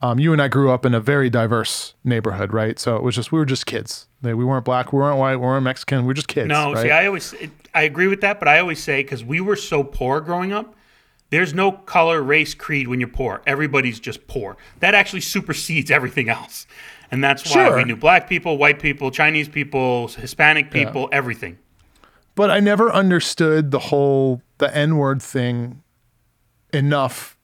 Um, 0.00 0.18
you 0.18 0.32
and 0.32 0.42
I 0.42 0.48
grew 0.48 0.70
up 0.70 0.84
in 0.84 0.94
a 0.94 1.00
very 1.00 1.30
diverse 1.30 1.94
neighborhood, 2.02 2.52
right? 2.52 2.78
So 2.78 2.96
it 2.96 3.02
was 3.02 3.14
just 3.14 3.30
we 3.30 3.38
were 3.38 3.44
just 3.44 3.66
kids. 3.66 4.08
We 4.20 4.34
weren't 4.34 4.64
black, 4.64 4.92
we 4.92 4.98
weren't 4.98 5.18
white, 5.18 5.36
we 5.36 5.46
weren't 5.46 5.64
Mexican. 5.64 6.00
We 6.00 6.08
were 6.08 6.14
just 6.14 6.28
kids. 6.28 6.48
No, 6.48 6.72
right? 6.72 6.82
see, 6.82 6.90
I 6.90 7.06
always 7.06 7.32
it, 7.34 7.50
I 7.74 7.82
agree 7.82 8.08
with 8.08 8.20
that, 8.20 8.38
but 8.38 8.48
I 8.48 8.58
always 8.58 8.82
say 8.82 9.02
because 9.02 9.24
we 9.24 9.40
were 9.40 9.56
so 9.56 9.84
poor 9.84 10.20
growing 10.20 10.52
up, 10.52 10.74
there's 11.30 11.54
no 11.54 11.72
color, 11.72 12.20
race, 12.20 12.52
creed 12.52 12.88
when 12.88 13.00
you're 13.00 13.08
poor. 13.08 13.42
Everybody's 13.46 14.00
just 14.00 14.26
poor. 14.26 14.56
That 14.80 14.94
actually 14.94 15.22
supersedes 15.22 15.90
everything 15.90 16.28
else, 16.28 16.66
and 17.12 17.22
that's 17.22 17.44
why 17.46 17.68
Sure. 17.68 17.76
we 17.76 17.84
knew 17.84 17.94
black 17.96 18.28
people, 18.28 18.58
white 18.58 18.80
people, 18.80 19.10
Chinese 19.12 19.48
people, 19.48 20.08
Hispanic 20.08 20.70
people, 20.72 21.08
everything. 21.12 21.58
but 22.34 22.50
I 22.50 22.58
never 22.58 22.90
understood 22.90 23.70
the 23.70 23.78
whole 23.78 24.42
the 24.58 24.74
N 24.76 24.96
word 24.96 25.22
thing 25.22 25.82
enough 26.72 27.36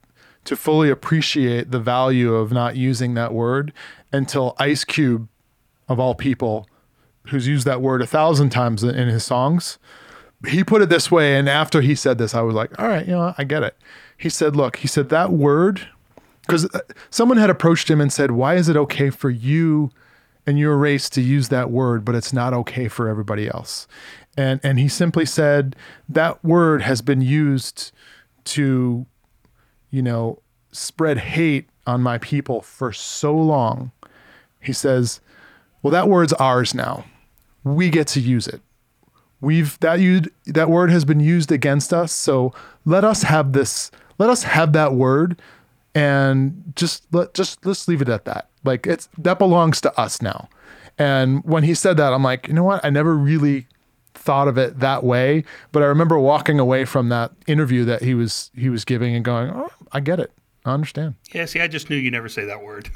to 0.45 0.57
fully 0.57 0.89
appreciate 0.91 1.71
the 1.71 1.79
value 1.81 2.35
of 2.35 2.51
not 2.53 2.75
using 2.77 3.15
that 3.15 3.33
word 3.35 3.73
until 4.13 4.55
Ice 4.59 4.85
Cube, 4.85 5.29
of 5.89 6.01
all 6.01 6.15
people, 6.15 6.67
who's 7.27 7.47
used 7.47 7.67
that 7.67 7.83
word 7.83 8.01
a 8.01 8.07
thousand 8.07 8.49
times 8.51 8.83
in 8.83 8.95
in 8.95 9.09
his 9.09 9.25
songs, 9.25 9.79
he 10.47 10.65
put 10.65 10.81
it 10.81 10.89
this 10.89 11.11
way. 11.11 11.37
And 11.37 11.49
after 11.49 11.81
he 11.83 11.95
said 11.95 12.17
this, 12.17 12.35
I 12.35 12.41
was 12.41 12.55
like, 12.55 12.79
all 12.81 12.89
right, 12.89 13.07
you 13.07 13.13
know, 13.13 13.35
I 13.37 13.45
get 13.45 13.63
it. 13.63 13.77
He 14.17 14.29
said, 14.31 14.57
look, 14.57 14.77
he 14.77 14.89
said 14.89 15.11
that 15.11 15.31
word, 15.33 15.87
because 16.49 16.65
uh, 16.75 16.81
someone 17.11 17.37
had 17.37 17.51
approached 17.51 17.91
him 17.91 18.01
and 18.01 18.11
said, 18.11 18.31
why 18.31 18.55
is 18.55 18.69
it 18.71 18.77
okay 18.77 19.11
for 19.11 19.29
you 19.29 19.91
and 20.47 20.59
your 20.59 20.79
race 20.79 21.11
to 21.11 21.21
use 21.21 21.51
that 21.51 21.71
word, 21.71 22.07
but 22.07 22.15
it's 22.15 22.33
not 22.33 22.55
okay 22.55 22.89
for 22.89 23.07
everybody 23.07 23.47
else? 23.47 23.87
And, 24.37 24.59
and 24.65 24.79
he 24.79 24.89
simply 24.89 25.27
said, 25.27 25.77
that 26.09 26.43
word 26.43 26.81
has 26.81 27.03
been 27.03 27.21
used 27.21 27.93
to, 28.45 29.05
you 29.91 30.03
know, 30.03 30.41
spread 30.73 31.19
hate 31.19 31.69
on 31.87 32.01
my 32.01 32.17
people 32.17 32.63
for 32.63 32.93
so 32.93 33.37
long. 33.37 33.93
He 34.61 34.73
says, 34.73 35.21
well, 35.83 35.91
that 35.91 36.09
word's 36.09 36.33
ours 36.35 36.75
now. 36.75 37.05
We 37.63 37.91
get 37.91 38.07
to 38.09 38.21
use 38.21 38.49
it 38.49 38.63
we've 39.41 39.79
that 39.81 40.01
you 40.01 40.23
that 40.47 40.69
word 40.69 40.91
has 40.91 41.05
been 41.05 41.21
used 41.21 41.53
against 41.53 41.93
us 41.93 42.13
so 42.13 42.53
let 42.85 43.05
us 43.05 43.23
have 43.23 43.53
this 43.53 43.91
let 44.19 44.29
us 44.29 44.43
have 44.43 44.73
that 44.73 44.95
word 44.95 45.41
and 45.95 46.73
just 46.77 47.07
let 47.13 47.35
just 47.35 47.65
let's 47.65 47.89
leave 47.89 48.03
it 48.03 48.09
at 48.09 48.25
that. 48.25 48.49
Like 48.65 48.87
it's 48.87 49.09
that 49.19 49.39
belongs 49.39 49.81
to 49.83 50.01
us 50.01 50.23
now. 50.23 50.49
And 50.99 51.45
when 51.45 51.63
he 51.63 51.75
said 51.75 51.97
that 51.99 52.13
i'm 52.13 52.23
like 52.23 52.49
you 52.49 52.55
know 52.55 52.65
what? 52.65 52.85
I 52.85 52.91
never 52.91 53.17
really 53.17 53.67
thought 54.15 54.49
of 54.49 54.59
it 54.59 54.81
that 54.81 55.05
way. 55.05 55.45
But 55.73 55.83
i 55.83 55.87
remember 55.87 56.19
walking 56.19 56.61
away 56.61 56.85
from 56.85 57.09
that 57.09 57.33
interview 57.47 57.85
that 57.85 58.03
he 58.03 58.15
was 58.15 58.51
he 58.55 58.69
was 58.69 58.85
giving 58.85 59.15
and 59.15 59.25
going 59.25 59.51
oh 59.51 59.71
i 59.93 60.01
get 60.01 60.21
it. 60.21 60.33
I 60.65 60.73
understand. 60.73 61.15
Yeah, 61.33 61.47
see, 61.47 61.61
I 61.61 61.69
just 61.69 61.89
knew 61.89 61.97
you 61.97 62.11
never 62.11 62.29
say 62.29 62.45
that 62.45 62.63
word. 62.63 62.91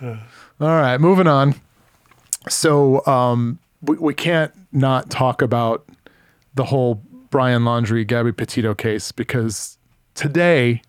All 0.60 0.68
right, 0.68 0.98
moving 0.98 1.26
on. 1.26 1.54
So 2.48 3.04
um, 3.06 3.58
we, 3.82 3.96
we 3.96 4.14
can't 4.14 4.52
not 4.72 5.10
talk 5.10 5.42
about 5.42 5.88
the 6.54 6.64
whole 6.64 7.02
Brian 7.34 7.62
Laundrie, 7.62 8.06
Gabby 8.06 8.30
Petito 8.30 8.76
case 8.76 9.10
because 9.10 9.76
today, 10.14 10.82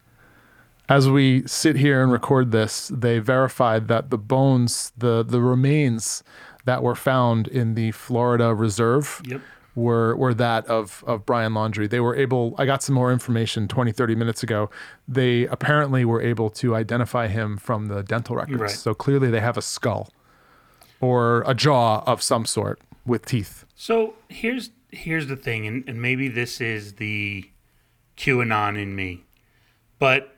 as 0.88 1.10
we 1.10 1.42
sit 1.48 1.76
here 1.76 2.04
and 2.04 2.12
record 2.12 2.52
this, 2.52 2.88
they 2.90 3.18
verified 3.18 3.88
that 3.88 4.12
the 4.12 4.18
bones, 4.20 4.92
the 4.96 5.24
the 5.24 5.42
remains 5.42 6.24
that 6.66 6.84
were 6.84 6.94
found 6.94 7.48
in 7.48 7.74
the 7.74 7.90
Florida 7.94 8.54
Reserve 8.54 9.24
Yep. 9.26 9.42
were 9.74 10.16
were 10.16 10.36
that 10.36 10.68
of 10.68 11.04
of 11.08 11.26
Brian 11.26 11.54
Laundrie. 11.54 11.90
They 11.90 12.00
were 12.00 12.16
able 12.16 12.54
I 12.60 12.68
got 12.68 12.84
some 12.84 12.94
more 12.94 13.12
information 13.12 13.68
20 13.68 13.92
30 13.92 14.14
minutes 14.14 14.44
ago. 14.44 14.70
They 15.08 15.48
apparently 15.48 16.06
were 16.06 16.22
able 16.22 16.52
to 16.62 16.76
identify 16.76 17.26
him 17.28 17.58
from 17.58 17.88
the 17.88 18.04
dental 18.04 18.36
records. 18.36 18.62
Right. 18.62 18.70
So 18.70 18.94
clearly 18.94 19.32
they 19.32 19.42
have 19.42 19.58
a 19.58 19.64
skull 19.64 20.14
or 21.02 21.44
a 21.48 21.56
jaw 21.56 22.04
of 22.06 22.22
some 22.22 22.46
sort 22.46 22.80
with 23.04 23.26
teeth. 23.26 23.66
So 23.74 24.14
here's 24.30 24.70
here's 24.96 25.28
the 25.28 25.36
thing, 25.36 25.66
and, 25.68 25.84
and 25.88 26.02
maybe 26.02 26.28
this 26.28 26.60
is 26.62 26.94
the 26.94 27.50
QAnon 28.18 28.82
in 28.82 28.96
me, 28.96 29.24
but 30.00 30.38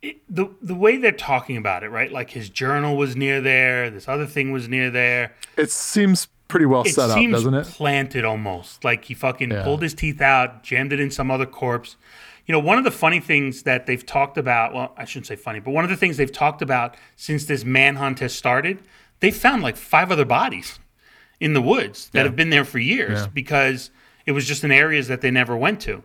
it, 0.00 0.16
the 0.28 0.48
the 0.60 0.74
way 0.74 0.96
they're 0.96 1.12
talking 1.12 1.56
about 1.56 1.82
it, 1.84 1.88
right? 1.90 2.10
Like 2.12 2.30
his 2.30 2.50
journal 2.50 2.96
was 2.96 3.14
near 3.16 3.40
there, 3.40 3.88
this 3.90 4.08
other 4.08 4.26
thing 4.26 4.50
was 4.52 4.68
near 4.68 4.90
there. 4.90 5.32
It 5.56 5.70
seems 5.70 6.28
pretty 6.48 6.66
well 6.66 6.82
It 6.82 6.90
set 6.94 7.08
up, 7.10 7.30
doesn't 7.30 7.54
it? 7.54 7.66
planted 7.68 8.24
almost, 8.24 8.84
like 8.84 9.04
he 9.04 9.14
fucking 9.14 9.50
Yeah. 9.50 9.62
pulled 9.64 9.82
his 9.82 9.94
teeth 9.94 10.20
out, 10.20 10.62
jammed 10.64 10.92
it 10.92 11.00
in 11.00 11.10
some 11.10 11.30
other 11.30 11.46
corpse. 11.46 11.96
You 12.44 12.52
know, 12.52 12.58
one 12.58 12.76
of 12.76 12.84
the 12.84 12.90
funny 12.90 13.20
things 13.20 13.62
that 13.62 13.86
they've 13.86 14.04
talked 14.04 14.36
about, 14.36 14.74
well, 14.74 14.92
I 14.96 15.04
shouldn't 15.04 15.28
say 15.28 15.36
funny, 15.36 15.60
but 15.60 15.70
one 15.70 15.84
of 15.84 15.90
the 15.90 15.96
things 15.96 16.16
they've 16.16 16.30
talked 16.30 16.60
about 16.60 16.96
since 17.14 17.44
this 17.46 17.64
manhunt 17.64 18.18
has 18.18 18.34
started, 18.34 18.80
they 19.20 19.30
found 19.30 19.62
like 19.62 19.76
five 19.76 20.10
other 20.10 20.24
bodies 20.24 20.80
in 21.40 21.54
the 21.54 21.62
woods 21.62 22.08
that 22.10 22.24
have 22.24 22.36
been 22.36 22.50
there 22.50 22.64
for 22.64 22.78
years 22.78 23.20
Yeah. 23.20 23.26
because 23.32 23.90
it 24.26 24.32
was 24.32 24.46
just 24.46 24.62
in 24.64 24.70
areas 24.70 25.08
that 25.08 25.20
they 25.20 25.30
never 25.30 25.56
went 25.56 25.80
to. 25.82 26.02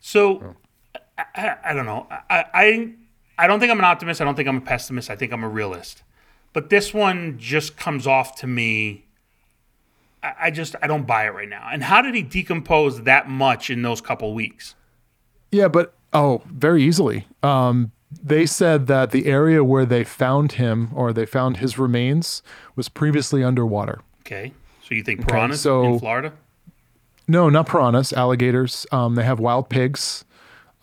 So 0.00 0.54
I, 1.18 1.24
I, 1.34 1.56
I 1.66 1.72
don't 1.72 1.86
know. 1.86 2.06
I, 2.10 2.44
I 2.54 2.92
I 3.38 3.46
don't 3.46 3.60
think 3.60 3.70
I'm 3.70 3.78
an 3.78 3.84
optimist. 3.84 4.20
I 4.20 4.24
don't 4.24 4.34
think 4.34 4.48
I'm 4.48 4.56
a 4.58 4.60
pessimist. 4.62 5.10
I 5.10 5.16
think 5.16 5.32
I'm 5.32 5.44
a 5.44 5.48
realist. 5.48 6.02
But 6.52 6.70
this 6.70 6.92
one 6.94 7.38
just 7.38 7.76
comes 7.76 8.06
off 8.06 8.36
to 8.40 8.46
me. 8.46 9.04
I, 10.22 10.32
I 10.42 10.50
just 10.50 10.74
I 10.82 10.86
don't 10.86 11.06
buy 11.06 11.26
it 11.26 11.30
right 11.34 11.48
now. 11.48 11.68
And 11.72 11.82
how 11.84 12.02
did 12.02 12.14
he 12.14 12.22
decompose 12.22 13.02
that 13.02 13.28
much 13.28 13.70
in 13.70 13.82
those 13.82 14.00
couple 14.00 14.32
weeks? 14.34 14.74
Yeah, 15.52 15.68
but 15.68 15.94
oh, 16.12 16.42
very 16.46 16.82
easily. 16.82 17.26
Um, 17.42 17.92
they 18.22 18.46
said 18.46 18.86
that 18.86 19.10
the 19.10 19.26
area 19.26 19.62
where 19.64 19.84
they 19.84 20.04
found 20.04 20.52
him 20.52 20.90
or 20.94 21.12
they 21.12 21.26
found 21.26 21.58
his 21.58 21.78
remains 21.78 22.42
was 22.74 22.88
previously 22.88 23.42
underwater. 23.44 24.00
Okay, 24.26 24.52
so 24.82 24.94
you 24.94 25.04
think 25.04 25.26
piranhas 25.26 25.60
so- 25.60 25.84
in 25.84 25.98
Florida? 26.00 26.32
No, 27.28 27.48
not 27.48 27.68
piranhas, 27.68 28.12
alligators. 28.12 28.86
Um, 28.92 29.14
they 29.14 29.24
have 29.24 29.40
wild 29.40 29.68
pigs. 29.68 30.24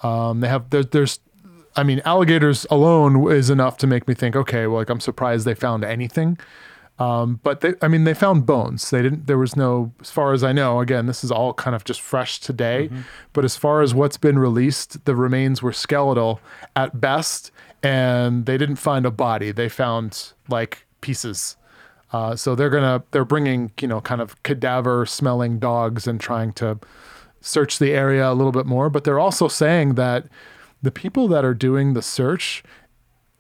Um, 0.02 0.42
they 0.42 0.50
have 0.50 0.70
there, 0.72 0.84
there's, 0.84 1.20
I 1.76 1.84
mean, 1.84 2.02
alligators 2.04 2.66
alone 2.70 3.32
is 3.32 3.50
enough 3.50 3.78
to 3.78 3.88
make 3.88 4.08
me 4.08 4.14
think, 4.14 4.36
okay, 4.36 4.68
well, 4.68 4.78
like 4.78 4.90
I'm 4.90 5.00
surprised 5.00 5.46
they 5.46 5.56
found 5.56 5.86
anything. 5.86 6.38
Um, 7.00 7.40
but 7.44 7.62
they, 7.62 7.74
I 7.82 7.88
mean, 7.88 8.04
they 8.04 8.14
found 8.14 8.46
bones. 8.46 8.90
They 8.90 9.02
didn't. 9.02 9.26
There 9.28 9.38
was 9.38 9.56
no, 9.56 9.94
as 10.02 10.12
far 10.12 10.34
as 10.34 10.44
I 10.44 10.52
know. 10.52 10.80
Again, 10.82 11.06
this 11.06 11.24
is 11.24 11.32
all 11.32 11.54
kind 11.54 11.76
of 11.76 11.84
just 11.86 12.02
fresh 12.02 12.40
today. 12.40 12.90
But 13.32 13.46
as 13.46 13.56
far 13.56 13.82
as 13.82 13.94
what's 13.96 14.18
been 14.18 14.38
released, 14.38 15.06
the 15.06 15.16
remains 15.16 15.62
were 15.62 15.74
skeletal 15.74 16.40
at 16.76 17.00
best, 17.02 17.52
and 17.82 18.46
they 18.46 18.58
didn't 18.58 18.76
find 18.76 19.06
a 19.06 19.12
body. 19.12 19.52
They 19.52 19.70
found 19.70 20.34
like 20.50 20.86
pieces. 21.02 21.56
Uh, 22.14 22.36
so 22.36 22.54
they're 22.54 22.70
gonna 22.70 23.04
they're 23.12 23.26
bringing 23.26 23.72
you 23.82 23.88
know 23.88 24.00
kind 24.00 24.22
of 24.22 24.42
cadaver 24.44 25.06
smelling 25.06 25.58
dogs 25.60 26.08
and 26.08 26.22
trying 26.22 26.54
to 26.54 26.80
search 27.42 27.80
the 27.80 27.92
area 27.92 28.32
a 28.32 28.34
little 28.34 28.52
bit 28.52 28.68
more. 28.68 28.90
But 28.90 29.04
they're 29.04 29.20
also 29.20 29.48
saying 29.48 29.96
that 29.96 30.28
the 30.82 30.92
people 30.92 31.28
that 31.30 31.44
are 31.44 31.56
doing 31.56 31.94
the 31.94 32.02
search, 32.04 32.64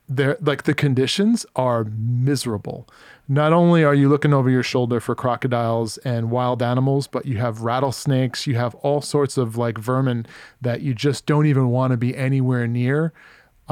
they're 0.09 0.38
like 0.41 0.63
the 0.63 0.74
conditions 0.74 1.45
are 1.55 1.86
miserable. 1.86 2.89
Not 3.28 3.53
only 3.53 3.86
are 3.86 3.95
you 3.95 4.09
looking 4.09 4.34
over 4.34 4.49
your 4.49 4.63
shoulder 4.63 4.99
for 4.99 5.15
crocodiles 5.15 5.97
and 5.99 6.30
wild 6.30 6.61
animals, 6.61 7.07
but 7.07 7.26
you 7.26 7.38
have 7.38 7.61
rattlesnakes, 7.61 8.47
you 8.47 8.55
have 8.55 8.76
all 8.76 9.01
sorts 9.01 9.38
of 9.38 9.55
like 9.55 9.78
vermin 9.78 10.26
that 10.61 10.82
you 10.82 10.93
just 10.93 11.26
don't 11.26 11.45
even 11.45 11.69
want 11.69 11.91
to 11.91 11.97
be 11.97 12.17
anywhere 12.17 12.67
near 12.67 13.13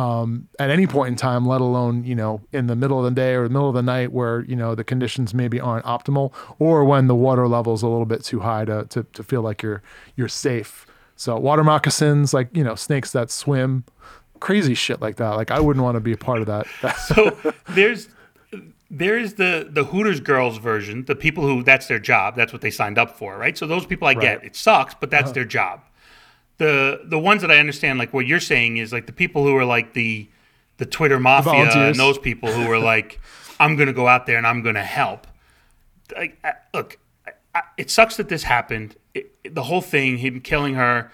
um, 0.01 0.47
at 0.57 0.71
any 0.71 0.87
point 0.87 1.09
in 1.09 1.15
time, 1.15 1.45
let 1.45 1.61
alone 1.61 2.03
you 2.03 2.15
know 2.15 2.41
in 2.51 2.67
the 2.67 2.75
middle 2.75 2.97
of 2.97 3.05
the 3.05 3.11
day 3.11 3.35
or 3.35 3.43
the 3.43 3.53
middle 3.53 3.69
of 3.69 3.75
the 3.75 3.83
night 3.83 4.11
where 4.11 4.43
you 4.45 4.55
know 4.55 4.73
the 4.73 4.83
conditions 4.83 5.33
maybe 5.33 5.59
aren't 5.59 5.85
optimal, 5.85 6.33
or 6.57 6.83
when 6.85 7.07
the 7.07 7.15
water 7.15 7.47
level 7.47 7.73
is 7.73 7.83
a 7.83 7.87
little 7.87 8.05
bit 8.05 8.23
too 8.23 8.39
high 8.39 8.65
to, 8.65 8.85
to 8.85 9.03
to 9.03 9.23
feel 9.23 9.41
like 9.41 9.61
you're 9.61 9.83
you're 10.15 10.27
safe. 10.27 10.87
So 11.15 11.37
water 11.37 11.63
moccasins, 11.63 12.33
like 12.33 12.49
you 12.55 12.63
know 12.63 12.73
snakes 12.73 13.11
that 13.11 13.29
swim, 13.29 13.83
crazy 14.39 14.73
shit 14.73 15.01
like 15.01 15.17
that. 15.17 15.35
Like 15.35 15.51
I 15.51 15.59
wouldn't 15.59 15.83
want 15.83 15.95
to 15.95 16.01
be 16.01 16.13
a 16.13 16.17
part 16.17 16.39
of 16.39 16.47
that. 16.47 16.65
So 16.97 17.53
there's 17.69 18.09
there's 18.89 19.35
the 19.35 19.69
the 19.69 19.83
Hooters 19.83 20.19
girls 20.19 20.57
version, 20.57 21.05
the 21.05 21.15
people 21.15 21.43
who 21.43 21.63
that's 21.63 21.87
their 21.87 21.99
job, 21.99 22.35
that's 22.35 22.51
what 22.51 22.61
they 22.61 22.71
signed 22.71 22.97
up 22.97 23.17
for, 23.17 23.37
right? 23.37 23.55
So 23.55 23.67
those 23.67 23.85
people 23.85 24.07
I 24.07 24.15
get. 24.15 24.21
Right. 24.21 24.37
Uh-huh. 24.37 24.47
It 24.47 24.55
sucks, 24.55 24.95
but 24.95 25.11
that's 25.11 25.31
their 25.31 25.45
job. 25.45 25.81
The 26.62 27.01
the 27.05 27.18
ones 27.18 27.41
that 27.41 27.49
I 27.49 27.57
understand, 27.57 27.97
like 27.97 28.14
what 28.14 28.28
you're 28.28 28.39
saying, 28.39 28.78
is 28.78 28.93
like 28.93 29.07
the 29.07 29.14
people 29.14 29.43
who 29.43 29.55
are 29.57 29.66
like 29.66 29.93
the 29.93 30.28
the 30.78 30.86
Twitter 30.86 31.20
mafia 31.20 31.51
volunteers. 31.53 31.97
and 31.97 31.99
those 31.99 32.20
people 32.20 32.51
who 32.51 32.70
are 32.72 32.78
like, 32.78 33.20
I'm 33.59 33.76
gonna 33.76 33.93
go 33.93 34.07
out 34.07 34.28
there 34.28 34.38
and 34.38 34.45
I'm 34.45 34.62
gonna 34.62 34.84
help. 34.84 35.26
like, 36.16 36.38
I- 36.43 36.53
look, 36.74 36.97
I- 37.26 37.32
I- 37.55 37.62
it 37.78 37.89
sucks 37.89 38.18
that 38.18 38.30
this 38.30 38.43
happened. 38.43 38.95
It, 39.16 39.32
it- 39.43 39.55
the 39.55 39.64
whole 39.64 39.82
thing, 39.82 40.18
him 40.18 40.39
killing 40.41 40.76
her, 40.76 41.12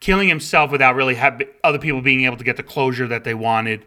killing 0.00 0.28
himself 0.28 0.70
without 0.72 0.96
really 0.96 1.14
have 1.14 1.40
other 1.62 1.78
people 1.78 2.00
being 2.02 2.24
able 2.24 2.36
to 2.36 2.44
get 2.44 2.56
the 2.56 2.62
closure 2.64 3.06
that 3.06 3.22
they 3.24 3.34
wanted. 3.34 3.84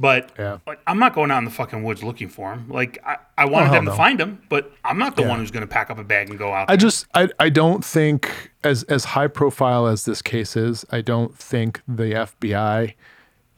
But 0.00 0.30
Yeah. 0.38 0.58
like, 0.66 0.78
I'm 0.86 0.98
not 1.00 1.12
going 1.14 1.30
out 1.32 1.38
in 1.38 1.44
the 1.44 1.50
fucking 1.50 1.82
woods 1.82 2.02
looking 2.04 2.28
for 2.28 2.52
him. 2.52 2.68
Like 2.68 2.98
I, 3.04 3.16
I 3.36 3.46
wanted 3.46 3.66
hell 3.66 3.74
them 3.76 3.86
to 3.86 3.92
find 3.92 4.20
him, 4.20 4.40
but 4.48 4.70
I'm 4.84 4.96
not 4.98 5.16
the 5.16 5.22
Yeah. 5.22 5.28
one 5.28 5.40
who's 5.40 5.50
going 5.50 5.62
to 5.66 5.72
pack 5.72 5.90
up 5.90 5.98
a 5.98 6.04
bag 6.04 6.30
and 6.30 6.38
go 6.38 6.52
out. 6.52 6.70
I 6.70 6.76
just 6.76 7.06
I, 7.14 7.28
I 7.40 7.48
don't 7.48 7.84
think 7.84 8.52
as 8.62 8.84
as 8.84 9.04
high 9.06 9.26
profile 9.26 9.86
as 9.88 10.04
this 10.04 10.22
case 10.22 10.56
is, 10.56 10.84
I 10.92 11.00
don't 11.00 11.36
think 11.36 11.82
the 11.88 12.12
FBI 12.14 12.94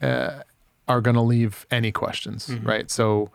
uh, 0.01 0.41
are 0.87 1.01
going 1.01 1.15
to 1.15 1.21
leave 1.21 1.65
any 1.69 1.91
questions, 1.91 2.49
right? 2.63 2.89
So 2.89 3.29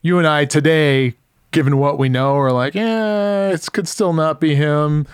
you 0.00 0.16
and 0.18 0.26
I 0.26 0.46
today, 0.46 1.14
given 1.50 1.76
what 1.76 1.98
we 1.98 2.08
know, 2.08 2.36
are 2.36 2.52
like, 2.52 2.74
yeah, 2.74 3.50
it 3.50 3.68
could 3.72 3.86
still 3.86 4.12
not 4.14 4.40
be 4.40 4.54
him. 4.54 5.06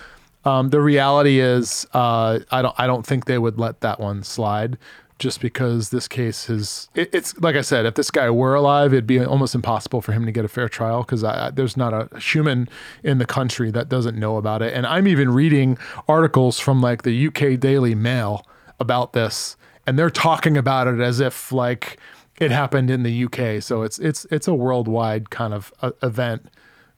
Um, 0.45 0.69
the 0.69 0.81
reality 0.81 1.39
is, 1.39 1.85
uh, 1.93 2.39
I 2.51 2.61
don't 2.61 2.75
I 2.79 2.87
don't 2.87 3.05
think 3.05 3.25
they 3.25 3.37
would 3.37 3.59
let 3.59 3.81
that 3.81 3.99
one 3.99 4.23
slide. 4.23 4.77
Just 5.19 5.41
because 5.41 5.89
this 5.89 6.07
case 6.07 6.49
is, 6.49 6.89
it, 6.95 7.09
it's 7.13 7.37
like 7.39 7.55
I 7.55 7.61
said, 7.61 7.85
if 7.85 7.95
this 7.95 8.11
guy 8.11 8.29
were 8.29 8.55
alive, 8.55 8.93
it'd 8.93 9.07
be 9.07 9.23
almost 9.23 9.55
impossible 9.55 10.01
for 10.01 10.11
him 10.11 10.25
to 10.25 10.31
get 10.31 10.43
a 10.43 10.47
fair 10.47 10.67
trial 10.67 11.03
because 11.03 11.21
there's 11.53 11.77
not 11.77 11.93
a 11.93 12.19
human 12.19 12.67
in 13.03 13.19
the 13.19 13.25
country 13.25 13.71
that 13.71 13.89
doesn't 13.89 14.17
know 14.17 14.37
about 14.37 14.61
it. 14.61 14.73
And 14.73 14.85
I'm 14.85 15.07
even 15.07 15.31
reading 15.31 15.77
articles 16.07 16.59
from 16.59 16.81
like 16.81 17.03
the 17.03 17.27
UK 17.27 17.59
Daily 17.59 17.95
Mail 17.95 18.45
about 18.79 19.13
this, 19.13 19.55
and 19.85 19.97
they're 19.97 20.09
talking 20.09 20.57
about 20.57 20.87
it 20.87 20.99
as 20.99 21.19
if 21.19 21.51
like 21.51 21.99
it 22.39 22.51
happened 22.51 22.89
in 22.89 23.03
the 23.03 23.25
UK. 23.25 23.61
So 23.61 23.83
it's 23.83 23.99
it's 23.99 24.25
it's 24.31 24.47
a 24.47 24.53
worldwide 24.53 25.29
kind 25.29 25.53
of 25.53 25.73
uh 25.81 25.91
event 26.01 26.49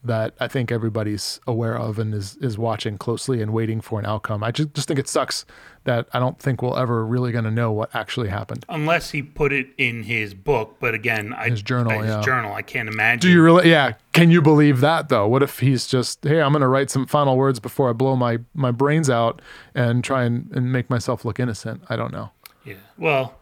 that 0.06 0.34
I 0.40 0.48
think 0.48 0.72
everybody's 0.72 1.40
aware 1.48 1.78
of 1.78 2.00
and 2.00 2.14
is 2.14 2.38
is 2.38 2.58
watching 2.58 2.98
closely 2.98 3.42
and 3.42 3.52
waiting 3.54 3.82
for 3.82 4.00
an 4.00 4.06
outcome. 4.06 4.44
I 4.44 4.52
just 4.52 4.74
just 4.74 4.88
think 4.88 5.00
it 5.00 5.08
sucks 5.08 5.46
that 5.86 6.08
I 6.14 6.20
don't 6.20 6.40
think 6.40 6.62
we're 6.64 6.78
ever 6.80 7.06
really 7.06 7.32
going 7.32 7.44
to 7.44 7.52
know 7.52 7.72
what 7.72 7.94
actually 7.94 8.30
happened. 8.30 8.66
unless 8.70 9.12
he 9.12 9.22
put 9.22 9.54
it 9.54 9.68
in 9.78 10.04
his 10.04 10.34
book. 10.34 10.78
But 10.80 10.96
again, 10.96 11.32
I, 11.34 11.50
His 11.50 11.62
journal, 11.62 12.00
his 12.00 12.10
yeah. 12.10 12.22
journal. 12.22 12.54
I 12.54 12.64
can't 12.64 12.90
imagine. 12.90 13.20
Do 13.20 13.30
you 13.30 13.44
really? 13.44 13.70
Yeah. 13.70 13.94
Can 14.14 14.32
you 14.32 14.42
believe 14.42 14.80
that 14.82 15.10
though? 15.10 15.28
What 15.28 15.44
if 15.44 15.60
he's 15.60 15.86
just, 15.86 16.24
hey, 16.24 16.42
I'm 16.42 16.52
going 16.54 16.62
to 16.62 16.68
write 16.68 16.90
some 16.90 17.06
final 17.06 17.38
words 17.38 17.60
before 17.60 17.90
I 17.90 17.94
blow 17.94 18.16
my 18.16 18.40
my 18.54 18.72
brains 18.72 19.10
out 19.10 19.42
and 19.76 20.04
try 20.04 20.24
and, 20.24 20.50
and 20.56 20.72
make 20.72 20.90
myself 20.90 21.24
look 21.26 21.40
innocent? 21.40 21.84
I 21.90 21.96
don't 21.96 22.12
know. 22.12 22.32
Yeah. 22.64 22.76
Well, 22.98 23.36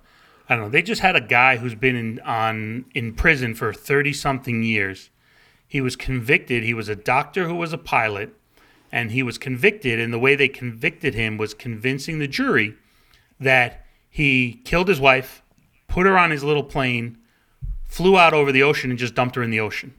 I 0.49 0.55
don't 0.55 0.65
know. 0.65 0.69
They 0.69 0.81
just 0.81 0.99
had 1.01 1.15
a 1.15 1.21
guy 1.21 1.55
who's 1.57 1.75
been 1.75 1.95
in 1.95 2.19
on 2.21 2.85
in 2.93 3.13
prison 3.13 3.55
for 3.55 3.71
thirty 3.71 4.11
something 4.11 4.63
years. 4.63 5.09
He 5.73 5.81
was 5.81 5.95
convicted. 5.95 6.61
He 6.61 6.75
was 6.75 6.87
a 6.87 6.95
doctor 6.95 7.47
who 7.47 7.55
was 7.55 7.73
a 7.73 7.79
pilot, 7.79 8.35
and 8.91 9.09
he 9.09 9.23
was 9.23 9.39
convicted. 9.39 9.99
And 9.99 10.13
the 10.13 10.19
way 10.19 10.35
they 10.35 10.47
convicted 10.47 11.15
him 11.15 11.35
was 11.35 11.55
convincing 11.55 12.19
the 12.19 12.27
jury 12.27 12.75
that 13.39 13.83
he 14.07 14.61
killed 14.65 14.87
his 14.87 14.99
wife, 14.99 15.41
put 15.87 16.05
her 16.05 16.15
on 16.15 16.29
his 16.29 16.43
little 16.43 16.63
plane, 16.63 17.17
flew 17.87 18.19
out 18.19 18.35
over 18.35 18.51
the 18.51 18.61
ocean, 18.61 18.91
and 18.91 18.99
just 18.99 19.15
dumped 19.15 19.33
her 19.33 19.41
in 19.41 19.49
the 19.49 19.59
ocean. 19.59 19.95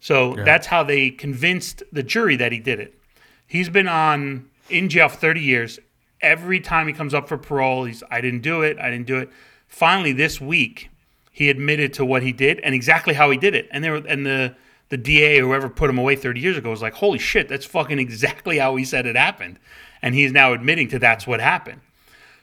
So 0.00 0.34
that's 0.34 0.68
how 0.68 0.82
they 0.82 1.10
convinced 1.10 1.82
the 1.92 2.02
jury 2.02 2.36
that 2.36 2.50
he 2.50 2.58
did 2.58 2.80
it. 2.80 2.98
He's 3.46 3.68
been 3.68 3.88
on 3.88 4.48
in 4.70 4.88
jail 4.88 5.10
for 5.10 5.18
30 5.18 5.42
years. 5.42 5.78
Every 6.22 6.58
time 6.58 6.86
he 6.86 6.94
comes 6.94 7.12
up 7.12 7.28
for 7.28 7.36
parole, 7.36 7.84
he's 7.84 8.02
I 8.10 8.22
didn't 8.22 8.40
do 8.40 8.62
it, 8.62 8.78
I 8.78 8.88
didn't 8.88 9.08
do 9.08 9.18
it. 9.18 9.28
Finally, 9.68 10.14
this 10.14 10.40
week, 10.40 10.88
he 11.30 11.50
admitted 11.50 11.92
to 11.92 12.04
what 12.06 12.22
he 12.22 12.32
did 12.32 12.60
and 12.60 12.74
exactly 12.74 13.12
how 13.12 13.30
he 13.30 13.36
did 13.36 13.54
it. 13.54 13.68
And 13.70 13.84
there 13.84 13.96
and 13.96 14.24
the 14.24 14.56
the 14.92 14.98
DA 14.98 15.40
or 15.40 15.46
whoever 15.46 15.70
put 15.70 15.88
him 15.88 15.96
away 15.96 16.14
30 16.14 16.38
years 16.38 16.58
ago 16.58 16.68
was 16.68 16.82
like, 16.82 16.92
"Holy 16.92 17.18
shit, 17.18 17.48
that's 17.48 17.64
fucking 17.64 17.98
exactly 17.98 18.58
how 18.58 18.76
he 18.76 18.84
said 18.84 19.06
it 19.06 19.16
happened." 19.16 19.58
And 20.02 20.14
he's 20.14 20.32
now 20.32 20.52
admitting 20.52 20.88
to 20.88 20.98
that's 20.98 21.26
what 21.26 21.40
happened. 21.40 21.80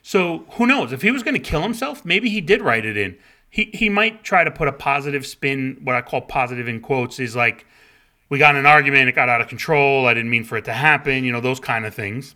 So 0.02 0.45
who 0.54 0.66
knows? 0.66 0.91
If 0.91 1.04
he 1.04 1.12
was 1.12 1.22
going 1.22 1.36
to 1.36 1.39
kill 1.39 1.62
himself, 1.62 2.04
maybe 2.04 2.28
he 2.28 2.41
did 2.41 2.64
write 2.64 2.86
it 2.86 2.97
in. 2.97 3.18
He 3.52 3.66
he 3.72 3.88
might 3.88 4.24
try 4.24 4.43
to 4.43 4.50
put 4.50 4.68
a 4.68 4.72
positive 4.72 5.28
spin. 5.28 5.78
What 5.84 5.95
I 5.95 6.02
call 6.02 6.22
positive 6.22 6.68
in 6.68 6.82
quotes 6.82 7.20
is 7.20 7.36
like, 7.36 7.68
we 8.30 8.39
got 8.39 8.56
an 8.56 8.66
argument, 8.66 9.10
it 9.10 9.12
got 9.14 9.30
out 9.30 9.41
of 9.41 9.47
control. 9.47 10.08
I 10.08 10.16
didn't 10.16 10.32
mean 10.32 10.43
for 10.43 10.58
it 10.58 10.66
to 10.66 10.74
happen. 10.74 11.24
You 11.24 11.32
know 11.32 11.41
those 11.41 11.60
kind 11.60 11.86
of 11.86 11.93
things. 11.93 12.34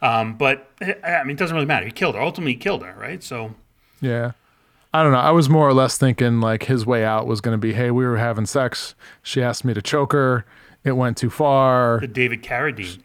Um, 0.00 0.34
but 0.34 0.70
I 0.80 1.24
mean, 1.24 1.34
it 1.34 1.38
doesn't 1.38 1.56
really 1.56 1.66
matter. 1.66 1.86
He 1.86 1.90
killed 1.90 2.14
her. 2.14 2.20
Ultimately, 2.20 2.52
he 2.52 2.58
killed 2.58 2.84
her, 2.84 2.94
right? 2.96 3.24
So 3.24 3.56
Yeah. 4.00 4.32
I 4.94 5.02
don't 5.02 5.12
know. 5.12 5.18
I 5.18 5.30
was 5.30 5.48
more 5.48 5.66
or 5.68 5.72
less 5.72 5.96
thinking 5.96 6.40
like 6.40 6.64
his 6.64 6.84
way 6.84 7.04
out 7.04 7.26
was 7.26 7.40
going 7.40 7.54
to 7.54 7.58
be, 7.58 7.72
hey, 7.72 7.90
we 7.90 8.04
were 8.04 8.18
having 8.18 8.44
sex. 8.46 8.94
She 9.22 9.42
asked 9.42 9.64
me 9.64 9.72
to 9.74 9.80
choke 9.82 10.12
her. 10.12 10.44
It 10.84 10.92
went 10.92 11.16
too 11.16 11.30
far. 11.30 11.98
the 12.00 12.08
David 12.08 12.42
Carradine, 12.42 13.00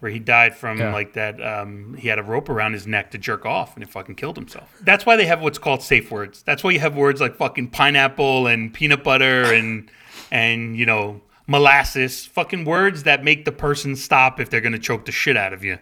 where 0.00 0.10
he 0.10 0.18
died 0.18 0.54
from 0.54 0.78
Yeah. 0.78 0.92
like 0.92 1.14
that. 1.14 1.40
Um, 1.42 1.94
he 1.98 2.08
had 2.08 2.18
a 2.18 2.22
rope 2.22 2.48
around 2.48 2.72
his 2.74 2.86
neck 2.86 3.10
to 3.12 3.18
jerk 3.18 3.46
off, 3.46 3.74
and 3.74 3.84
he 3.84 3.90
fucking 3.90 4.16
killed 4.16 4.36
himself. 4.36 4.76
That's 4.82 5.06
why 5.06 5.16
they 5.16 5.24
have 5.26 5.40
what's 5.40 5.58
called 5.58 5.82
safe 5.82 6.10
words. 6.10 6.42
That's 6.42 6.62
why 6.64 6.72
you 6.72 6.80
have 6.80 6.94
words 6.96 7.20
like 7.20 7.36
fucking 7.36 7.68
pineapple 7.70 8.46
and 8.46 8.74
peanut 8.74 9.02
butter 9.04 9.44
and 9.44 9.90
and 10.30 10.76
you 10.76 10.84
know 10.86 11.22
molasses. 11.46 12.26
Fucking 12.26 12.64
words 12.64 13.04
that 13.04 13.22
make 13.24 13.44
the 13.44 13.52
person 13.52 13.96
stop 13.96 14.40
if 14.40 14.50
they're 14.50 14.60
gonna 14.60 14.78
choke 14.78 15.04
the 15.06 15.12
shit 15.12 15.36
out 15.36 15.52
of 15.54 15.64
you. 15.64 15.78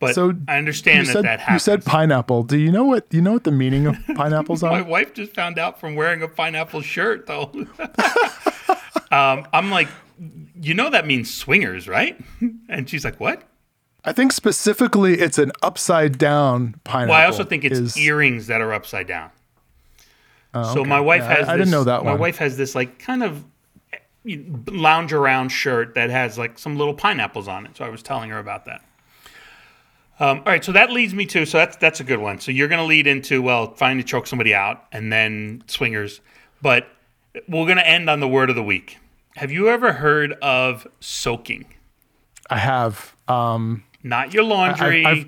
But 0.00 0.14
So, 0.14 0.34
I 0.46 0.58
understand 0.58 1.06
you 1.08 1.12
that 1.12 1.12
said, 1.12 1.24
that 1.24 1.50
you 1.52 1.58
said 1.58 1.84
pineapple. 1.84 2.44
Do 2.44 2.56
you 2.56 2.70
know 2.70 2.84
what 2.84 3.06
you 3.10 3.20
know 3.20 3.32
what 3.32 3.42
the 3.44 3.50
meaning 3.50 3.86
of 3.86 3.96
pineapples 4.14 4.62
are? 4.62 4.70
My 4.70 4.80
wife 4.82 5.12
just 5.14 5.34
found 5.34 5.58
out 5.58 5.80
from 5.80 5.96
wearing 5.96 6.22
a 6.22 6.28
pineapple 6.28 6.82
shirt, 6.82 7.26
though. 7.26 7.50
um, 9.10 9.46
I'm 9.52 9.70
like, 9.70 9.88
you 10.60 10.74
know 10.74 10.90
that 10.90 11.06
means 11.06 11.32
swingers, 11.34 11.88
right? 11.88 12.18
And 12.68 12.88
she's 12.88 13.04
like, 13.04 13.18
what? 13.18 13.42
I 14.04 14.12
think 14.12 14.32
specifically 14.32 15.14
it's 15.18 15.38
an 15.38 15.50
upside 15.62 16.16
down 16.18 16.76
pineapple. 16.84 17.12
Well, 17.14 17.20
I 17.20 17.24
also 17.26 17.42
think 17.44 17.64
it's 17.64 17.78
is- 17.78 17.96
earrings 17.96 18.46
that 18.46 18.60
are 18.60 18.72
upside 18.72 19.06
down. 19.08 19.30
Oh, 20.54 20.74
So 20.74 20.84
my 20.84 21.00
wife 21.00 21.22
Yeah, 21.22 21.36
has. 21.38 21.48
I, 21.48 21.56
this, 21.56 21.66
didn't 21.66 21.72
know 21.72 21.84
that 21.84 22.04
My 22.04 22.12
one. 22.12 22.20
wife 22.20 22.38
has 22.38 22.56
this 22.56 22.74
like 22.74 22.98
kind 22.98 23.22
of 23.22 23.44
lounge 24.70 25.12
around 25.12 25.48
shirt 25.48 25.94
that 25.94 26.10
has 26.10 26.38
like 26.38 26.58
some 26.58 26.76
little 26.76 26.94
pineapples 26.94 27.48
on 27.48 27.66
it. 27.66 27.76
So 27.76 27.84
I 27.84 27.88
was 27.88 28.02
telling 28.02 28.30
her 28.30 28.38
about 28.38 28.64
that. 28.66 28.82
Um, 30.20 30.38
all 30.38 30.46
right, 30.46 30.64
so 30.64 30.72
that 30.72 30.90
leads 30.90 31.14
me 31.14 31.26
to 31.26 31.46
so 31.46 31.58
that's 31.58 31.76
that's 31.76 32.00
a 32.00 32.04
good 32.04 32.18
one. 32.18 32.40
So 32.40 32.50
you're 32.50 32.68
going 32.68 32.80
to 32.80 32.84
lead 32.86 33.06
into 33.06 33.40
well, 33.40 33.74
finally 33.74 34.02
choke 34.02 34.26
somebody 34.26 34.54
out, 34.54 34.84
and 34.90 35.12
then 35.12 35.62
swingers. 35.66 36.20
But 36.60 36.88
we're 37.48 37.66
going 37.66 37.76
to 37.78 37.86
end 37.86 38.10
on 38.10 38.20
the 38.20 38.28
word 38.28 38.50
of 38.50 38.56
the 38.56 38.62
week. 38.62 38.98
Have 39.36 39.52
you 39.52 39.68
ever 39.68 39.92
heard 39.92 40.32
of 40.42 40.86
soaking? 40.98 41.66
I 42.50 42.58
have. 42.58 43.14
Um, 43.28 43.84
Not 44.02 44.34
your 44.34 44.42
laundry. 44.42 45.04
I've, 45.04 45.26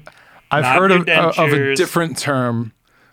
I've 0.51 0.63
not 0.63 0.79
heard 0.79 0.91
of, 0.91 1.09
of 1.39 1.53
a 1.53 1.77
different 1.77 2.19
term, 2.19 2.73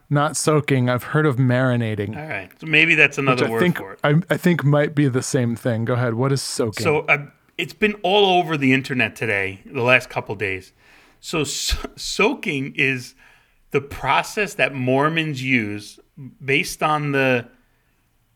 not 0.09 0.35
soaking. 0.35 0.89
I've 0.89 1.03
heard 1.03 1.27
of 1.27 1.35
marinating. 1.35 2.17
all 2.17 2.27
right, 2.27 2.49
so 2.59 2.65
maybe 2.65 2.95
that's 2.95 3.19
another 3.19 3.45
I 3.45 3.49
word 3.51 3.59
think 3.59 3.77
for 3.77 3.93
it. 3.93 3.99
I, 4.03 4.15
I 4.29 4.37
think 4.37 4.63
might 4.63 4.95
be 4.95 5.07
the 5.07 5.21
same 5.21 5.55
thing. 5.55 5.85
Go 5.85 5.93
ahead. 5.93 6.15
What 6.15 6.31
is 6.31 6.41
soaking? 6.41 6.83
So 6.83 7.01
uh, 7.01 7.27
it's 7.57 7.73
been 7.73 7.93
all 8.01 8.39
over 8.39 8.57
the 8.57 8.73
internet 8.73 9.15
today, 9.15 9.61
the 9.65 9.83
last 9.83 10.09
couple 10.09 10.33
days. 10.33 10.73
So, 11.19 11.43
so 11.43 11.77
soaking 11.95 12.75
is 12.75 13.15
the 13.71 13.81
process 13.81 14.53
that 14.55 14.73
Mormons 14.73 15.43
use 15.43 15.99
based 16.43 16.81
on 16.81 17.11
the 17.11 17.47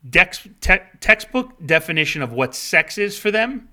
dex, 0.08 0.46
te- 0.60 0.76
textbook 1.00 1.64
definition 1.64 2.22
of 2.22 2.32
what 2.32 2.54
sex 2.54 2.98
is 2.98 3.18
for 3.18 3.30
them. 3.30 3.68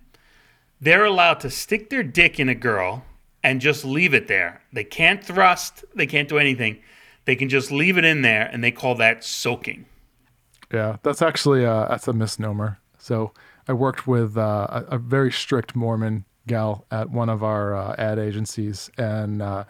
They're 0.82 1.06
allowed 1.06 1.42
to 1.42 1.50
stick 1.50 1.90
their 1.90 2.04
dick 2.04 2.40
in 2.40 2.48
a 2.50 2.56
girl 2.56 3.04
and 3.44 3.62
just 3.62 3.84
leave 3.84 4.14
it 4.14 4.28
there. 4.28 4.62
They 4.72 4.84
can't 4.84 5.24
thrust, 5.24 5.84
they 5.96 6.08
can't 6.08 6.30
do 6.30 6.38
anything. 6.38 6.80
They 7.26 7.36
can 7.36 7.50
just 7.50 7.72
leave 7.72 7.98
it 7.98 8.06
in 8.06 8.22
there, 8.22 8.50
and 8.52 8.64
they 8.64 8.72
call 8.72 8.96
that 8.96 9.24
soaking. 9.24 9.86
Yeah, 10.74 10.98
that's 11.04 11.22
actually 11.22 11.66
uh, 11.66 11.88
that's 11.88 12.08
a 12.08 12.14
misnomer. 12.14 12.80
So 12.98 13.34
I 13.68 13.74
worked 13.74 14.08
with 14.08 14.38
uh, 14.38 14.68
a, 14.70 14.96
a 14.96 14.98
very 14.98 15.32
strict 15.32 15.76
Mormon 15.76 16.26
gal 16.50 16.86
at 16.92 17.10
one 17.10 17.30
of 17.30 17.44
our 17.44 17.74
uh, 17.76 17.96
ad 17.98 18.20
agencies, 18.20 18.90
and 18.98 19.42
uh, 19.42 19.64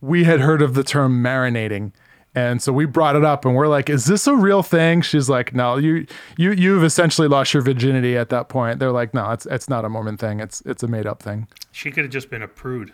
we 0.00 0.24
had 0.24 0.40
heard 0.40 0.60
of 0.62 0.74
the 0.74 0.82
term 0.82 1.22
marinating. 1.22 1.92
And 2.36 2.60
so 2.60 2.72
we 2.72 2.84
brought 2.84 3.14
it 3.14 3.24
up, 3.24 3.44
and 3.44 3.54
we're 3.54 3.68
like, 3.68 3.88
"Is 3.88 4.06
this 4.06 4.26
a 4.26 4.34
real 4.34 4.64
thing?" 4.64 5.02
She's 5.02 5.30
like, 5.30 5.54
"No, 5.54 5.76
you 5.76 6.04
you 6.36 6.50
you've 6.50 6.82
essentially 6.82 7.28
lost 7.28 7.54
your 7.54 7.62
virginity 7.62 8.16
at 8.16 8.28
that 8.30 8.48
point." 8.48 8.80
They're 8.80 8.90
like, 8.90 9.14
"No, 9.14 9.30
it's 9.30 9.46
it's 9.46 9.68
not 9.68 9.84
a 9.84 9.88
Mormon 9.88 10.16
thing. 10.16 10.40
It's 10.40 10.60
it's 10.62 10.82
a 10.82 10.88
made 10.88 11.06
up 11.06 11.22
thing." 11.22 11.46
She 11.70 11.92
could 11.92 12.02
have 12.02 12.12
just 12.12 12.30
been 12.30 12.42
a 12.42 12.48
prude. 12.48 12.92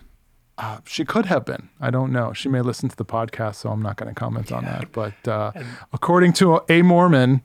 Uh, 0.59 0.80
she 0.84 1.07
could 1.07 1.24
have 1.24 1.47
been. 1.47 1.70
I 1.80 1.91
don't 1.91 2.12
know. 2.12 2.34
She 2.34 2.51
may 2.51 2.61
listen 2.61 2.91
to 2.91 2.97
the 2.97 3.05
podcast, 3.05 3.55
so 3.55 3.70
I'm 3.70 3.80
not 3.80 3.97
going 3.97 4.14
to 4.14 4.18
comment 4.18 4.53
on 4.53 4.64
that. 4.66 4.93
But 4.93 5.26
uh, 5.26 5.53
according 5.95 6.34
to 6.34 6.61
a 6.68 6.82
Mormon, 6.82 7.41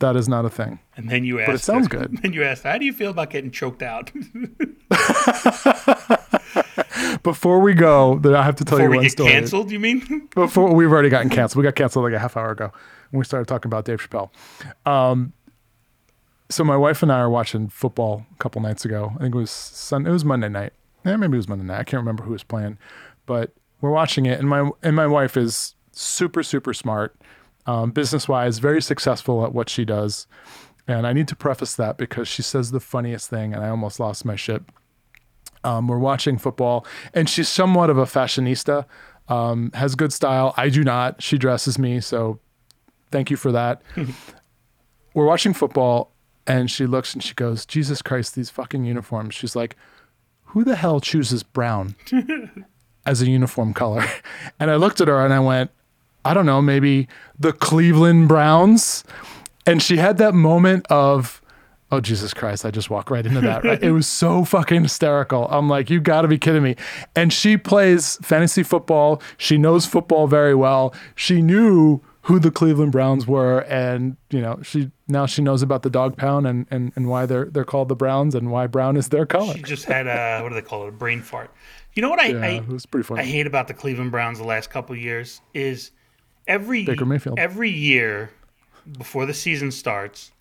that 0.00 0.16
is 0.16 0.28
not 0.28 0.44
a 0.44 0.50
thing. 0.50 0.78
And 0.96 1.08
then 1.08 1.24
you 1.24 1.40
asked, 1.40 1.52
it 1.52 1.58
sounds 1.60 1.86
her- 1.92 1.98
good. 1.98 2.18
Then 2.22 2.32
you 2.32 2.42
asked, 2.44 2.62
"How 2.64 2.78
do 2.78 2.84
you 2.84 2.92
feel 2.92 3.10
about 3.10 3.30
getting 3.30 3.50
choked 3.50 3.82
out?" 3.82 4.10
Before 7.22 7.60
we 7.60 7.72
go, 7.74 8.18
that 8.20 8.34
I 8.34 8.42
have 8.42 8.56
to 8.56 8.64
tell 8.64 8.78
Before 8.78 8.86
you 8.86 8.90
we 8.90 8.96
one 8.96 9.04
get 9.04 9.12
story. 9.12 9.30
canceled, 9.30 9.70
you 9.70 9.78
mean? 9.78 10.28
Before 10.34 10.74
we've 10.74 10.90
already 10.90 11.08
gotten 11.08 11.28
canceled. 11.30 11.62
We 11.62 11.66
got 11.68 11.76
canceled 11.76 12.04
like 12.04 12.14
a 12.14 12.18
half 12.18 12.36
hour 12.36 12.50
ago 12.50 12.72
when 13.10 13.18
we 13.18 13.24
started 13.24 13.46
talking 13.46 13.68
about 13.68 13.84
Dave 13.84 14.00
Chappelle. 14.00 14.30
Um, 14.86 15.32
so 16.50 16.64
my 16.64 16.76
wife 16.76 17.02
and 17.02 17.12
I 17.12 17.18
are 17.20 17.30
watching 17.30 17.68
football 17.68 18.26
a 18.32 18.36
couple 18.38 18.60
nights 18.60 18.84
ago. 18.84 19.12
I 19.16 19.20
think 19.20 19.34
it 19.34 19.38
was 19.38 19.50
Sun. 19.50 20.06
It 20.06 20.10
was 20.10 20.24
Monday 20.24 20.48
night. 20.48 20.72
Yeah, 21.04 21.16
maybe 21.16 21.34
it 21.34 21.38
was 21.38 21.48
Monday 21.48 21.64
night. 21.64 21.78
I 21.80 21.84
can't 21.84 22.00
remember 22.00 22.24
who 22.24 22.32
was 22.32 22.42
playing, 22.42 22.78
but 23.26 23.52
we're 23.80 23.90
watching 23.90 24.26
it, 24.26 24.38
and 24.40 24.48
my 24.48 24.70
and 24.82 24.96
my 24.96 25.06
wife 25.06 25.36
is 25.36 25.74
super 25.92 26.42
super 26.42 26.74
smart, 26.74 27.14
um, 27.66 27.90
business 27.90 28.28
wise, 28.28 28.58
very 28.58 28.82
successful 28.82 29.44
at 29.44 29.52
what 29.52 29.68
she 29.68 29.84
does. 29.84 30.26
And 30.88 31.06
I 31.06 31.12
need 31.12 31.28
to 31.28 31.36
preface 31.36 31.76
that 31.76 31.96
because 31.96 32.26
she 32.26 32.42
says 32.42 32.70
the 32.70 32.80
funniest 32.80 33.30
thing, 33.30 33.54
and 33.54 33.64
I 33.64 33.68
almost 33.68 34.00
lost 34.00 34.24
my 34.24 34.36
shit. 34.36 34.62
Um, 35.64 35.86
we're 35.86 35.98
watching 35.98 36.38
football, 36.38 36.84
and 37.14 37.28
she's 37.28 37.48
somewhat 37.48 37.88
of 37.88 37.98
a 37.98 38.04
fashionista, 38.04 38.84
um, 39.28 39.70
has 39.74 39.94
good 39.94 40.12
style. 40.12 40.54
I 40.56 40.68
do 40.68 40.82
not. 40.82 41.22
She 41.22 41.38
dresses 41.38 41.78
me, 41.78 42.00
so 42.00 42.40
thank 43.12 43.30
you 43.30 43.36
for 43.36 43.52
that. 43.52 43.82
we're 45.14 45.26
watching 45.26 45.54
football, 45.54 46.12
and 46.46 46.70
she 46.70 46.86
looks 46.86 47.14
and 47.14 47.22
she 47.22 47.34
goes, 47.34 47.64
Jesus 47.64 48.02
Christ, 48.02 48.34
these 48.34 48.50
fucking 48.50 48.84
uniforms. 48.84 49.34
She's 49.34 49.54
like, 49.54 49.76
who 50.46 50.64
the 50.64 50.76
hell 50.76 51.00
chooses 51.00 51.42
brown 51.42 51.94
as 53.06 53.22
a 53.22 53.30
uniform 53.30 53.72
color? 53.72 54.04
And 54.60 54.70
I 54.70 54.76
looked 54.76 55.00
at 55.00 55.08
her 55.08 55.24
and 55.24 55.32
I 55.32 55.40
went, 55.40 55.70
I 56.24 56.34
don't 56.34 56.46
know, 56.46 56.62
maybe 56.62 57.08
the 57.38 57.52
Cleveland 57.52 58.28
Browns. 58.28 59.04
And 59.66 59.82
she 59.82 59.96
had 59.96 60.18
that 60.18 60.34
moment 60.34 60.86
of, 60.90 61.40
oh, 61.90 62.00
Jesus 62.00 62.34
Christ, 62.34 62.64
I 62.64 62.70
just 62.70 62.90
walked 62.90 63.10
right 63.10 63.24
into 63.24 63.40
that. 63.40 63.64
Right? 63.64 63.82
it 63.82 63.92
was 63.92 64.06
so 64.06 64.44
fucking 64.44 64.82
hysterical. 64.82 65.46
I'm 65.50 65.68
like, 65.68 65.90
you 65.90 66.00
gotta 66.00 66.28
be 66.28 66.38
kidding 66.38 66.62
me. 66.62 66.76
And 67.14 67.32
she 67.32 67.56
plays 67.56 68.18
fantasy 68.22 68.62
football. 68.62 69.22
She 69.36 69.58
knows 69.58 69.86
football 69.86 70.26
very 70.26 70.54
well. 70.54 70.94
She 71.14 71.42
knew 71.42 72.00
who 72.22 72.38
the 72.38 72.50
Cleveland 72.50 72.92
Browns 72.92 73.26
were, 73.26 73.60
and 73.62 74.16
you 74.30 74.40
know, 74.40 74.60
she 74.62 74.90
now 75.08 75.26
she 75.26 75.42
knows 75.42 75.60
about 75.60 75.82
the 75.82 75.90
dog 75.90 76.16
pound 76.16 76.46
and, 76.46 76.66
and, 76.70 76.92
and 76.94 77.08
why 77.08 77.26
they're 77.26 77.46
they're 77.46 77.64
called 77.64 77.88
the 77.88 77.96
Browns 77.96 78.34
and 78.34 78.50
why 78.50 78.66
brown 78.68 78.96
is 78.96 79.08
their 79.08 79.26
color. 79.26 79.54
She 79.54 79.62
just 79.62 79.84
had 79.86 80.06
a 80.06 80.40
what 80.40 80.50
do 80.50 80.54
they 80.54 80.62
call 80.62 80.84
it? 80.84 80.88
A 80.90 80.92
brain 80.92 81.20
fart. 81.20 81.50
You 81.94 82.02
know 82.02 82.08
what 82.08 82.20
I 82.20 82.26
Yeah, 82.28 82.40
I, 82.40 82.48
it 82.58 82.68
was 82.68 82.86
pretty 82.86 83.04
funny. 83.04 83.22
I 83.22 83.24
hate 83.24 83.46
about 83.46 83.66
the 83.68 83.74
Cleveland 83.74 84.12
Browns 84.12 84.38
the 84.38 84.44
last 84.44 84.70
couple 84.70 84.94
of 84.94 85.02
years 85.02 85.40
is 85.52 85.90
every 86.46 86.84
Baker 86.84 87.04
Mayfield. 87.06 87.38
every 87.38 87.70
year 87.70 88.30
before 88.98 89.26
the 89.26 89.34
season 89.34 89.70
starts, 89.70 90.32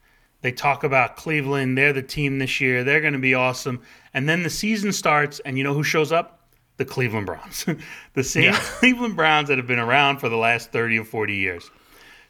they 0.41 0.51
talk 0.51 0.83
about 0.83 1.15
Cleveland. 1.15 1.77
They're 1.77 1.93
the 1.93 2.01
team 2.01 2.39
this 2.39 2.59
year. 2.59 2.83
They're 2.83 3.01
going 3.01 3.13
to 3.13 3.19
be 3.19 3.33
awesome. 3.33 3.81
And 4.13 4.27
then 4.27 4.43
the 4.43 4.49
season 4.49 4.91
starts, 4.91 5.39
and 5.41 5.57
you 5.57 5.63
know 5.63 5.73
who 5.73 5.83
shows 5.83 6.11
up? 6.11 6.39
The 6.77 6.85
Cleveland 6.85 7.27
Browns, 7.27 7.65
the 8.15 8.23
same 8.23 8.53
Cleveland 8.53 9.15
Browns 9.15 9.49
that 9.49 9.57
have 9.59 9.67
been 9.67 9.77
around 9.77 10.17
for 10.17 10.29
the 10.29 10.37
last 10.37 10.71
thirty 10.71 10.97
or 10.97 11.05
forty 11.05 11.35
years. 11.35 11.69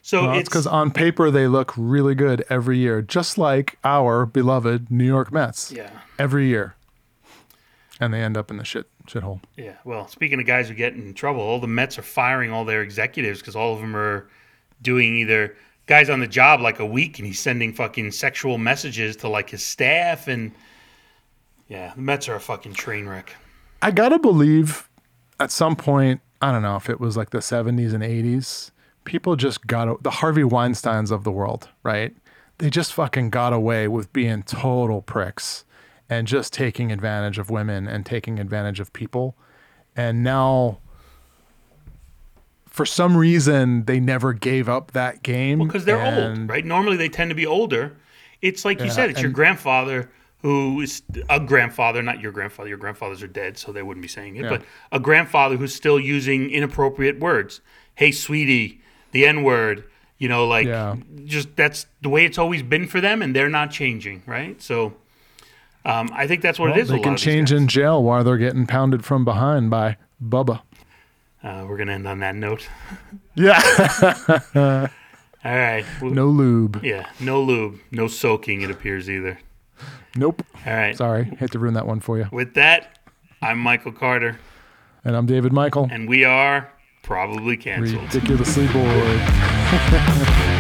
So 0.02 0.24
Well, 0.24 0.32
it's 0.32 0.40
it's 0.42 0.50
because 0.50 0.68
on 0.68 0.92
paper 0.92 1.32
they 1.32 1.48
look 1.48 1.74
really 1.78 2.16
good 2.16 2.44
every 2.50 2.78
year, 2.80 3.02
just 3.02 3.38
like 3.38 3.78
our 3.84 4.26
beloved 4.26 4.92
New 4.92 5.06
York 5.06 5.32
Mets. 5.32 5.72
yeah. 5.72 5.92
Every 6.20 6.48
year. 6.48 6.76
And 8.00 8.14
they 8.14 8.22
end 8.22 8.36
up 8.36 8.50
in 8.50 8.58
the 8.58 8.66
shit 8.66 8.88
shithole. 9.12 9.42
Yeah, 9.58 9.76
well, 9.86 10.08
speaking 10.08 10.40
of 10.40 10.46
guys 10.46 10.70
who 10.70 10.76
get 10.76 10.94
in 10.94 11.14
trouble, 11.14 11.42
all 11.42 11.60
the 11.60 11.68
Mets 11.68 11.98
are 11.98 12.04
firing 12.04 12.52
all 12.52 12.66
their 12.66 12.82
executives 12.82 13.40
because 13.40 13.56
all 13.56 13.74
of 13.74 13.82
them 13.82 13.96
are 13.96 14.30
doing 14.82 15.16
either 15.18 15.56
guys 15.86 16.10
on 16.10 16.20
the 16.20 16.28
job 16.28 16.62
like 16.62 16.80
a 16.80 16.86
week 16.86 17.20
and 17.20 17.28
he's 17.28 17.40
sending 17.40 17.74
fucking 17.74 18.12
sexual 18.12 18.58
messages 18.58 19.16
to 19.18 19.28
like 19.28 19.50
his 19.50 19.66
staff 19.66 20.28
and 20.28 20.52
yeah, 21.68 21.94
the 21.96 22.02
Mets 22.02 22.28
are 22.28 22.36
a 22.36 22.40
fucking 22.40 22.74
train 22.74 23.08
wreck. 23.08 23.36
I 23.82 23.92
gotta 23.92 24.20
believe 24.20 24.90
at 25.40 25.52
some 25.52 25.76
point, 25.76 26.22
I 26.42 26.52
don't 26.52 26.62
know 26.62 26.76
if 26.76 26.90
it 26.90 27.00
was 27.00 27.18
like 27.18 27.32
the 27.32 27.40
70s 27.40 27.94
and 27.94 28.04
80s, 28.04 28.72
people 29.06 29.36
just 29.36 29.66
got 29.68 30.04
the 30.04 30.12
Harvey 30.12 30.44
Weinsteins 30.44 31.12
of 31.12 31.24
the 31.24 31.32
world, 31.32 31.70
right? 31.84 32.16
They 32.60 32.70
just 32.70 32.94
fucking 32.94 33.32
got 33.32 33.54
away 33.54 33.88
with 33.88 34.14
being 34.14 34.44
total 34.44 35.02
pricks 35.02 35.66
and 36.12 36.28
just 36.28 36.52
taking 36.52 36.92
advantage 36.92 37.40
of 37.40 37.50
women 37.50 37.88
and 37.88 38.06
taking 38.06 38.38
advantage 38.38 38.82
of 38.82 38.92
people. 38.92 39.38
And 39.96 40.24
now, 40.24 40.80
for 42.68 42.86
some 42.86 43.16
reason, 43.16 43.86
they 43.86 44.02
never 44.02 44.34
gave 44.34 44.68
up 44.68 44.92
that 44.92 45.24
game. 45.24 45.60
Because 45.60 45.86
they're 45.86 46.02
old, 46.02 46.50
right? 46.50 46.66
Normally 46.66 46.98
they 46.98 47.08
tend 47.08 47.30
to 47.32 47.36
be 47.36 47.48
older. 47.48 47.96
It's 48.42 48.66
like 48.66 48.80
you 48.80 48.88
Yeah, 48.88 48.92
said, 48.92 49.10
it's 49.12 49.22
your 49.22 49.32
grandfather 49.32 50.12
who 50.42 50.82
is 50.82 51.02
a 51.30 51.40
grandfather, 51.40 52.02
not 52.02 52.20
your 52.20 52.34
grandfather. 52.34 52.68
Your 52.68 52.78
grandfathers 52.78 53.24
are 53.24 53.28
dead, 53.28 53.58
so 53.58 53.72
they 53.72 53.84
wouldn't 53.84 54.02
be 54.02 54.08
saying 54.10 54.36
it. 54.36 54.44
Yeah. 54.44 54.50
But 54.50 54.64
a 54.92 55.00
grandfather 55.00 55.56
who's 55.56 55.74
still 55.74 56.00
using 56.00 56.50
inappropriate 56.50 57.20
words. 57.20 57.62
Hey, 57.96 58.12
sweetie, 58.12 58.82
the 59.12 59.26
N 59.26 59.44
word. 59.44 59.86
You 60.18 60.28
know, 60.28 60.46
like 60.46 60.68
Yeah. 60.68 60.98
just 61.24 61.56
that's 61.56 61.86
the 62.02 62.10
way 62.10 62.26
it's 62.26 62.38
always 62.38 62.64
been 62.64 62.88
for 62.88 63.00
them, 63.00 63.22
and 63.22 63.34
they're 63.34 63.50
not 63.50 63.72
changing, 63.72 64.24
right? 64.26 64.62
So, 64.62 64.94
um, 65.86 66.10
I 66.14 66.28
think 66.28 66.42
that's 66.42 66.60
what 66.60 66.70
Well, 66.70 66.78
it 66.78 66.82
is. 66.82 66.90
they 66.90 67.00
can 67.00 67.18
change 67.18 67.52
in 67.52 67.68
jail 67.68 68.04
while 68.04 68.24
they're 68.24 68.38
getting 68.38 68.66
pounded 68.68 69.04
from 69.06 69.26
behind 69.26 69.70
by 69.70 69.98
Bubba. 70.24 70.62
Uh, 71.44 71.66
we're 71.68 71.78
gonna 71.78 71.94
end 71.94 72.08
on 72.08 72.20
that 72.20 72.36
note. 72.36 72.68
Yeah. 73.36 73.60
All 75.44 75.56
right. 75.58 75.86
No 76.02 76.28
lube. 76.28 76.82
Yeah, 76.84 77.08
no 77.20 77.42
lube, 77.42 77.80
no 77.90 78.08
soaking. 78.08 78.62
It 78.62 78.70
appears 78.70 79.10
either. 79.10 79.40
Nope. 80.18 80.46
All 80.68 80.74
right. 80.74 80.96
Sorry. 80.98 81.24
Hate 81.40 81.52
to 81.52 81.60
ruin 81.60 81.74
that 81.76 81.88
one 81.88 82.02
for 82.02 82.18
you. 82.18 82.28
With 82.32 82.54
that, 82.56 83.00
I'm 83.42 83.58
Michael 83.58 83.94
Carter, 83.94 84.38
And 85.06 85.16
I'm 85.16 85.26
David 85.26 85.54
Michael. 85.54 85.88
and 85.90 86.08
we 86.10 86.26
are 86.26 86.70
probably 87.04 87.56
canceled. 87.58 88.04
Ridiculously 88.14 88.68
bored. 88.68 89.22